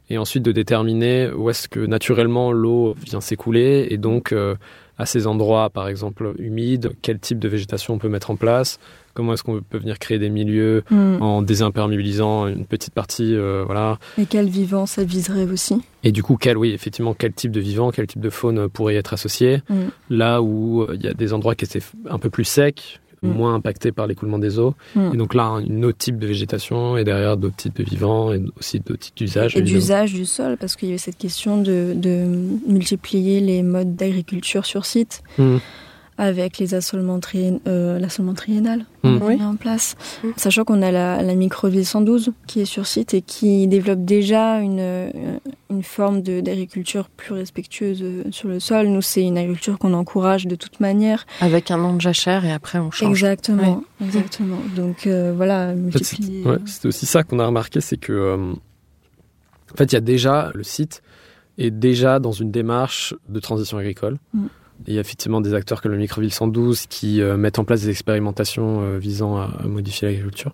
et 0.09 0.17
ensuite 0.17 0.41
de 0.41 0.53
déterminer 0.53 1.29
où 1.29 1.49
est-ce 1.49 1.67
que 1.67 1.81
naturellement 1.81 2.53
l'eau 2.53 2.95
vient 3.05 3.19
s'écouler, 3.19 3.87
et 3.89 3.97
donc 3.97 4.31
euh, 4.31 4.55
à 4.97 5.05
ces 5.05 5.27
endroits, 5.27 5.69
par 5.69 5.87
exemple 5.87 6.33
humides, 6.39 6.91
quel 7.01 7.19
type 7.19 7.39
de 7.39 7.47
végétation 7.47 7.95
on 7.95 7.97
peut 7.97 8.09
mettre 8.09 8.31
en 8.31 8.35
place, 8.35 8.79
comment 9.13 9.33
est-ce 9.33 9.43
qu'on 9.43 9.61
peut 9.61 9.77
venir 9.77 9.97
créer 9.99 10.19
des 10.19 10.29
milieux 10.29 10.83
hmm. 10.91 11.21
en 11.21 11.41
désimperméabilisant 11.41 12.47
une 12.47 12.65
petite 12.65 12.93
partie, 12.93 13.35
euh, 13.35 13.63
voilà. 13.65 13.97
Et 14.17 14.25
quel 14.25 14.47
vivant 14.47 14.85
ça 14.85 15.03
viserait 15.03 15.49
aussi? 15.49 15.81
Et 16.03 16.11
du 16.11 16.21
coup, 16.21 16.37
quel, 16.37 16.57
oui, 16.57 16.71
effectivement, 16.71 17.13
quel 17.13 17.33
type 17.33 17.51
de 17.51 17.59
vivant, 17.59 17.91
quel 17.91 18.07
type 18.07 18.21
de 18.21 18.29
faune 18.29 18.69
pourrait 18.69 18.95
y 18.95 18.97
être 18.97 19.13
associé? 19.13 19.63
Hmm. 19.69 19.89
Là 20.09 20.41
où 20.41 20.83
euh, 20.83 20.95
il 20.95 21.03
y 21.03 21.07
a 21.07 21.13
des 21.13 21.33
endroits 21.33 21.55
qui 21.55 21.65
étaient 21.65 21.81
un 22.09 22.19
peu 22.19 22.29
plus 22.29 22.43
secs, 22.43 22.99
hmm. 23.21 23.29
moins 23.29 23.55
impactés 23.55 23.91
par 23.91 24.07
l'écoulement 24.07 24.39
des 24.39 24.59
eaux. 24.59 24.75
Et 25.13 25.17
donc 25.17 25.33
là, 25.33 25.43
un 25.43 25.83
autre 25.83 25.97
type 25.97 26.17
de 26.17 26.27
végétation 26.27 26.97
et 26.97 27.03
derrière 27.03 27.37
d'autres 27.37 27.55
types 27.55 27.77
de 27.77 27.83
vivants 27.83 28.33
et 28.33 28.41
aussi 28.59 28.79
d'autres 28.79 28.99
types 28.99 29.17
d'usages. 29.17 29.55
Et 29.55 29.61
d'usage 29.61 30.13
du 30.13 30.25
sol, 30.25 30.57
parce 30.57 30.75
qu'il 30.75 30.89
y 30.89 30.91
avait 30.91 30.97
cette 30.97 31.17
question 31.17 31.61
de, 31.61 31.93
de 31.95 32.25
multiplier 32.67 33.39
les 33.39 33.63
modes 33.63 33.95
d'agriculture 33.95 34.65
sur 34.65 34.85
site 34.85 35.23
avec 36.17 36.59
les 36.59 36.73
assolements 36.73 37.19
euh, 37.67 37.99
l'assolement 37.99 38.33
triennal 38.33 38.85
mmh. 39.03 39.19
qu'on 39.19 39.39
en 39.41 39.55
place. 39.55 39.95
Mmh. 40.23 40.27
Sachant 40.37 40.63
qu'on 40.63 40.81
a 40.81 40.91
la, 40.91 41.21
la, 41.21 41.35
microville 41.35 41.85
112 41.85 42.31
qui 42.47 42.61
est 42.61 42.65
sur 42.65 42.87
site 42.87 43.13
et 43.13 43.21
qui 43.21 43.67
développe 43.67 44.05
déjà 44.05 44.59
une, 44.59 44.79
euh, 44.79 45.09
une 45.69 45.83
forme 45.83 46.21
d'agriculture 46.21 47.09
plus 47.09 47.33
respectueuse 47.33 48.01
euh, 48.01 48.23
sur 48.31 48.47
le 48.47 48.59
sol. 48.59 48.87
Nous, 48.87 49.01
c'est 49.01 49.23
une 49.23 49.37
agriculture 49.37 49.77
qu'on 49.77 49.93
encourage 49.93 50.47
de 50.47 50.55
toute 50.55 50.79
manière. 50.79 51.25
Avec 51.41 51.69
un 51.69 51.77
nom 51.77 51.93
de 51.93 52.01
jachère 52.01 52.45
et 52.45 52.51
après 52.51 52.79
on 52.79 52.91
change. 52.91 53.09
Exactement, 53.09 53.83
exactement. 54.01 54.59
Donc 54.75 55.07
voilà, 55.07 55.73
C'est 56.65 56.87
aussi 56.87 57.05
ça 57.05 57.23
qu'on 57.23 57.39
a 57.39 57.45
remarqué, 57.45 57.81
c'est 57.81 57.97
que 57.97 58.53
en 59.73 59.77
fait, 59.77 59.91
il 59.91 59.93
y 59.93 59.97
a 59.97 60.01
déjà 60.01 60.51
le 60.53 60.63
site 60.63 61.01
est 61.57 61.71
déjà 61.71 62.19
dans 62.19 62.31
une 62.31 62.51
démarche 62.51 63.13
de 63.27 63.39
transition 63.39 63.77
agricole. 63.77 64.17
Mmh. 64.33 64.45
Il 64.87 64.93
y 64.93 64.97
a 64.97 65.01
effectivement 65.01 65.41
des 65.41 65.53
acteurs 65.53 65.81
comme 65.81 65.91
le 65.91 65.97
Microville 65.97 66.31
112 66.31 66.87
qui 66.87 67.21
euh, 67.21 67.37
mettent 67.37 67.59
en 67.59 67.63
place 67.63 67.81
des 67.81 67.89
expérimentations 67.89 68.81
euh, 68.81 68.97
visant 68.97 69.37
à, 69.37 69.49
modifier 69.65 70.07
l'agriculture, 70.07 70.53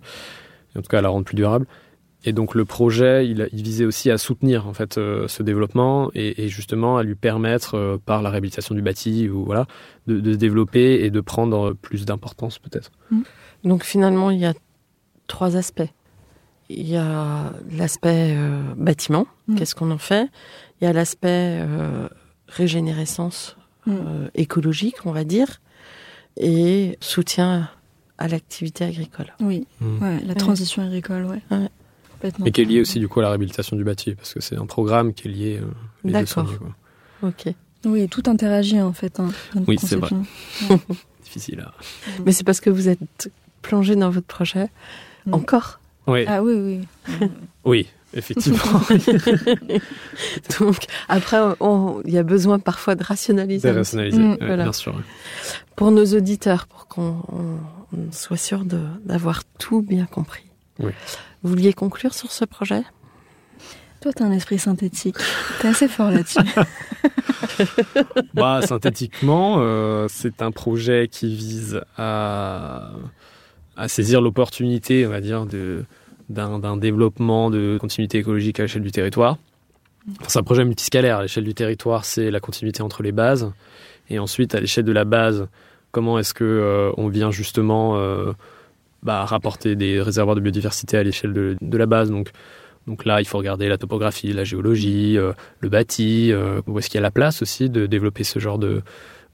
en 0.77 0.81
tout 0.81 0.87
cas 0.87 0.99
à 0.99 1.01
la 1.01 1.09
rendre 1.09 1.25
plus 1.25 1.35
durable. 1.35 1.65
Et 2.23 2.33
donc 2.33 2.53
le 2.53 2.65
projet, 2.65 3.27
il, 3.27 3.49
visait 3.51 3.83
aussi 3.83 4.11
à 4.11 4.19
soutenir 4.19 4.67
en 4.67 4.73
fait 4.73 4.99
euh, 4.99 5.27
ce 5.27 5.41
développement 5.41 6.11
et, 6.13 6.49
justement 6.49 6.97
à 6.97 7.03
lui 7.03 7.15
permettre 7.15 7.99
par 8.05 8.21
la 8.21 8.29
réhabilitation 8.29 8.75
du 8.75 8.83
bâti 8.83 9.27
ou 9.27 9.43
voilà 9.43 9.65
de, 10.05 10.31
se 10.31 10.37
développer 10.37 11.03
et 11.03 11.09
de 11.09 11.19
prendre 11.19 11.73
plus 11.73 12.05
d'importance 12.05 12.59
peut-être. 12.59 12.91
Mmh. 13.09 13.21
Donc 13.63 13.83
finalement 13.83 14.29
il 14.29 14.37
y 14.37 14.45
a 14.45 14.53
trois 15.25 15.57
aspects. 15.57 15.89
Il 16.69 16.87
y 16.87 16.95
a 16.95 17.51
l'aspect 17.71 18.37
bâtiment, 18.77 19.25
mmh. 19.47 19.55
qu'est-ce 19.55 19.73
qu'on 19.73 19.89
en 19.89 19.97
fait? 19.97 20.29
Il 20.79 20.85
y 20.85 20.87
a 20.87 20.93
l'aspect 20.93 21.65
régénérescence 22.47 23.57
Euh, 23.87 24.27
écologique, 24.35 25.05
on 25.05 25.11
va 25.11 25.23
dire, 25.23 25.59
et 26.37 26.97
soutien 27.01 27.69
à 28.17 28.27
l'activité 28.27 28.83
agricole. 28.83 29.33
Oui, 29.39 29.65
mm. 29.79 30.19
la 30.25 30.35
transition 30.35 30.83
agricole, 30.83 31.25
ouais. 31.25 31.41
Et 32.45 32.51
qui 32.51 32.61
est 32.61 32.65
lié 32.65 32.81
aussi 32.81 32.99
du 32.99 33.07
coup 33.07 33.19
à 33.19 33.23
la 33.23 33.29
réhabilitation 33.29 33.75
du 33.75 33.83
bâti, 33.83 34.13
parce 34.13 34.35
que 34.35 34.41
c'est 34.41 34.55
un 34.55 34.67
programme 34.67 35.13
qui 35.13 35.27
est 35.27 35.31
lié 35.31 35.59
euh, 35.59 35.65
les 36.03 36.13
D'accord. 36.13 36.47
Ok. 37.23 37.45
Oui, 37.85 38.07
tout 38.07 38.21
interagit 38.27 38.79
en 38.79 38.93
fait. 38.93 39.19
Hein, 39.19 39.29
oui, 39.67 39.77
c'est 39.79 39.95
vrai. 39.95 40.11
Difficile 41.23 41.61
à... 41.61 41.73
Mais 42.23 42.31
c'est 42.31 42.43
parce 42.43 42.61
que 42.61 42.69
vous 42.69 42.87
êtes 42.87 43.31
plongé 43.63 43.95
dans 43.95 44.11
votre 44.11 44.27
projet 44.27 44.69
Mm. 45.25 45.33
Encore? 45.33 45.79
Oui, 46.07 46.25
Ah 46.27 46.41
oui, 46.41 46.53
oui. 46.53 47.27
oui, 47.65 47.87
effectivement. 48.13 48.59
Donc, 50.59 50.77
après, 51.09 51.37
il 52.05 52.13
y 52.13 52.17
a 52.17 52.23
besoin 52.23 52.59
parfois 52.59 52.95
de 52.95 53.03
rationaliser. 53.03 53.69
Ouais, 53.71 54.37
voilà. 54.39 54.63
bien 54.63 54.73
sûr. 54.73 54.99
Pour 55.75 55.91
nos 55.91 56.05
auditeurs, 56.05 56.67
pour 56.67 56.87
qu'on 56.87 57.21
on- 57.31 57.59
on 57.97 58.11
soit 58.11 58.37
sûr 58.37 58.63
de- 58.65 58.79
d'avoir 59.05 59.43
tout 59.59 59.81
bien 59.81 60.05
compris. 60.05 60.43
Oui. 60.79 60.91
Vous 61.43 61.49
vouliez 61.49 61.73
conclure 61.73 62.13
sur 62.13 62.31
ce 62.31 62.45
projet? 62.45 62.83
Toi, 64.01 64.13
t'as 64.13 64.25
un 64.25 64.31
esprit 64.31 64.57
synthétique. 64.59 65.17
T'es 65.61 65.67
assez 65.67 65.87
fort 65.87 66.11
là-dessus. 66.11 66.39
Bah, 68.33 68.61
synthétiquement, 68.63 69.57
euh, 69.59 70.07
c'est 70.09 70.41
un 70.41 70.51
projet 70.51 71.07
qui 71.11 71.35
vise 71.35 71.81
à, 71.97 72.91
à 73.77 73.87
saisir 73.87 74.21
l'opportunité, 74.21 75.05
on 75.05 75.09
va 75.09 75.21
dire, 75.21 75.45
de, 75.45 75.85
d'un, 76.31 76.77
développement 76.77 77.49
de 77.49 77.77
continuité 77.79 78.19
écologique 78.19 78.59
à 78.59 78.63
l'échelle 78.63 78.81
du 78.81 78.91
territoire. 78.91 79.37
C'est 80.27 80.39
un 80.39 80.43
projet 80.43 80.65
multiscalaire. 80.65 81.17
À 81.17 81.21
l'échelle 81.23 81.43
du 81.43 81.53
territoire, 81.53 82.05
c'est 82.05 82.31
la 82.31 82.39
continuité 82.39 82.81
entre 82.81 83.03
les 83.03 83.11
bases. 83.11 83.51
Et 84.09 84.19
ensuite, 84.19 84.55
à 84.55 84.59
l'échelle 84.59 84.85
de 84.85 84.91
la 84.91 85.05
base, 85.05 85.47
comment 85.91 86.17
est-ce 86.17 86.33
que 86.33 86.43
euh, 86.43 86.91
on 86.97 87.07
vient 87.07 87.31
justement 87.31 87.97
euh, 87.97 88.33
bah, 89.03 89.25
rapporter 89.25 89.75
des 89.75 90.01
réservoirs 90.01 90.35
de 90.35 90.41
biodiversité 90.41 90.97
à 90.97 91.03
l'échelle 91.03 91.33
de, 91.33 91.77
la 91.77 91.85
base? 91.85 92.09
Donc, 92.09 92.31
donc 92.87 93.05
là, 93.05 93.21
il 93.21 93.25
faut 93.25 93.37
regarder 93.37 93.69
la 93.69 93.77
topographie, 93.77 94.33
la 94.33 94.43
géologie, 94.43 95.17
euh, 95.17 95.33
le 95.59 95.69
bâti, 95.69 96.33
où 96.65 96.79
est-ce 96.79 96.89
qu'il 96.89 96.95
y 96.95 96.99
a 96.99 97.03
la 97.03 97.11
place 97.11 97.41
aussi 97.41 97.69
de 97.69 97.85
développer 97.85 98.23
ce 98.23 98.39
genre 98.39 98.57
de, 98.57 98.81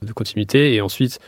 de 0.02 0.12
continuité? 0.12 0.74
Et 0.74 0.82
ensuite, 0.82 1.20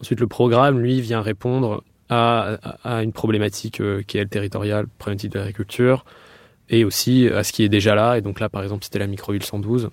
ensuite, 0.00 0.20
le 0.20 0.28
programme, 0.28 0.78
lui, 0.78 1.00
vient 1.00 1.22
répondre 1.22 1.82
à, 2.08 2.58
à, 2.84 3.02
une 3.02 3.12
problématique 3.12 3.80
euh, 3.80 4.02
qui 4.06 4.18
est 4.18 4.22
le 4.22 4.28
territoriale, 4.28 4.86
problématique 4.98 5.32
de 5.32 5.38
l'agriculture, 5.38 6.04
et 6.68 6.84
aussi 6.84 7.28
à 7.28 7.42
ce 7.44 7.52
qui 7.52 7.62
est 7.64 7.68
déjà 7.68 7.94
là. 7.94 8.18
Et 8.18 8.20
donc 8.22 8.40
là, 8.40 8.48
par 8.48 8.62
exemple, 8.62 8.84
c'était 8.84 8.98
la 8.98 9.06
microville 9.06 9.42
112, 9.44 9.90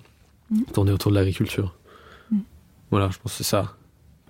Mhm. 0.50 0.64
tournée 0.74 0.92
autour 0.92 1.10
de 1.10 1.16
l'agriculture. 1.16 1.74
Mhm. 2.30 2.40
Voilà, 2.90 3.08
je 3.10 3.18
pense 3.18 3.32
que 3.32 3.38
c'est 3.38 3.44
ça. 3.50 3.76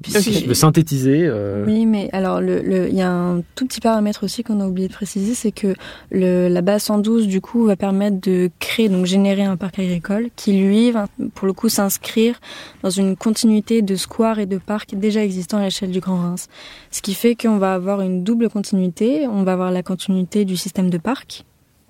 Si 0.07 0.33
je 0.35 0.47
veux 0.47 0.55
synthétiser. 0.55 1.21
euh, 1.25 1.65
Oui, 1.67 1.87
mais 1.87 2.11
alors 2.13 2.41
le- 2.41 2.61
le- 2.63 2.89
il 2.89 2.95
y 2.97 3.01
a 3.01 3.11
un 3.11 3.43
tout 3.55 3.65
petit 3.67 3.81
paramètre 3.81 4.25
aussi 4.25 4.43
qu'on 4.43 4.61
a 4.61 4.67
oublié 4.67 4.89
de 4.89 4.93
préciser, 4.93 5.35
c'est 5.35 5.53
que 5.53 5.75
le, 6.11 6.49
la 6.49 6.61
base 6.63 6.83
112 6.83 7.27
du 7.29 7.41
coup 7.41 7.65
va 7.65 7.77
permettre 7.77 8.21
de 8.21 8.51
créer 8.59 8.89
donc 8.89 9.07
générer 9.07 9.45
un 9.45 9.57
parc 9.57 9.79
agricole 9.79 10.29
qui 10.37 10.53
lui 10.61 10.91
va 10.91 11.07
pour 11.35 11.47
le 11.47 11.53
coup 11.53 11.69
s'inscrire 11.69 12.41
dans 12.83 12.91
une 12.91 13.17
continuité 13.17 13.83
de 13.83 13.95
squares 13.97 14.41
et 14.41 14.47
de 14.47 14.59
parcs 14.59 14.95
déjà 14.95 15.23
existants 15.25 15.59
à 15.59 15.63
l'échelle 15.65 15.93
du 15.93 16.01
Grand 16.01 16.17
Reims. 16.17 16.49
Ce 16.91 17.01
qui 17.01 17.15
fait 17.15 17.35
qu'on 17.37 17.59
va 17.59 17.73
avoir 17.75 18.01
une 18.01 18.25
double 18.25 18.51
continuité, 18.51 19.27
on 19.29 19.45
va 19.45 19.53
avoir 19.53 19.71
la 19.71 19.83
continuité 19.85 20.45
du 20.45 20.57
système 20.57 20.91
de 20.91 20.99
parc 20.99 21.45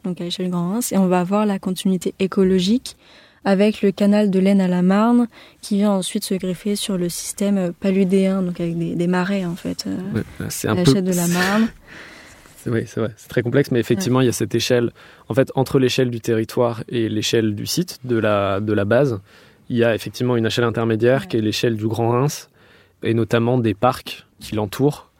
donc 0.04 0.20
à 0.20 0.24
l'échelle 0.24 0.46
du 0.46 0.52
Grand 0.52 0.68
Reims 0.72 0.92
et 0.92 0.98
on 0.98 1.06
va 1.06 1.20
avoir 1.20 1.46
la 1.46 1.58
continuité 1.58 2.14
écologique 2.20 2.96
avec 3.44 3.82
le 3.82 3.92
canal 3.92 4.30
de 4.30 4.38
l'Aisne 4.38 4.60
à 4.60 4.68
la 4.68 4.82
Marne 4.82 5.28
qui 5.60 5.76
vient 5.76 5.90
ensuite 5.92 6.24
se 6.24 6.34
greffer 6.34 6.76
sur 6.76 6.96
le 6.96 7.08
système 7.08 7.72
paludéen, 7.78 8.42
donc 8.42 8.60
avec 8.60 8.78
des, 8.78 8.94
des 8.94 9.06
marais 9.06 9.44
en 9.44 9.54
fait, 9.56 9.84
euh, 9.86 9.96
ouais, 10.14 10.22
c'est 10.48 10.68
à 10.68 10.72
un 10.72 10.76
peu. 10.82 11.02
de 11.02 11.12
la 11.12 11.26
Marne. 11.38 11.68
C'est- 12.56 12.70
Oui, 12.70 12.84
c'est 12.86 13.00
vrai. 13.00 13.10
C'est 13.18 13.28
très 13.28 13.42
complexe, 13.42 13.70
mais 13.70 13.80
effectivement, 13.80 14.20
il 14.22 14.26
y 14.26 14.28
a 14.30 14.32
cette 14.32 14.54
échelle. 14.54 14.90
En 15.28 15.34
fait, 15.34 15.52
entre 15.54 15.78
l'échelle 15.78 16.08
du 16.10 16.20
territoire 16.20 16.82
et 16.88 17.10
l'échelle 17.10 17.54
du 17.54 17.66
site, 17.66 17.98
de 18.04 18.16
la, 18.16 18.60
de 18.60 18.72
la 18.72 18.86
base, 18.86 19.20
il 19.68 19.76
y 19.76 19.84
a 19.84 19.94
effectivement 19.94 20.36
une 20.36 20.46
échelle 20.46 20.64
intermédiaire 20.64 21.20
Ouais. 21.22 21.26
qui 21.28 21.36
est 21.36 21.40
l'échelle 21.42 21.76
du 21.76 21.86
Grand 21.86 22.08
Reims, 22.10 22.48
et 23.02 23.12
notamment 23.12 23.58
des 23.58 23.74
parcs 23.74 24.26
qui 24.40 24.54
l'entourent, 24.54 25.10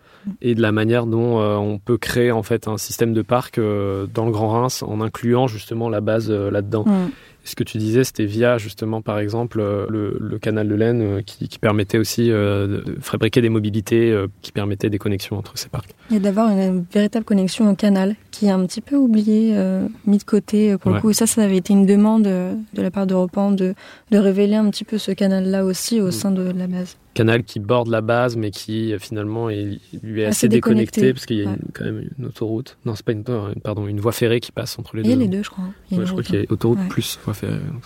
et 0.41 0.55
de 0.55 0.63
la 0.63 0.73
manière 0.73 1.05
dont 1.05 1.39
euh, 1.43 1.57
on 1.57 1.79
peut 1.79 1.99
créer 1.99 2.33
en 2.33 2.43
fait 2.43 2.67
un 2.67 2.79
système 2.79 3.13
de 3.13 3.21
parcs 3.21 3.59
euh, 3.59 4.07
dans 4.15 4.25
le 4.25 4.33
Grand 4.33 4.49
Reims 4.49 4.83
en 4.83 5.03
incluant 5.03 5.47
justement 5.47 5.91
la 5.91 6.01
base 6.01 6.31
euh, 6.31 6.51
là-dedans. 6.51 6.85
Mm. 6.87 7.11
Ce 7.45 7.55
que 7.55 7.63
tu 7.63 7.77
disais, 7.79 8.05
c'était 8.05 8.25
via 8.25 8.57
justement, 8.59 9.03
par 9.03 9.19
exemple, 9.19 9.61
euh, 9.61 9.87
le, 9.91 10.17
le 10.19 10.39
canal 10.39 10.67
de 10.67 10.75
l'Aisne 10.75 11.03
euh, 11.03 11.21
qui, 11.21 11.47
qui 11.49 11.59
permettait 11.59 11.99
aussi 11.99 12.31
euh, 12.31 12.67
de 12.67 12.97
fabriquer 13.01 13.43
des 13.43 13.51
mobilités 13.51 14.17
qui 14.43 14.51
permettaient 14.53 14.89
des 14.91 14.99
connexions 14.99 15.37
entre 15.37 15.57
ces 15.59 15.69
parcs. 15.69 15.91
Et 16.11 16.19
d'avoir 16.21 16.49
une 16.51 16.85
véritable 16.93 17.25
connexion 17.25 17.71
au 17.71 17.75
canal, 17.75 18.17
qui 18.31 18.47
est 18.47 18.51
un 18.51 18.65
petit 18.67 18.81
peu 18.81 18.97
oublié, 18.97 19.53
euh, 19.55 19.87
mis 20.07 20.19
de 20.19 20.25
côté 20.25 20.77
pour 20.79 20.91
Ouais. 20.91 20.97
le 20.97 21.01
coup. 21.03 21.11
Et 21.11 21.15
ça, 21.15 21.27
ça 21.27 21.43
avait 21.43 21.57
été 21.59 21.73
une 21.75 21.87
demande 21.87 22.23
de 22.25 22.83
la 22.83 22.91
part 22.91 23.07
d'Europan 23.07 23.51
de, 23.51 23.75
de 24.11 24.19
révéler 24.19 24.57
un 24.57 24.71
petit 24.71 24.85
peu 24.85 24.99
ce 24.99 25.13
canal-là 25.13 25.65
aussi 25.65 26.01
au 26.01 26.09
Mm. 26.09 26.13
sein 26.13 26.31
de 26.31 26.43
la 26.57 26.67
base. 26.67 26.97
Canal 27.15 27.43
qui 27.45 27.61
borde 27.61 27.89
la 27.89 28.01
base, 28.03 28.37
mais 28.37 28.51
qui 28.51 28.93
euh, 28.93 28.99
finalement 28.99 29.49
est, 29.49 29.79
lui 30.03 30.21
est 30.21 30.27
Assez 30.27 30.47
assez 30.47 30.49
déconnecté, 30.49 31.01
déconnecté. 31.01 31.13
parce 31.15 31.27
qu'il 31.27 31.37
y 31.39 31.41
a 31.41 31.45
une- 31.45 31.59
quand 31.73 31.85
même 31.85 32.09
une 32.19 32.27
autoroute. 32.27 32.77
Non, 32.85 32.95
c'est 32.95 33.05
pas 33.05 33.13
une, 33.13 33.25
une- 33.27 33.61
pardon, 33.63 33.87
une 33.87 34.01
voie 34.01 34.13
ferrée 34.13 34.41
qui 34.41 34.53
passe 34.53 34.79
entre 34.79 34.97
les 34.97 35.03
Il 35.03 35.07
y 35.07 35.09
deux. 35.15 35.21
a 35.21 35.23
les 35.23 35.29
deux, 35.29 35.43
je 35.43 35.51
crois. 35.51 35.65
hein. 35.65 35.73
Il 35.91 35.95
y 35.95 35.97
a 35.97 35.99
Ouais, 35.99 36.03
une 36.03 36.07
je 36.09 36.13
crois 36.13 36.23
qu'il 36.23 36.35
y 36.35 36.39
a 36.47 36.53
autoroute 36.53 36.79
Ouais. 36.81 36.89
plus 36.89 37.19
voie 37.25 37.35
ferrée. 37.35 37.61
donc 37.61 37.83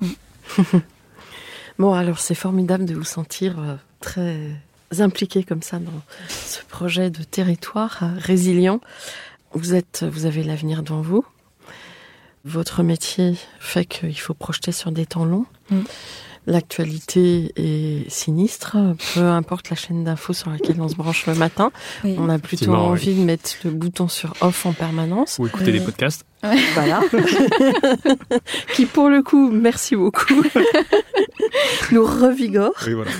c'est 0.00 0.70
pas- 0.72 0.80
Bon, 1.78 1.94
alors 1.94 2.18
c'est 2.18 2.34
formidable 2.34 2.84
de 2.84 2.94
vous 2.94 3.04
sentir 3.04 3.58
euh, 3.58 3.76
très 4.00 4.36
impliqué 4.98 5.42
comme 5.42 5.62
ça 5.62 5.78
dans 5.78 6.02
ce 6.28 6.58
projet 6.68 7.10
de 7.10 7.22
territoire 7.22 7.98
euh, 8.02 8.08
résilient. 8.18 8.80
Vous 9.54 9.74
êtes, 9.74 10.04
vous 10.10 10.26
avez 10.26 10.42
l'avenir 10.42 10.82
devant 10.82 11.00
vous. 11.00 11.24
Votre 12.44 12.82
métier 12.82 13.34
fait 13.60 13.84
qu'il 13.86 14.18
faut 14.18 14.34
projeter 14.34 14.72
sur 14.72 14.92
des 14.92 15.06
temps 15.06 15.24
longs. 15.24 15.46
Mm. 15.70 15.80
L'actualité 16.46 17.52
est 17.54 18.10
sinistre, 18.10 18.76
peu 19.14 19.20
importe 19.20 19.70
la 19.70 19.76
chaîne 19.76 20.02
d'infos 20.02 20.32
sur 20.32 20.50
laquelle 20.50 20.80
on 20.80 20.88
se 20.88 20.96
branche 20.96 21.26
le 21.26 21.34
matin. 21.34 21.70
Oui. 22.02 22.16
On 22.18 22.28
a 22.28 22.38
plutôt 22.40 22.72
oui. 22.72 22.76
envie 22.76 23.14
de 23.14 23.20
mettre 23.20 23.50
le 23.64 23.70
bouton 23.70 24.08
sur 24.08 24.34
off 24.40 24.66
en 24.66 24.72
permanence. 24.72 25.38
Ou 25.38 25.46
écouter 25.46 25.66
Oui. 25.66 25.78
des 25.78 25.84
podcasts. 25.84 26.24
Voilà. 26.74 27.00
Qui, 28.74 28.86
pour 28.86 29.08
le 29.08 29.22
coup, 29.22 29.50
merci 29.52 29.94
beaucoup, 29.94 30.42
nous 31.92 32.04
revigore. 32.04 32.74
Oui, 32.86 32.94
voilà. 32.94 33.10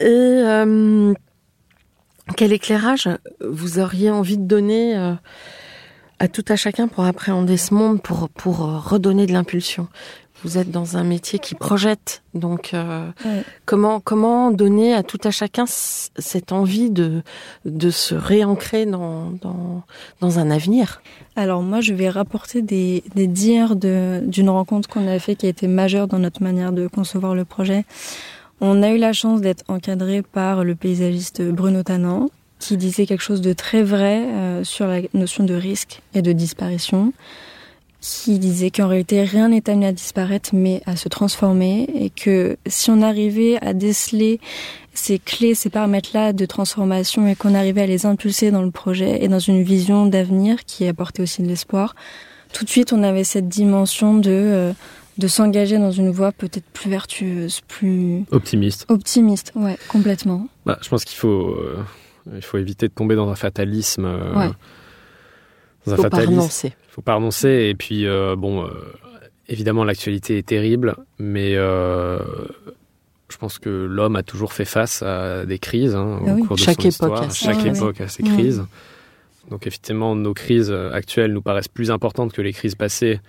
Et 0.00 0.04
euh, 0.04 1.14
quel 2.36 2.52
éclairage 2.52 3.08
vous 3.40 3.78
auriez 3.78 4.10
envie 4.10 4.36
de 4.36 4.44
donner 4.46 4.94
euh, 4.94 5.14
à 6.18 6.28
tout 6.28 6.44
à 6.48 6.56
chacun 6.56 6.88
pour 6.88 7.04
appréhender 7.04 7.56
ce 7.56 7.72
monde, 7.72 8.02
pour, 8.02 8.28
pour 8.28 8.62
euh, 8.62 8.78
redonner 8.78 9.26
de 9.26 9.32
l'impulsion? 9.32 9.88
Vous 10.46 10.58
êtes 10.58 10.70
dans 10.70 10.96
un 10.96 11.02
métier 11.02 11.40
qui 11.40 11.56
projette, 11.56 12.22
donc 12.32 12.70
euh, 12.72 13.08
Ouais. 13.24 13.42
comment, 13.64 13.98
comment 13.98 14.52
donner 14.52 14.94
à 14.94 15.02
tout 15.02 15.18
à 15.24 15.32
chacun 15.32 15.64
cette 15.66 16.52
envie 16.52 16.88
de, 16.88 17.22
de 17.64 17.90
se 17.90 18.14
réancrer 18.14 18.86
dans, 18.86 19.32
dans, 19.42 19.82
dans 20.20 20.38
un 20.38 20.48
avenir? 20.52 21.02
Alors 21.34 21.62
moi, 21.62 21.80
je 21.80 21.92
vais 21.94 22.08
rapporter 22.08 22.62
des, 22.62 23.02
des 23.16 23.26
dires 23.26 23.74
de- 23.74 24.20
d'une 24.24 24.48
rencontre 24.48 24.88
qu'on 24.88 25.08
a 25.08 25.18
fait 25.18 25.34
qui 25.34 25.46
a 25.46 25.48
été 25.48 25.66
majeure 25.66 26.06
dans 26.06 26.20
notre 26.20 26.44
manière 26.44 26.70
de 26.70 26.86
concevoir 26.86 27.34
le 27.34 27.44
projet. 27.44 27.84
On 28.60 28.84
a 28.84 28.90
eu 28.90 28.98
la 28.98 29.12
chance 29.12 29.40
d'être 29.40 29.64
encadré 29.66 30.22
par 30.22 30.62
le 30.62 30.76
paysagiste 30.76 31.42
Bruno 31.42 31.82
Tannant, 31.82 32.30
qui 32.60 32.76
disait 32.76 33.04
quelque 33.04 33.22
chose 33.24 33.40
de 33.40 33.52
très 33.52 33.82
vrai 33.82 34.22
euh, 34.28 34.62
sur 34.64 34.86
la 34.86 35.00
notion 35.12 35.42
de 35.42 35.54
risque 35.54 36.02
et 36.14 36.22
de 36.22 36.30
disparition, 36.32 37.12
qui 38.08 38.38
disait 38.38 38.70
qu'en 38.70 38.86
réalité 38.88 39.24
rien 39.24 39.48
n'est 39.48 39.68
amené 39.68 39.86
à 39.86 39.92
disparaître 39.92 40.50
mais 40.52 40.80
à 40.86 40.94
se 40.96 41.08
transformer 41.08 41.88
et 41.98 42.10
que 42.10 42.56
si 42.66 42.90
on 42.90 43.02
arrivait 43.02 43.58
à 43.62 43.72
déceler 43.72 44.38
ces 44.94 45.18
clés, 45.18 45.54
ces 45.54 45.70
paramètres-là 45.70 46.32
de 46.32 46.46
transformation 46.46 47.26
et 47.26 47.34
qu'on 47.34 47.54
arrivait 47.54 47.82
à 47.82 47.86
les 47.86 48.06
impulser 48.06 48.50
dans 48.50 48.62
le 48.62 48.70
projet 48.70 49.24
et 49.24 49.28
dans 49.28 49.40
une 49.40 49.62
vision 49.62 50.06
d'avenir 50.06 50.64
qui 50.64 50.86
apportait 50.86 51.22
aussi 51.22 51.42
de 51.42 51.48
l'espoir, 51.48 51.94
tout 52.52 52.64
de 52.64 52.70
suite 52.70 52.92
on 52.92 53.02
avait 53.02 53.24
cette 53.24 53.48
dimension 53.48 54.14
de, 54.14 54.30
euh, 54.30 54.72
de 55.18 55.26
s'engager 55.26 55.78
dans 55.78 55.90
une 55.90 56.10
voie 56.10 56.30
peut-être 56.32 56.64
plus 56.72 56.88
vertueuse, 56.90 57.60
plus 57.66 58.24
Optimiste. 58.30 58.86
optimiste. 58.88 59.52
Ouais, 59.56 59.76
complètement. 59.88 60.46
Bah, 60.64 60.78
je 60.80 60.88
pense 60.88 61.04
qu'il 61.04 61.18
faut, 61.18 61.56
euh, 61.58 61.82
il 62.34 62.42
faut 62.42 62.58
éviter 62.58 62.86
de 62.88 62.92
tomber 62.92 63.16
dans 63.16 63.28
un 63.28 63.34
fatalisme. 63.36 64.04
euh, 64.04 64.34
Ouais. 64.38 64.50
Dans 65.86 65.92
un 65.92 65.96
Faut 65.96 66.08
pas 66.08 66.18
renoncer. 66.18 66.68
Il 66.68 66.92
faut 66.92 67.02
pas 67.02 67.14
renoncer. 67.14 67.68
Et 67.70 67.74
puis, 67.74 68.06
euh, 68.06 68.36
bon, 68.36 68.64
euh, 68.64 68.70
évidemment, 69.48 69.84
l'actualité 69.84 70.38
est 70.38 70.46
terrible, 70.46 70.96
mais 71.18 71.52
euh, 71.56 72.18
je 73.28 73.36
pense 73.36 73.58
que 73.58 73.68
l'homme 73.70 74.16
a 74.16 74.22
toujours 74.22 74.52
fait 74.52 74.64
face 74.64 75.02
à 75.02 75.44
des 75.46 75.58
crises 75.58 75.94
hein, 75.94 76.20
Ah 76.26 76.30
au 76.30 76.34
oui. 76.34 76.42
cours 76.42 76.56
de 76.56 76.60
Chaque 76.60 76.76
son 76.76 76.88
époque 76.88 76.92
histoire. 76.92 77.22
a 77.22 77.30
ça, 77.30 77.52
Chaque 77.52 77.64
époque 77.66 78.00
a 78.00 78.08
ses 78.08 78.22
crises. 78.22 78.64
Donc, 79.50 79.66
effectivement, 79.66 80.16
nos 80.16 80.34
crises 80.34 80.72
actuelles 80.92 81.32
nous 81.32 81.42
paraissent 81.42 81.68
plus 81.68 81.90
importantes 81.90 82.32
que 82.32 82.42
les 82.42 82.52
crises 82.52 82.74
passées. 82.74 83.20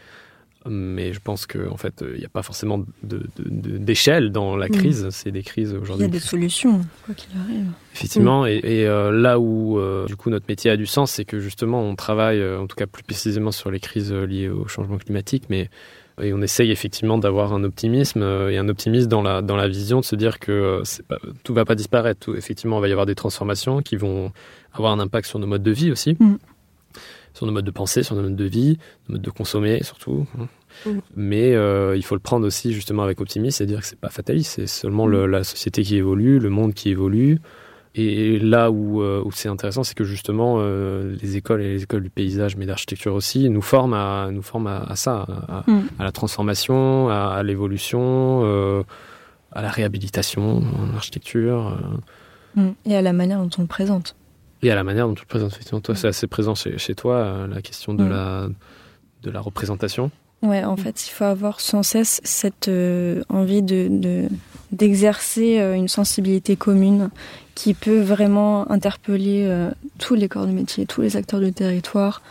Mais 0.70 1.13
je 1.13 1.20
pense 1.20 1.45
qu'en 1.45 1.72
en 1.72 1.78
fait, 1.78 2.03
il 2.13 2.20
n'y 2.20 2.26
a 2.26 2.30
pas 2.30 2.43
forcément 2.43 2.80
de- 2.80 2.86
de- 3.03 3.24
de- 3.38 3.78
d'échelle 3.78 4.32
dans 4.32 4.55
la 4.55 4.68
Mm. 4.68 4.72
crise. 4.72 5.07
C'est 5.11 5.32
des 5.32 5.43
crises 5.43 5.72
Il 5.72 5.76
y 5.76 5.82
aujourd'hui. 5.82 6.05
a 6.05 6.09
des 6.09 6.20
solutions, 6.20 6.82
quoi 7.05 7.13
qu'il 7.15 7.30
arrive. 7.39 7.65
Effectivement, 7.95 8.45
et, 8.45 8.59
et, 8.63 8.88
euh, 8.88 9.11
là 9.11 9.39
où 9.39 9.80
euh, 9.80 10.05
du 10.05 10.15
coup 10.15 10.30
notre 10.30 10.45
métier 10.49 10.70
a 10.70 10.78
du 10.78 10.86
sens, 10.86 11.11
c'est 11.11 11.26
que 11.26 11.39
justement 11.39 11.82
on 11.82 11.95
travaille, 11.95 12.39
euh, 12.39 12.59
en 12.59 12.68
tout 12.68 12.76
cas 12.76 12.86
plus 12.88 13.03
précisément 13.03 13.51
sur 13.51 13.72
les 13.72 13.80
crises 13.80 14.11
liées 14.13 14.49
au 14.49 14.68
changement 14.68 14.97
climatique, 14.97 15.45
mais 15.49 15.70
Et 16.20 16.34
on 16.34 16.41
essaye 16.41 16.72
effectivement 16.72 17.20
d'avoir 17.20 17.53
un 17.53 17.63
optimisme 17.63 18.24
et 18.49 18.57
un 18.57 18.68
optimisme 18.70 19.07
dans 19.07 19.22
la, 19.22 19.43
dans 19.43 19.55
la 19.55 19.68
vision 19.68 19.99
de 19.99 20.03
se 20.03 20.15
dire 20.15 20.39
que 20.39 20.82
pas, 21.07 21.20
tout 21.43 21.53
va 21.53 21.63
pas 21.63 21.76
disparaître. 21.76 22.20
Tout, 22.22 22.34
effectivement, 22.36 22.80
il 22.80 22.82
va 22.82 22.88
y 22.88 22.91
avoir 22.91 23.05
des 23.05 23.13
transformations 23.13 23.84
qui 23.84 23.97
vont 23.97 24.32
avoir 24.74 24.93
un 24.93 24.99
impact 24.99 25.28
sur 25.28 25.38
nos 25.38 25.45
modes 25.45 25.61
de 25.61 25.70
vie 25.70 25.91
aussi, 25.91 26.18
Mm. 26.20 26.38
sur 27.36 27.45
nos 27.45 27.51
modes 27.51 27.65
de 27.65 27.70
pensée, 27.72 28.01
sur 28.01 28.15
nos 28.15 28.24
modes 28.24 28.36
de 28.36 28.45
vie, 28.45 28.80
nos 29.09 29.13
modes 29.13 29.22
de 29.22 29.30
consommer 29.30 29.84
surtout. 29.84 30.26
Mm. 30.86 30.89
Mais 31.15 31.53
euh, 31.55 31.95
il 31.97 32.03
faut 32.03 32.15
le 32.15 32.21
prendre 32.21 32.45
aussi 32.45 32.73
justement 32.73 33.03
avec 33.03 33.19
optimisme 33.21 33.63
et 33.63 33.65
dire 33.65 33.80
que 33.82 33.86
c'est 33.86 33.99
pas 33.99 34.09
fataliste, 34.09 34.53
c'est 34.55 34.67
seulement 34.67 35.07
le- 35.07 35.25
la 35.28 35.43
société 35.43 35.84
qui 35.84 35.95
évolue, 35.97 36.39
le 36.39 36.49
monde 36.49 36.73
qui 36.73 36.89
évolue. 36.89 37.39
Et 37.99 38.38
là 38.38 38.69
où, 38.69 39.01
euh, 39.01 39.23
où 39.25 39.32
c'est 39.32 39.49
intéressant, 39.49 39.84
c'est 39.84 39.95
que 39.95 40.03
justement 40.03 40.57
euh, 40.59 41.15
les 41.19 41.36
écoles 41.36 41.61
et 41.63 41.69
les 41.73 41.84
écoles 41.84 42.03
du 42.03 42.11
paysage, 42.11 42.55
mais 42.55 42.67
d'architecture 42.67 43.15
aussi, 43.15 43.49
nous 43.49 43.61
forment 43.63 43.95
à, 43.95 44.30
nous 44.32 44.43
forment 44.43 44.67
à, 44.67 44.84
à 44.88 44.95
ça, 44.95 45.25
à, 45.47 45.63
Mm. 45.65 45.82
à 45.97 46.03
la 46.03 46.11
transformation, 46.11 47.09
à, 47.09 47.34
à 47.36 47.41
l'évolution, 47.43 48.41
euh, 48.43 48.84
à 49.51 49.63
la 49.63 49.69
réhabilitation 49.71 50.57
en 50.59 50.95
architecture 50.95 51.69
euh, 51.69 51.97
Mm. 52.55 52.71
Et 52.86 52.95
à 52.95 53.01
la 53.01 53.13
manière 53.13 53.39
dont 53.39 53.49
on 53.57 53.61
le 53.61 53.67
présente. 53.67 54.15
et 54.63 54.71
à 54.71 54.75
la 54.75 54.84
manière 54.84 55.07
dont 55.07 55.13
tu 55.15 55.21
le 55.21 55.28
présentes. 55.28 55.51
Effectivement, 55.53 55.82
toi, 55.82 55.93
c'est 55.95 56.07
assez 56.07 56.25
présent 56.28 56.55
chez, 56.55 56.78
chez 56.80 56.95
toi, 56.95 57.45
la 57.47 57.61
question 57.61 57.93
de, 57.93 58.03
Mm. 58.03 58.09
la, 58.09 58.47
de 59.23 59.32
la 59.32 59.39
représentation. 59.41 60.09
Ouais, 60.43 60.63
en 60.63 60.77
fait, 60.77 61.07
il 61.07 61.09
faut 61.11 61.23
avoir 61.23 61.59
sans 61.59 61.81
cesse 61.83 62.21
cette 62.23 62.67
euh, 62.67 63.23
envie 63.29 63.61
de 63.63 63.88
de- 63.89 64.29
d'exercer 64.71 65.59
euh, 65.59 65.73
une 65.75 65.88
sensibilité 65.88 66.55
commune 66.55 67.09
qui 67.55 67.73
peut 67.73 67.99
vraiment 68.01 68.69
interpeller 68.69 69.45
euh, 69.47 69.71
tous 69.97 70.13
les 70.13 70.27
corps 70.27 70.45
de 70.45 70.51
métier, 70.51 70.85
tous 70.85 71.01
les 71.01 71.15
acteurs 71.17 71.39
du 71.39 71.53
territoire, 71.53 72.21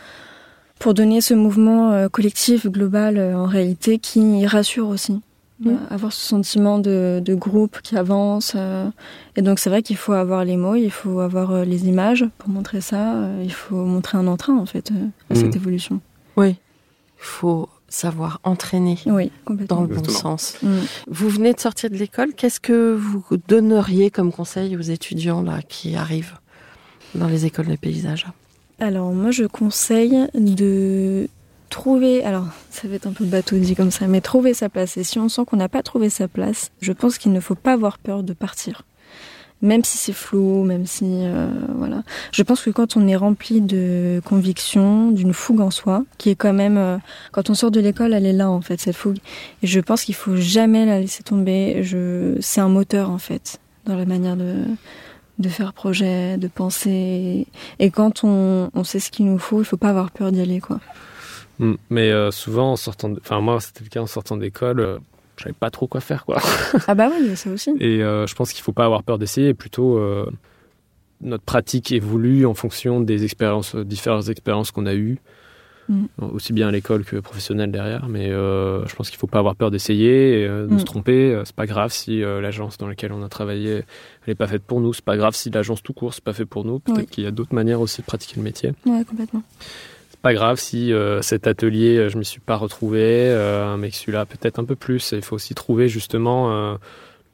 pour 0.79 0.93
donner 0.93 1.19
ce 1.19 1.33
mouvement 1.33 1.91
euh, 1.91 2.07
collectif 2.09 2.67
global 2.67 3.17
euh, 3.17 3.35
en 3.35 3.45
réalité 3.45 3.97
qui 3.97 4.45
rassure 4.45 4.87
aussi. 4.87 5.19
Mm. 5.59 5.69
Euh, 5.69 5.75
avoir 5.89 6.13
ce 6.13 6.21
sentiment 6.25 6.77
de, 6.79 7.19
de 7.25 7.33
groupe 7.35 7.79
qui 7.81 7.97
avance. 7.97 8.53
euh, 8.55 8.87
et 9.35 9.41
donc 9.41 9.57
c'est 9.59 9.69
vrai 9.71 9.81
qu'il 9.81 9.97
faut 9.97 10.13
avoir 10.13 10.45
les 10.45 10.55
mots, 10.55 10.75
il 10.75 10.91
faut 10.91 11.19
avoir 11.19 11.51
euh, 11.51 11.65
les 11.65 11.87
images 11.87 12.23
pour 12.37 12.49
montrer 12.49 12.79
ça, 12.79 13.15
euh, 13.15 13.41
il 13.43 13.51
faut 13.51 13.83
montrer 13.83 14.17
un 14.19 14.27
entrain 14.27 14.55
en 14.55 14.65
fait 14.67 14.91
euh, 14.91 15.07
à 15.29 15.33
Mm. 15.33 15.35
cette 15.35 15.55
évolution. 15.55 15.99
Oui. 16.37 16.49
Il 16.49 17.23
faut 17.23 17.67
savoir 17.89 18.39
entraîner 18.43 18.97
Oui, 19.05 19.31
complètement. 19.45 19.75
dans 19.77 19.81
le 19.83 19.87
bon 19.87 19.99
Exactement. 20.01 20.37
sens. 20.37 20.57
Mm. 20.61 20.75
Vous 21.07 21.29
venez 21.29 21.53
de 21.53 21.59
sortir 21.59 21.89
de 21.89 21.95
l'école. 21.95 22.33
Qu'est-ce 22.33 22.59
que 22.59 22.93
vous 22.95 23.23
donneriez 23.47 24.11
comme 24.11 24.31
conseil 24.31 24.75
aux 24.75 24.81
étudiants 24.81 25.41
là 25.41 25.61
qui 25.67 25.95
arrivent 25.95 26.37
dans 27.15 27.27
les 27.27 27.45
écoles 27.45 27.67
de 27.67 27.75
paysage? 27.75 28.27
Alors 28.79 29.11
moi 29.13 29.31
je 29.31 29.45
conseille 29.45 30.27
de 30.35 31.27
trouver, 31.69 32.23
alors 32.23 32.45
ça 32.69 32.87
va 32.87 32.95
être 32.95 33.07
un 33.07 33.11
peu 33.11 33.25
bateau 33.25 33.57
dit 33.57 33.75
comme 33.75 33.91
ça, 33.91 34.07
mais 34.07 34.21
trouver 34.21 34.53
sa 34.53 34.69
place. 34.69 34.97
Et 34.97 35.03
si 35.03 35.19
on 35.19 35.29
sent 35.29 35.41
qu'on 35.45 35.57
n'a 35.57 35.69
pas 35.69 35.83
trouvé 35.83 36.09
sa 36.09 36.27
place, 36.27 36.71
je 36.81 36.91
pense 36.93 37.17
qu'il 37.17 37.31
ne 37.31 37.39
faut 37.39 37.55
pas 37.55 37.73
avoir 37.73 37.97
peur 37.97 38.23
de 38.23 38.33
partir. 38.33 38.83
Même 39.63 39.83
si 39.83 39.97
c'est 39.97 40.13
flou, 40.13 40.63
même 40.63 40.85
si... 40.85 41.03
euh, 41.05 41.49
voilà. 41.75 42.03
Je 42.31 42.43
pense 42.43 42.61
que 42.61 42.69
quand 42.69 42.95
on 42.95 43.07
est 43.07 43.15
rempli 43.15 43.59
de 43.59 44.21
conviction, 44.23 45.09
d'une 45.09 45.33
fougue 45.33 45.61
en 45.61 45.71
soi, 45.71 46.03
qui 46.19 46.29
est 46.29 46.35
quand 46.35 46.53
même... 46.53 46.77
euh, 46.77 46.97
quand 47.31 47.49
on 47.49 47.55
sort 47.55 47.71
de 47.71 47.79
l'école, 47.79 48.13
elle 48.13 48.27
est 48.27 48.33
là 48.33 48.51
en 48.51 48.61
fait, 48.61 48.79
cette 48.79 48.95
fougue. 48.95 49.17
Et 49.63 49.67
je 49.67 49.79
pense 49.79 50.03
qu'il 50.03 50.13
faut 50.13 50.35
jamais 50.35 50.85
la 50.85 50.99
laisser 50.99 51.23
tomber. 51.23 51.81
Je... 51.81 52.37
C'est 52.39 52.61
un 52.61 52.69
moteur 52.69 53.09
en 53.09 53.17
fait, 53.17 53.59
dans 53.85 53.95
la 53.95 54.05
manière 54.05 54.37
de, 54.37 54.57
de 55.39 55.49
faire 55.49 55.73
projet, 55.73 56.37
de 56.37 56.47
penser. 56.47 57.47
Et 57.79 57.89
quand 57.89 58.23
on, 58.23 58.69
on 58.75 58.83
sait 58.83 58.99
ce 58.99 59.09
qu'il 59.09 59.25
nous 59.25 59.39
faut, 59.39 59.59
il 59.59 59.65
faut 59.65 59.77
pas 59.77 59.89
avoir 59.89 60.11
peur 60.11 60.31
d'y 60.31 60.39
aller, 60.39 60.59
quoi. 60.59 60.79
Mm. 61.57 61.73
Mais 61.89 62.11
euh, 62.11 62.29
souvent, 62.29 62.73
en 62.73 62.75
sortant, 62.75 63.09
de- 63.09 63.19
enfin 63.19 63.41
moi, 63.41 63.59
c'était 63.59 63.83
le 63.83 63.89
cas 63.89 64.01
en 64.01 64.07
sortant 64.07 64.37
d'école, 64.37 64.99
je 65.37 65.43
savais 65.43 65.55
pas 65.57 65.69
trop 65.69 65.87
quoi 65.87 66.01
faire, 66.01 66.25
quoi. 66.25 66.41
Ah 66.87 66.95
bah 66.95 67.09
oui, 67.11 67.35
ça 67.35 67.49
aussi. 67.51 67.71
Et 67.79 68.03
euh, 68.03 68.25
je 68.27 68.35
pense 68.35 68.51
qu'il 68.53 68.63
faut 68.63 68.73
pas 68.73 68.85
avoir 68.85 69.03
peur 69.03 69.17
d'essayer, 69.17 69.53
plutôt 69.53 69.97
euh, 69.97 70.25
notre 71.21 71.43
pratique 71.43 71.91
évolue 71.91 72.45
en 72.45 72.53
fonction 72.53 73.01
des 73.01 73.23
expériences, 73.23 73.75
euh, 73.75 73.83
différentes 73.85 74.29
expériences 74.29 74.71
qu'on 74.71 74.85
a 74.85 74.93
eues, 74.95 75.17
Mm. 75.89 76.07
aussi 76.33 76.51
bien 76.51 76.67
à 76.67 76.71
l'école 76.71 77.05
que 77.05 77.15
professionnelle 77.15 77.71
derrière. 77.71 78.09
Mais 78.09 78.29
euh, 78.29 78.85
je 78.87 78.93
pense 78.95 79.09
qu'il 79.09 79.17
faut 79.17 79.25
pas 79.27 79.39
avoir 79.39 79.55
peur 79.55 79.71
d'essayer, 79.71 80.45
de 80.45 80.67
Mm. 80.69 80.79
se 80.79 80.83
tromper. 80.83 81.41
C'est 81.45 81.55
pas 81.55 81.65
grave 81.65 81.93
si 81.93 82.19
l'agence 82.19 82.77
dans 82.77 82.89
laquelle 82.89 83.13
on 83.13 83.23
a 83.23 83.29
travaillé 83.29 83.83
elle 84.25 84.31
est 84.31 84.35
pas 84.35 84.47
faite 84.47 84.63
pour 84.63 84.81
nous. 84.81 84.91
C'est 84.91 85.05
pas 85.05 85.15
grave 85.15 85.33
si 85.33 85.49
l'agence 85.49 85.81
tout 85.81 85.93
court 85.93 86.13
c'est 86.13 86.21
pas 86.25 86.33
fait 86.33 86.45
pour 86.45 86.65
nous. 86.65 86.79
Peut-être 86.79 86.97
Oui. 86.97 87.05
qu'il 87.05 87.23
y 87.23 87.27
a 87.27 87.31
d'autres 87.31 87.55
manières 87.55 87.79
aussi 87.79 88.01
de 88.01 88.05
pratiquer 88.05 88.33
le 88.35 88.43
métier. 88.43 88.73
Ouais, 88.85 89.05
complètement. 89.05 89.43
Pas 90.21 90.33
grave 90.33 90.59
si 90.59 90.91
euh, 90.91 91.21
cet 91.21 91.47
atelier, 91.47 91.97
euh, 91.97 92.09
je 92.09 92.17
m'y 92.17 92.25
suis 92.25 92.39
pas 92.39 92.55
retrouvé, 92.55 93.01
euh, 93.03 93.77
mais 93.77 93.91
que 93.91 93.95
celui-là 93.95 94.25
peut-être 94.25 94.59
un 94.59 94.65
peu 94.65 94.75
plus. 94.75 95.11
Il 95.13 95.21
faut 95.21 95.35
aussi 95.35 95.53
trouver 95.53 95.87
justement 95.87 96.51
euh, 96.51 96.73
le 96.73 96.77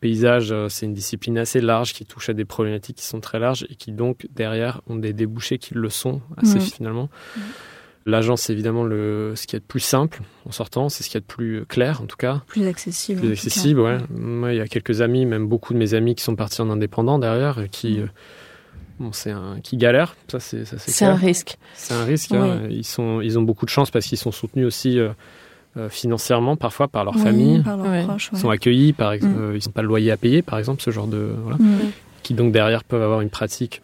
paysage. 0.01 0.51
euh, 0.51 0.67
c'est 0.69 0.85
une 0.85 0.93
discipline 0.93 1.37
assez 1.37 1.61
large 1.61 1.93
qui 1.93 2.05
touche 2.05 2.29
à 2.29 2.33
des 2.33 2.45
problématiques 2.45 2.97
qui 2.97 3.05
sont 3.05 3.21
très 3.21 3.39
larges 3.39 3.65
et 3.69 3.75
qui 3.75 3.91
donc 3.93 4.27
derrière 4.35 4.81
ont 4.87 4.97
des 4.97 5.13
débouchés 5.13 5.57
qui 5.57 5.73
le 5.75 5.89
sont 5.89 6.21
assez 6.37 6.59
finalement. 6.59 7.09
L'agence, 8.05 8.41
c'est 8.41 8.53
évidemment 8.53 8.83
le, 8.83 9.31
ce 9.33 9.47
qu'il 9.47 9.53
y 9.53 9.57
a 9.57 9.59
de 9.61 9.65
plus 9.65 9.79
simple 9.79 10.19
en 10.45 10.51
sortant, 10.51 10.89
c'est 10.89 11.03
ce 11.03 11.07
qu'il 11.09 11.15
y 11.15 11.17
a 11.19 11.21
de 11.21 11.25
plus 11.25 11.65
clair 11.65 12.01
en 12.01 12.05
tout 12.05 12.17
cas, 12.17 12.41
Plus 12.47 12.67
accessible. 12.67 13.21
plus 13.21 13.31
accessible. 13.31 13.79
Ouais. 13.79 13.97
Moi, 14.09 14.51
il 14.51 14.57
y 14.57 14.61
a 14.61 14.67
quelques 14.67 14.99
amis, 14.99 15.25
même 15.25 15.47
beaucoup 15.47 15.71
de 15.73 15.77
mes 15.77 15.93
amis 15.93 16.13
qui 16.13 16.21
sont 16.23 16.35
partis 16.35 16.59
en 16.61 16.69
indépendant 16.69 17.17
derrière, 17.17 17.61
et 17.61 17.69
qui. 17.69 18.01
Bon, 19.03 19.11
c'est 19.11 19.31
un, 19.31 19.57
qui 19.61 19.77
galèrent. 19.77 20.15
Ça, 20.29 20.39
c'est, 20.39 20.65
ça, 20.65 20.77
c'est 20.79 21.05
un 21.05 21.15
risque. 21.15 21.57
C'est 21.75 21.93
un 21.93 22.03
risque. 22.03 22.31
Oui. 22.31 22.37
hein. 22.39 22.61
Ils, 22.69 22.83
sont, 22.85 23.21
ils 23.21 23.37
ont 23.37 23.43
beaucoup 23.43 23.65
de 23.65 23.69
chance 23.69 23.91
parce 23.91 24.05
qu'ils 24.05 24.17
sont 24.17 24.31
soutenus 24.31 24.65
aussi 24.65 24.97
euh, 24.99 25.09
euh, 25.77 25.89
financièrement, 25.89 26.55
parfois 26.55 26.87
par 26.87 27.03
leur 27.03 27.15
Oui, 27.15 27.21
famille. 27.21 27.61
par 27.63 27.77
leurs 27.77 27.87
Ouais. 27.87 28.03
proches, 28.03 28.29
Ils 28.33 28.39
sont 28.39 28.49
accueillis, 28.49 28.93
par 28.93 29.11
exemple. 29.11 29.35
Mm. 29.35 29.41
euh, 29.41 29.57
ils 29.57 29.67
n'ont 29.67 29.71
pas 29.73 29.81
le 29.81 29.87
loyer 29.87 30.11
à 30.11 30.17
payer, 30.17 30.41
par 30.41 30.57
exemple, 30.59 30.81
ce 30.81 30.91
genre 30.91 31.07
de. 31.07 31.35
Voilà. 31.43 31.57
Mm. 31.59 31.79
Qui 32.23 32.33
donc 32.33 32.51
derrière 32.53 32.83
peuvent 32.83 33.03
avoir 33.03 33.21
une 33.21 33.29
pratique. 33.29 33.81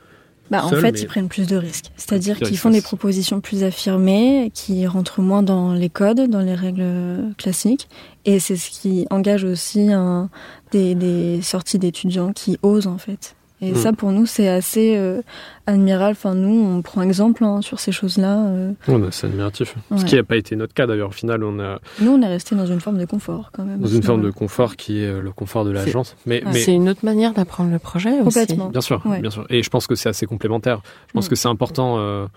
Bah, 0.49 0.65
en 0.65 0.70
fait, 0.70 0.91
mais- 0.93 0.99
ils 0.99 1.05
prennent 1.05 1.28
plus 1.28 1.45
de 1.45 1.55
risques. 1.57 1.91
C'est-à-dire 1.95 2.39
qu'ils 2.39 2.57
font 2.57 2.72
des 2.72 2.82
propositions 2.82 3.39
plus 3.39 3.63
affirmées, 3.63 4.49
qui 4.51 4.88
rentrent 4.88 5.22
moins 5.22 5.43
dans 5.43 5.74
les 5.74 5.89
codes, 5.89 6.28
dans 6.28 6.39
les 6.39 6.55
règles 6.55 7.36
classiques. 7.38 7.88
Et 8.26 8.39
c'est 8.39 8.55
ce 8.55 8.72
qui 8.72 9.05
engage 9.11 9.43
aussi 9.43 9.91
un, 9.93 10.32
des, 10.72 10.95
des 10.95 11.41
sorties 11.43 11.78
d'étudiants 11.78 12.34
qui 12.34 12.57
osent, 12.63 12.88
en 12.88 12.97
fait. 12.97 13.36
Et 13.62 13.72
Mm. 13.72 13.76
ça, 13.76 13.91
pour 13.93 14.12
nous, 14.12 14.26
c'est 14.26 14.47
assez 14.47 14.95
euh, 14.97 15.22
admirable. 15.68 16.12
Enfin, 16.14 16.34
nous, 16.34 16.49
on 16.78 16.82
prend 16.82 17.01
exemple 17.01 17.43
hein, 17.43 17.62
sur 17.62 17.80
ces 17.80 17.91
choses-là. 17.91 18.45
euh. 18.47 18.72
Ouais, 18.88 18.97
bah, 18.97 19.07
c'est 19.12 19.28
admiratif. 19.28 19.76
Ce 19.97 20.05
qui 20.05 20.16
n'a 20.16 20.24
pas 20.24 20.38
été 20.38 20.55
notre 20.55 20.74
cas 20.74 20.88
d'ailleurs. 20.88 21.10
Au 21.10 21.12
final, 21.12 21.43
on 21.43 21.60
a 21.60 21.80
Nous, 21.99 22.12
on 22.12 22.22
est 22.22 22.28
resté 22.28 22.55
dans 22.55 22.66
une 22.66 22.80
forme 22.80 22.97
de 22.97 23.05
confort, 23.05 23.49
quand 23.51 23.64
même. 23.66 23.80
dans 23.80 23.88
une 23.88 24.03
forme 24.03 24.22
de 24.22 24.32
confort 24.32 24.76
qui 24.78 25.01
est 25.03 25.07
euh, 25.07 25.22
le 25.22 25.32
confort 25.32 25.66
de 25.66 25.72
l'agence. 25.72 26.16
Mais, 26.26 26.43
Ouais. 26.43 26.51
mais 26.53 26.60
C'est 26.60 26.74
une 26.74 26.88
autre 26.89 27.03
manière 27.03 27.34
d'apprendre 27.34 27.72
le 27.72 27.80
projet 27.80 28.12
aussi. 28.22 28.24
Complètement. 28.39 28.70
Bien 28.70 28.82
sûr, 28.82 29.01
Ouais. 29.05 29.20
bien 29.20 29.30
sûr. 29.30 29.45
Et 29.49 29.62
je 29.62 29.70
pense 29.70 29.88
que 29.88 29.95
c'est 29.95 30.10
assez 30.10 30.26
complémentaire. 30.26 30.82
Je 31.07 31.14
pense 31.14 31.26
Mm. 31.26 31.30
que 31.30 31.36
c'est 31.36 31.49
important, 31.49 31.95
euh, 31.99 32.28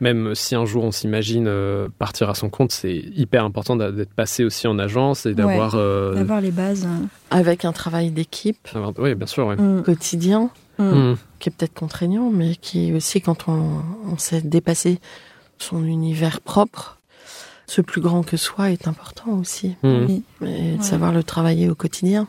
même 0.00 0.36
si 0.36 0.54
un 0.54 0.64
jour 0.64 0.84
on 0.84 0.92
s'imagine 0.92 1.46
euh, 1.48 1.88
partir 1.98 2.30
à 2.30 2.34
son 2.34 2.50
compte, 2.50 2.70
c'est 2.70 2.94
hyper 2.94 3.44
important 3.44 3.74
d'être 3.74 4.14
passé 4.14 4.44
aussi 4.44 4.68
en 4.68 4.78
agence 4.78 5.26
et 5.26 5.34
d'avoir. 5.34 5.72
euh, 5.74 6.14
D'avoir 6.14 6.40
les 6.40 6.52
bases. 6.52 6.86
hein. 6.86 7.08
Avec 7.30 7.64
un 7.64 7.72
travail 7.72 8.10
d'équipe 8.12 8.68
Oui, 8.98 9.16
bien 9.16 9.26
sûr. 9.26 9.46
Ouais. 9.48 9.56
Mm. 9.56 9.82
quotidien, 9.82 10.50
Mm. 10.78 11.10
Mm. 11.12 11.16
qui 11.40 11.48
est 11.48 11.52
peut-être 11.52 11.74
contraignant, 11.74 12.30
mais 12.30 12.54
qui 12.56 12.92
aussi, 12.92 13.20
quand 13.20 13.48
on, 13.48 13.82
on 14.06 14.16
sait 14.18 14.42
dépasser 14.42 15.00
son 15.58 15.84
univers 15.84 16.40
propre, 16.40 16.98
ce 17.66 17.80
plus 17.80 18.00
grand 18.00 18.22
que 18.22 18.36
soi 18.36 18.70
est 18.70 18.86
important 18.88 19.32
aussi. 19.38 19.76
Mm. 19.82 20.06
Oui. 20.06 20.22
Et 20.42 20.44
de 20.72 20.76
Ouais. 20.78 20.82
savoir 20.82 21.12
le 21.12 21.22
travailler 21.24 21.68
au 21.68 21.74
quotidien. 21.74 22.28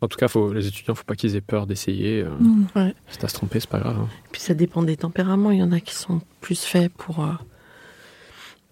En 0.00 0.08
tout 0.08 0.16
cas, 0.18 0.26
faut, 0.26 0.52
les 0.52 0.66
étudiants, 0.66 0.96
faut 0.96 1.04
pas 1.04 1.14
qu'ils 1.14 1.36
aient 1.36 1.40
peur 1.40 1.66
d'essayer. 1.68 2.22
euh, 2.22 2.30
Mm. 2.40 2.92
Quitte 3.10 3.22
à 3.24 3.28
se 3.28 3.34
tromper, 3.34 3.60
c'est 3.60 3.68
pas 3.70 3.78
grave. 3.78 3.96
hein. 4.00 4.08
Puis 4.32 4.40
ça 4.40 4.52
dépend 4.54 4.82
des 4.82 4.96
tempéraments. 4.96 5.52
Il 5.52 5.58
y 5.58 5.62
en 5.62 5.70
a 5.70 5.78
qui 5.78 5.94
sont 5.94 6.20
plus 6.40 6.60
faits 6.64 6.92
pour 6.92 7.22
euh, 7.22 7.30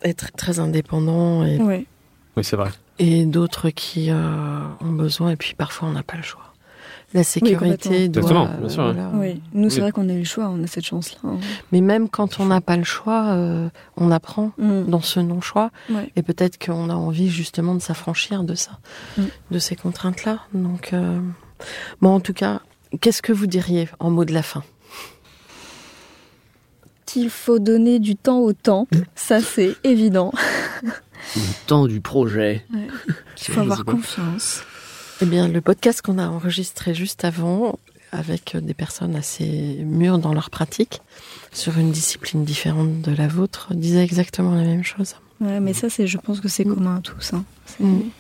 être 0.03 0.33
très 0.33 0.59
indépendants 0.59 1.45
et, 1.45 1.59
Ouais. 1.59 1.87
Oui, 2.37 2.43
c'est 2.45 2.57
vrai. 2.57 2.71
et 2.99 3.27
d'autres 3.27 3.71
qui 3.71 4.11
euh, 4.11 4.61
ont 4.81 4.91
besoin. 4.93 5.31
Et 5.31 5.37
puis 5.37 5.55
parfois, 5.55 5.89
on 5.89 5.93
n'a 5.93 6.03
pas 6.03 6.17
le 6.17 6.23
choix. 6.25 6.50
La 7.13 7.25
sécurité 7.25 8.09
doit. 8.09 8.23
Exactement, 8.23 8.49
bien 8.61 8.69
sûr, 8.69 8.85
ouais. 8.85 8.93
voilà. 8.93 9.11
Oui. 9.15 9.43
Nous, 9.53 9.69
c'est 9.69 9.77
Oui. 9.77 9.81
vrai 9.83 9.93
qu'on 9.93 10.09
a 10.09 10.13
eu 10.13 10.19
le 10.21 10.25
choix, 10.25 10.49
on 10.49 10.63
a 10.63 10.67
cette 10.69 10.85
chance-là. 10.85 11.19
hein. 11.25 11.39
Mais 11.73 11.81
même 11.81 12.09
quand 12.09 12.39
on 12.39 12.47
n'a 12.47 12.61
pas 12.61 12.77
le 12.77 12.85
choix, 12.85 13.31
euh, 13.31 13.69
on 13.97 14.11
apprend 14.13 14.53
Mm. 14.59 14.85
dans 14.87 15.01
ce 15.01 15.19
non-choix. 15.19 15.71
Ouais. 15.91 16.13
Et 16.15 16.23
peut-être 16.23 16.65
qu'on 16.65 16.89
a 16.89 16.95
envie 16.95 17.29
justement 17.29 17.75
de 17.75 17.81
s'affranchir 17.81 18.45
de 18.45 18.55
ça, 18.55 18.79
Mm. 19.19 19.23
de 19.51 19.59
ces 19.59 19.75
contraintes-là. 19.75 20.39
Donc, 20.55 20.93
euh, 20.93 21.19
bon, 22.01 22.11
en 22.15 22.21
tout 22.21 22.33
cas, 22.33 22.61
qu'est-ce 23.01 23.23
que 23.23 23.33
vous 23.33 23.49
diriez 23.49 23.89
en 23.99 24.11
mot 24.11 24.25
de 24.25 24.33
la 24.33 24.43
fin? 24.43 24.63
Qu'il 27.07 27.29
faut 27.31 27.59
donner 27.59 27.99
du 27.99 28.15
temps 28.15 28.39
au 28.39 28.53
temps, 28.53 28.87
ça 29.17 29.41
c'est 29.41 29.75
évident. 29.83 30.33
Le 31.37 31.67
temps 31.67 31.87
du 31.87 32.01
projet. 32.01 32.65
Il 32.73 33.53
faut 33.55 33.61
avoir 33.61 33.85
confiance. 33.85 34.63
Eh 35.23 35.27
bien, 35.27 35.49
le 35.49 35.61
podcast 35.61 36.03
qu'on 36.03 36.19
a 36.19 36.27
enregistré 36.29 36.95
juste 36.95 37.25
avant, 37.25 37.79
avec 38.13 38.57
des 38.57 38.75
personnes 38.75 39.15
assez 39.17 39.79
mûres 39.85 40.19
dans 40.19 40.33
leur 40.33 40.51
pratique, 40.51 41.01
sur 41.53 41.79
une 41.79 41.93
discipline 41.93 42.45
différente 42.45 43.03
de 43.03 43.15
la 43.15 43.29
vôtre, 43.29 43.75
disait 43.75 44.03
exactement 44.03 44.55
la 44.55 44.63
même 44.65 44.83
chose. 44.85 45.17
Ouais, 45.41 45.61
mais 45.61 45.73
ça, 45.73 45.91
c'est, 45.91 46.07
je 46.07 46.19
pense 46.19 46.41
que 46.41 46.49
c'est 46.49 46.65
Mm. 46.65 46.75
commun 46.75 46.97
à 46.97 47.01
tous. 47.01 47.33
hein. 47.35 47.45
C'est- 47.67 47.83
Mm. 47.85 48.11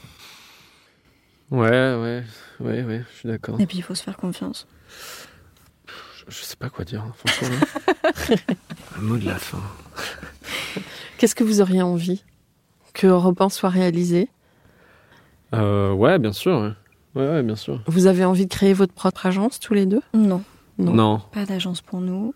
Ouais, 1.50 1.68
ouais, 1.68 2.22
ouais, 2.60 2.82
ouais, 2.84 3.02
je 3.12 3.18
suis 3.18 3.28
d'accord. 3.28 3.60
Et 3.60 3.66
puis, 3.66 3.78
il 3.78 3.82
faut 3.82 3.94
se 3.94 4.02
faire 4.02 4.16
confiance. 4.16 4.66
Je, 5.86 6.24
je 6.28 6.42
sais 6.44 6.56
pas 6.56 6.68
quoi 6.70 6.84
dire, 6.84 7.02
hein, 7.02 7.12
franchement. 7.16 7.56
Un 8.98 9.00
mot 9.00 9.16
de 9.16 9.26
la 9.26 9.36
fin. 9.36 9.60
Qu'est-ce 11.18 11.34
que 11.34 11.44
vous 11.44 11.60
auriez 11.60 11.82
envie 11.82 12.22
que 12.94 13.06
Europe 13.06 13.40
1 13.40 13.48
soit 13.48 13.68
réalisé? 13.70 14.28
Euh, 15.54 15.92
ouais, 15.92 16.18
bien 16.20 16.32
sûr. 16.32 16.74
Ouais. 17.14 17.26
ouais, 17.28 17.42
bien 17.42 17.56
sûr. 17.56 17.80
Vous 17.86 18.06
avez 18.06 18.24
envie 18.24 18.46
de 18.46 18.50
créer 18.52 18.72
votre 18.72 18.92
propre 18.92 19.26
agence 19.26 19.58
tous 19.60 19.74
les 19.74 19.86
deux? 19.86 20.00
Non, 20.14 20.42
Non. 20.78 20.92
Non. 20.94 21.20
pas 21.32 21.44
d'agence 21.44 21.80
pour 21.80 22.00
nous. 22.00 22.34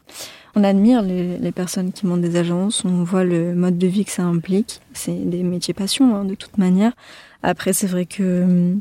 On 0.56 0.62
admire 0.64 1.02
les, 1.02 1.38
les 1.38 1.52
personnes 1.52 1.92
qui 1.92 2.06
montent 2.06 2.20
des 2.20 2.36
agences, 2.36 2.84
on 2.84 3.02
voit 3.04 3.24
le 3.24 3.54
mode 3.54 3.78
de 3.78 3.86
vie 3.86 4.04
que 4.04 4.10
ça 4.12 4.22
implique. 4.24 4.80
C'est 4.92 5.14
des 5.28 5.42
métiers 5.42 5.74
passion, 5.74 6.14
hein, 6.16 6.24
de 6.24 6.34
toute 6.34 6.58
manière. 6.58 6.92
Après, 7.42 7.72
c'est 7.72 7.86
vrai 7.86 8.06
que 8.06 8.42
hum, 8.42 8.80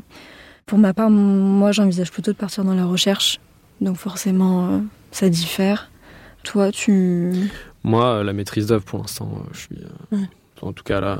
pour 0.66 0.78
ma 0.78 0.94
part, 0.94 1.10
moi, 1.10 1.72
j'envisage 1.72 2.10
plutôt 2.10 2.32
de 2.32 2.36
partir 2.36 2.64
dans 2.64 2.74
la 2.74 2.84
recherche. 2.86 3.40
Donc 3.80 3.96
forcément, 3.96 4.68
euh, 4.70 4.78
ça 5.10 5.28
diffère. 5.28 5.90
Toi, 6.44 6.70
tu... 6.72 7.32
Moi, 7.84 8.22
la 8.22 8.32
maîtrise 8.32 8.66
d'œuvre, 8.66 8.84
pour 8.84 9.00
l'instant, 9.00 9.30
euh, 9.36 9.48
je 9.52 9.58
suis. 9.60 9.76
euh, 9.76 10.16
Ouais. 10.16 10.28
En 10.62 10.72
tout 10.72 10.84
cas, 10.84 11.00
là, 11.00 11.18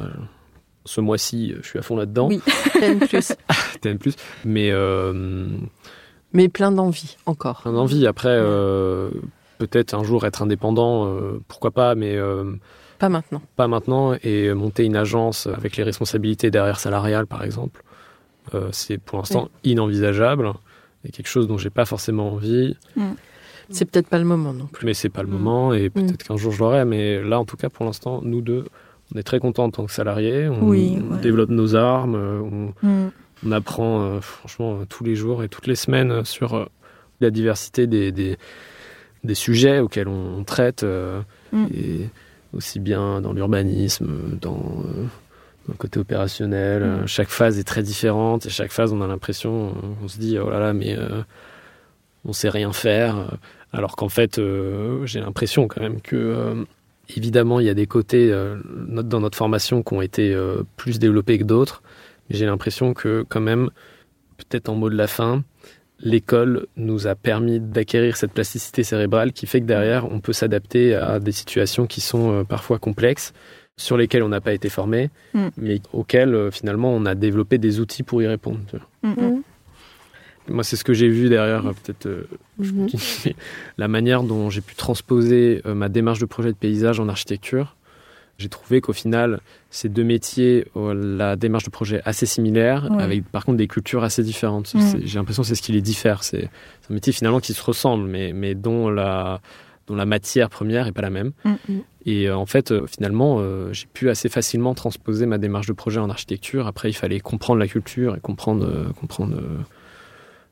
ce 0.84 1.00
mois-ci, 1.00 1.52
euh, 1.52 1.58
je 1.62 1.68
suis 1.68 1.78
à 1.78 1.82
fond 1.82 1.96
là-dedans. 1.96 2.28
Oui. 2.28 2.40
Plein 2.74 2.98
plus. 2.98 3.32
TN+. 3.80 3.98
Mais 4.44 4.70
euh, 4.70 5.48
Mais 6.32 6.48
plein 6.48 6.72
d'envie 6.72 7.16
encore. 7.26 7.62
un 7.64 7.74
envie. 7.76 8.06
Après, 8.06 8.28
euh, 8.30 9.10
peut-être 9.58 9.94
un 9.94 10.02
jour 10.04 10.24
être 10.26 10.42
indépendant, 10.42 11.06
euh, 11.06 11.40
pourquoi 11.48 11.70
pas, 11.70 11.94
mais 11.94 12.16
euh, 12.16 12.52
Pas 12.98 13.08
maintenant. 13.08 13.42
pas 13.56 13.68
maintenant. 13.68 14.14
Et 14.22 14.52
monter 14.54 14.84
une 14.84 14.96
agence 14.96 15.46
avec 15.46 15.76
les 15.76 15.82
responsabilités 15.84 16.50
derrière 16.50 16.78
salariales, 16.80 17.26
par 17.26 17.44
exemple, 17.44 17.82
euh, 18.54 18.68
c'est 18.72 18.98
pour 18.98 19.18
l'instant 19.18 19.48
inenvisageable. 19.64 20.52
Et 21.06 21.10
quelque 21.12 21.28
chose 21.28 21.46
dont 21.46 21.58
j'ai 21.58 21.70
pas 21.70 21.84
forcément 21.84 22.32
envie. 22.32 22.76
C'est 23.70 23.84
peut-être 23.86 24.08
pas 24.08 24.18
le 24.18 24.24
moment 24.24 24.52
non 24.52 24.66
plus. 24.66 24.84
Mais 24.86 24.94
c'est 24.94 25.08
pas 25.10 25.22
le 25.22 25.28
Mm. 25.28 25.32
moment 25.32 25.72
et 25.74 25.88
peut-être 25.90 26.22
qu'un 26.26 26.36
jour 26.36 26.52
je 26.52 26.58
l'aurai. 26.58 26.84
Mais 26.84 27.22
là, 27.22 27.38
en 27.40 27.44
tout 27.44 27.56
cas, 27.56 27.68
pour 27.70 27.84
l'instant, 27.86 28.20
nous 28.22 28.40
deux, 28.42 28.64
on 29.14 29.18
est 29.18 29.22
très 29.24 29.40
contents 29.40 29.64
en 29.64 29.70
tant 29.70 29.84
que 29.86 29.92
salariés. 29.92 30.48
On 30.48 30.62
Oui, 30.68 30.98
ouais. 31.10 31.20
développe 31.20 31.50
nos 31.50 31.74
armes. 31.74 32.14
euh, 32.14 32.40
On, 32.40 32.86
Hum, 32.86 33.10
on 33.46 33.52
apprend 33.52 34.02
euh, 34.02 34.20
franchement 34.20 34.74
euh, 34.80 34.84
tous 34.88 35.04
les 35.04 35.16
jours 35.16 35.42
et 35.42 35.48
toutes 35.48 35.66
les 35.66 35.74
semaines 35.74 36.24
sur 36.24 36.54
euh, 36.54 36.64
la 37.20 37.30
diversité 37.30 37.86
des, 37.86 38.10
des, 38.12 38.38
des 39.24 39.34
sujets 39.34 39.80
auxquels 39.80 40.08
on, 40.08 40.38
on 40.38 40.44
traite. 40.44 40.82
euh, 40.84 41.20
Mm. 41.52 41.66
Et 41.74 42.08
aussi 42.56 42.80
bien 42.80 43.20
dans 43.20 43.32
l'urbanisme, 43.32 44.08
dans, 44.40 44.52
dans 44.54 45.68
le 45.68 45.74
côté 45.78 46.00
opérationnel. 46.00 46.82
Mm. 47.02 47.06
Chaque 47.06 47.28
phase 47.28 47.58
est 47.60 47.64
très 47.64 47.82
différente 47.82 48.46
et 48.46 48.50
chaque 48.50 48.72
phase, 48.72 48.92
on 48.92 49.00
a 49.02 49.06
l'impression, 49.06 49.72
on 50.02 50.08
se 50.08 50.18
dit, 50.18 50.36
oh 50.38 50.50
là 50.50 50.58
là, 50.58 50.72
mais 50.72 50.96
on 52.24 52.32
sait 52.32 52.48
rien 52.48 52.72
faire. 52.72 53.36
Alors 53.72 53.94
qu'en 53.96 54.08
fait, 54.08 54.40
j'ai 55.04 55.20
l'impression 55.20 55.68
quand 55.68 55.80
même 55.80 56.00
que, 56.00 56.64
évidemment, 57.08 57.60
il 57.60 57.66
y 57.66 57.70
a 57.70 57.74
des 57.74 57.86
côtés 57.86 58.32
euh, 58.32 58.56
dans 58.64 59.20
notre 59.20 59.36
formation 59.36 59.82
qui 59.82 59.94
ont 59.94 60.02
été 60.02 60.34
euh, 60.34 60.62
plus 60.76 60.98
développés 60.98 61.38
que 61.38 61.44
d'autres. 61.44 61.82
Mais 62.28 62.36
j'ai 62.36 62.46
l'impression 62.46 62.94
que, 62.94 63.24
quand 63.28 63.40
même, 63.40 63.70
peut-être 64.36 64.68
en 64.68 64.74
mot 64.74 64.88
de 64.90 64.96
la 64.96 65.06
fin, 65.06 65.44
l'école 66.00 66.66
nous 66.76 67.06
a 67.06 67.14
permis 67.14 67.60
d'acquérir 67.60 68.16
cette 68.16 68.32
plasticité 68.32 68.82
cérébrale 68.82 69.32
qui 69.32 69.46
fait 69.46 69.60
que 69.60 69.66
derrière, 69.66 70.10
on 70.10 70.20
peut 70.20 70.32
s'adapter 70.32 70.94
à 70.94 71.20
des 71.20 71.32
situations 71.32 71.86
qui 71.86 72.00
sont 72.00 72.32
euh, 72.32 72.44
parfois 72.44 72.78
complexes, 72.78 73.32
sur 73.76 73.96
lesquelles 73.96 74.22
on 74.22 74.28
n'a 74.28 74.40
pas 74.40 74.52
été 74.52 74.68
formé, 74.68 75.10
Mm. 75.34 75.48
mais 75.56 75.80
auxquelles, 75.92 76.50
finalement, 76.52 76.94
on 76.94 77.04
a 77.06 77.16
développé 77.16 77.58
des 77.58 77.80
outils 77.80 78.04
pour 78.04 78.22
y 78.22 78.26
répondre. 78.26 78.60
Moi, 80.48 80.62
c'est 80.64 80.76
ce 80.76 80.84
que 80.84 80.92
j'ai 80.92 81.08
vu 81.08 81.28
derrière, 81.28 81.66
euh, 81.66 81.72
peut-être 81.72 82.06
euh, 82.06 82.26
Mhm. 82.58 82.86
mais 83.24 83.34
la 83.78 83.88
manière 83.88 84.22
dont 84.22 84.50
j'ai 84.50 84.60
pu 84.60 84.74
transposer 84.74 85.62
euh, 85.66 85.74
ma 85.74 85.88
démarche 85.88 86.18
de 86.18 86.26
projet 86.26 86.50
de 86.50 86.56
paysage 86.56 87.00
en 87.00 87.08
architecture. 87.08 87.76
J'ai 88.36 88.48
trouvé 88.48 88.80
qu'au 88.80 88.92
final, 88.92 89.40
ces 89.70 89.88
deux 89.88 90.02
métiers 90.02 90.66
ont 90.74 90.92
la 90.92 91.36
démarche 91.36 91.64
de 91.64 91.70
projet 91.70 92.02
assez 92.04 92.26
similaire, 92.26 92.88
Ouais. 92.90 93.02
avec 93.02 93.24
par 93.28 93.44
contre 93.44 93.58
des 93.58 93.68
cultures 93.68 94.02
assez 94.02 94.22
différentes. 94.24 94.74
Mm. 94.74 94.80
J'ai 95.04 95.18
l'impression 95.18 95.42
que 95.44 95.48
c'est 95.48 95.54
ce 95.54 95.62
qui 95.62 95.70
les 95.72 95.80
diffère. 95.80 96.24
C'est 96.24 96.48
un 96.90 96.94
métier 96.94 97.12
finalement 97.12 97.38
qui 97.40 97.52
se 97.54 97.62
ressemble, 97.62 98.08
mais, 98.08 98.32
mais 98.32 98.54
dont, 98.56 98.90
la, 98.90 99.40
dont 99.86 99.94
la 99.94 100.04
matière 100.04 100.50
première 100.50 100.88
est 100.88 100.92
pas 100.92 101.02
la 101.02 101.10
même. 101.10 101.30
Hum, 101.44 101.56
Et 102.06 102.28
euh, 102.28 102.36
en 102.36 102.44
fait, 102.46 102.72
euh, 102.72 102.86
finalement, 102.88 103.36
euh, 103.38 103.72
j'ai 103.72 103.86
pu 103.86 104.10
assez 104.10 104.28
facilement 104.28 104.74
transposer 104.74 105.26
ma 105.26 105.38
démarche 105.38 105.68
de 105.68 105.72
projet 105.72 106.00
en 106.00 106.10
architecture. 106.10 106.66
Après, 106.66 106.90
il 106.90 106.94
fallait 106.94 107.20
comprendre 107.20 107.60
la 107.60 107.68
culture 107.68 108.16
et 108.16 108.20
comprendre, 108.20 108.66
euh, 108.66 108.92
comprendre 109.00 109.36
euh, 109.36 109.58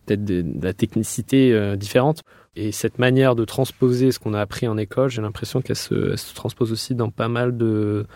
peut-être 0.07 0.25
de 0.25 0.45
la 0.63 0.73
technicité 0.73 1.53
euh, 1.53 1.77
différente. 1.77 2.23
Et 2.55 2.71
cette 2.73 2.99
manière 2.99 3.35
de 3.35 3.45
transposer 3.45 4.13
ce 4.13 4.19
qu'on 4.19 4.35
a 4.35 4.41
appris 4.41 4.69
en 4.69 4.77
école, 4.77 5.09
j'ai 5.09 5.23
l'impression 5.23 5.63
qu'elle 5.63 5.77
se, 5.77 6.35
transpose 6.35 6.71
aussi 6.73 6.95
dans 6.95 7.09
pas 7.11 7.29
mal 7.29 7.57
de, 7.57 8.07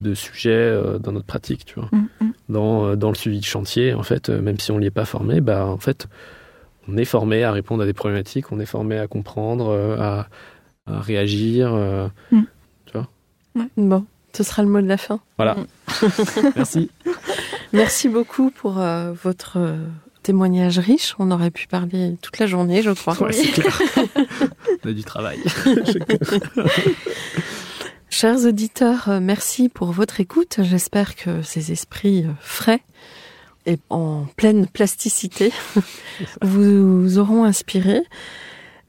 de 0.00 0.14
sujets 0.14 0.50
euh, 0.50 0.98
dans 0.98 1.12
notre 1.12 1.26
pratique, 1.26 1.64
tu 1.64 1.74
vois. 1.76 1.88
Hum, 1.92 2.08
hum. 2.20 2.32
Dans, 2.48 2.86
euh, 2.86 2.96
dans 2.96 3.08
le 3.08 3.14
suivi 3.14 3.38
de 3.38 3.44
chantier, 3.44 3.94
en 3.94 4.02
fait, 4.02 4.28
euh, 4.28 4.40
même 4.42 4.58
si 4.58 4.72
on 4.72 4.80
n'y 4.80 4.86
est 4.86 4.90
pas 4.90 5.04
formé, 5.04 5.40
bah, 5.40 5.64
en 5.66 5.78
fait, 5.78 6.08
on 6.88 6.96
est 6.96 7.04
formé 7.04 7.44
à 7.44 7.52
répondre 7.52 7.82
à 7.84 7.86
des 7.86 7.92
problématiques, 7.92 8.50
on 8.50 8.58
est 8.58 8.66
formé 8.66 8.98
à 8.98 9.06
comprendre, 9.06 9.68
euh, 9.68 9.96
à, 10.00 10.28
à 10.86 11.00
réagir. 11.00 11.72
euh, 11.72 12.08
Bon, 13.76 14.04
ce 14.32 14.42
sera 14.42 14.62
le 14.62 14.68
mot 14.68 14.80
de 14.80 14.86
la 14.88 14.96
fin. 14.96 15.20
voilà. 15.36 15.54
Mm. 15.54 16.06
Merci. 16.56 16.90
Merci 17.72 18.08
beaucoup 18.08 18.50
pour 18.50 18.80
euh, 18.80 19.12
votre 19.12 19.58
euh, 19.58 19.76
témoignage 20.22 20.78
riche. 20.78 21.14
On 21.18 21.30
aurait 21.30 21.50
pu 21.50 21.66
parler 21.66 22.16
toute 22.22 22.38
la 22.38 22.46
journée, 22.46 22.82
je 22.82 22.90
crois. 22.90 23.20
Ouais, 23.22 23.32
c'est 23.32 23.50
clair. 23.50 23.80
on 24.84 24.88
a 24.88 24.92
du 24.92 25.04
travail. 25.04 25.38
Chers 28.10 28.44
auditeurs, 28.44 29.08
euh, 29.08 29.20
merci 29.20 29.68
pour 29.68 29.90
votre 29.90 30.20
écoute. 30.20 30.58
J'espère 30.60 31.16
que 31.16 31.40
ces 31.42 31.72
esprits 31.72 32.24
euh, 32.24 32.32
frais 32.40 32.82
et 33.64 33.78
en 33.88 34.26
pleine 34.36 34.66
plasticité 34.66 35.50
vous 36.42 37.18
auront 37.18 37.44
inspiré. 37.44 38.02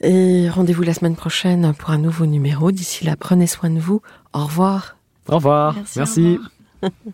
Et 0.02 0.50
rendez-vous 0.50 0.84
la 0.84 0.94
semaine 0.94 1.16
prochaine 1.16 1.74
pour 1.78 1.92
un 1.92 2.00
nouveau 2.00 2.26
numéro. 2.26 2.72
D'ici 2.72 3.06
là, 3.06 3.16
prenez 3.16 3.48
soin 3.48 3.70
de 3.70 3.80
vous. 3.80 4.02
Au 4.34 4.46
revoir. 4.46 4.98
Au 5.30 5.36
revoir. 5.36 5.76
Merci, 5.76 5.98
au 5.98 6.02
Merci. 6.02 6.40
revoir. 6.82 7.14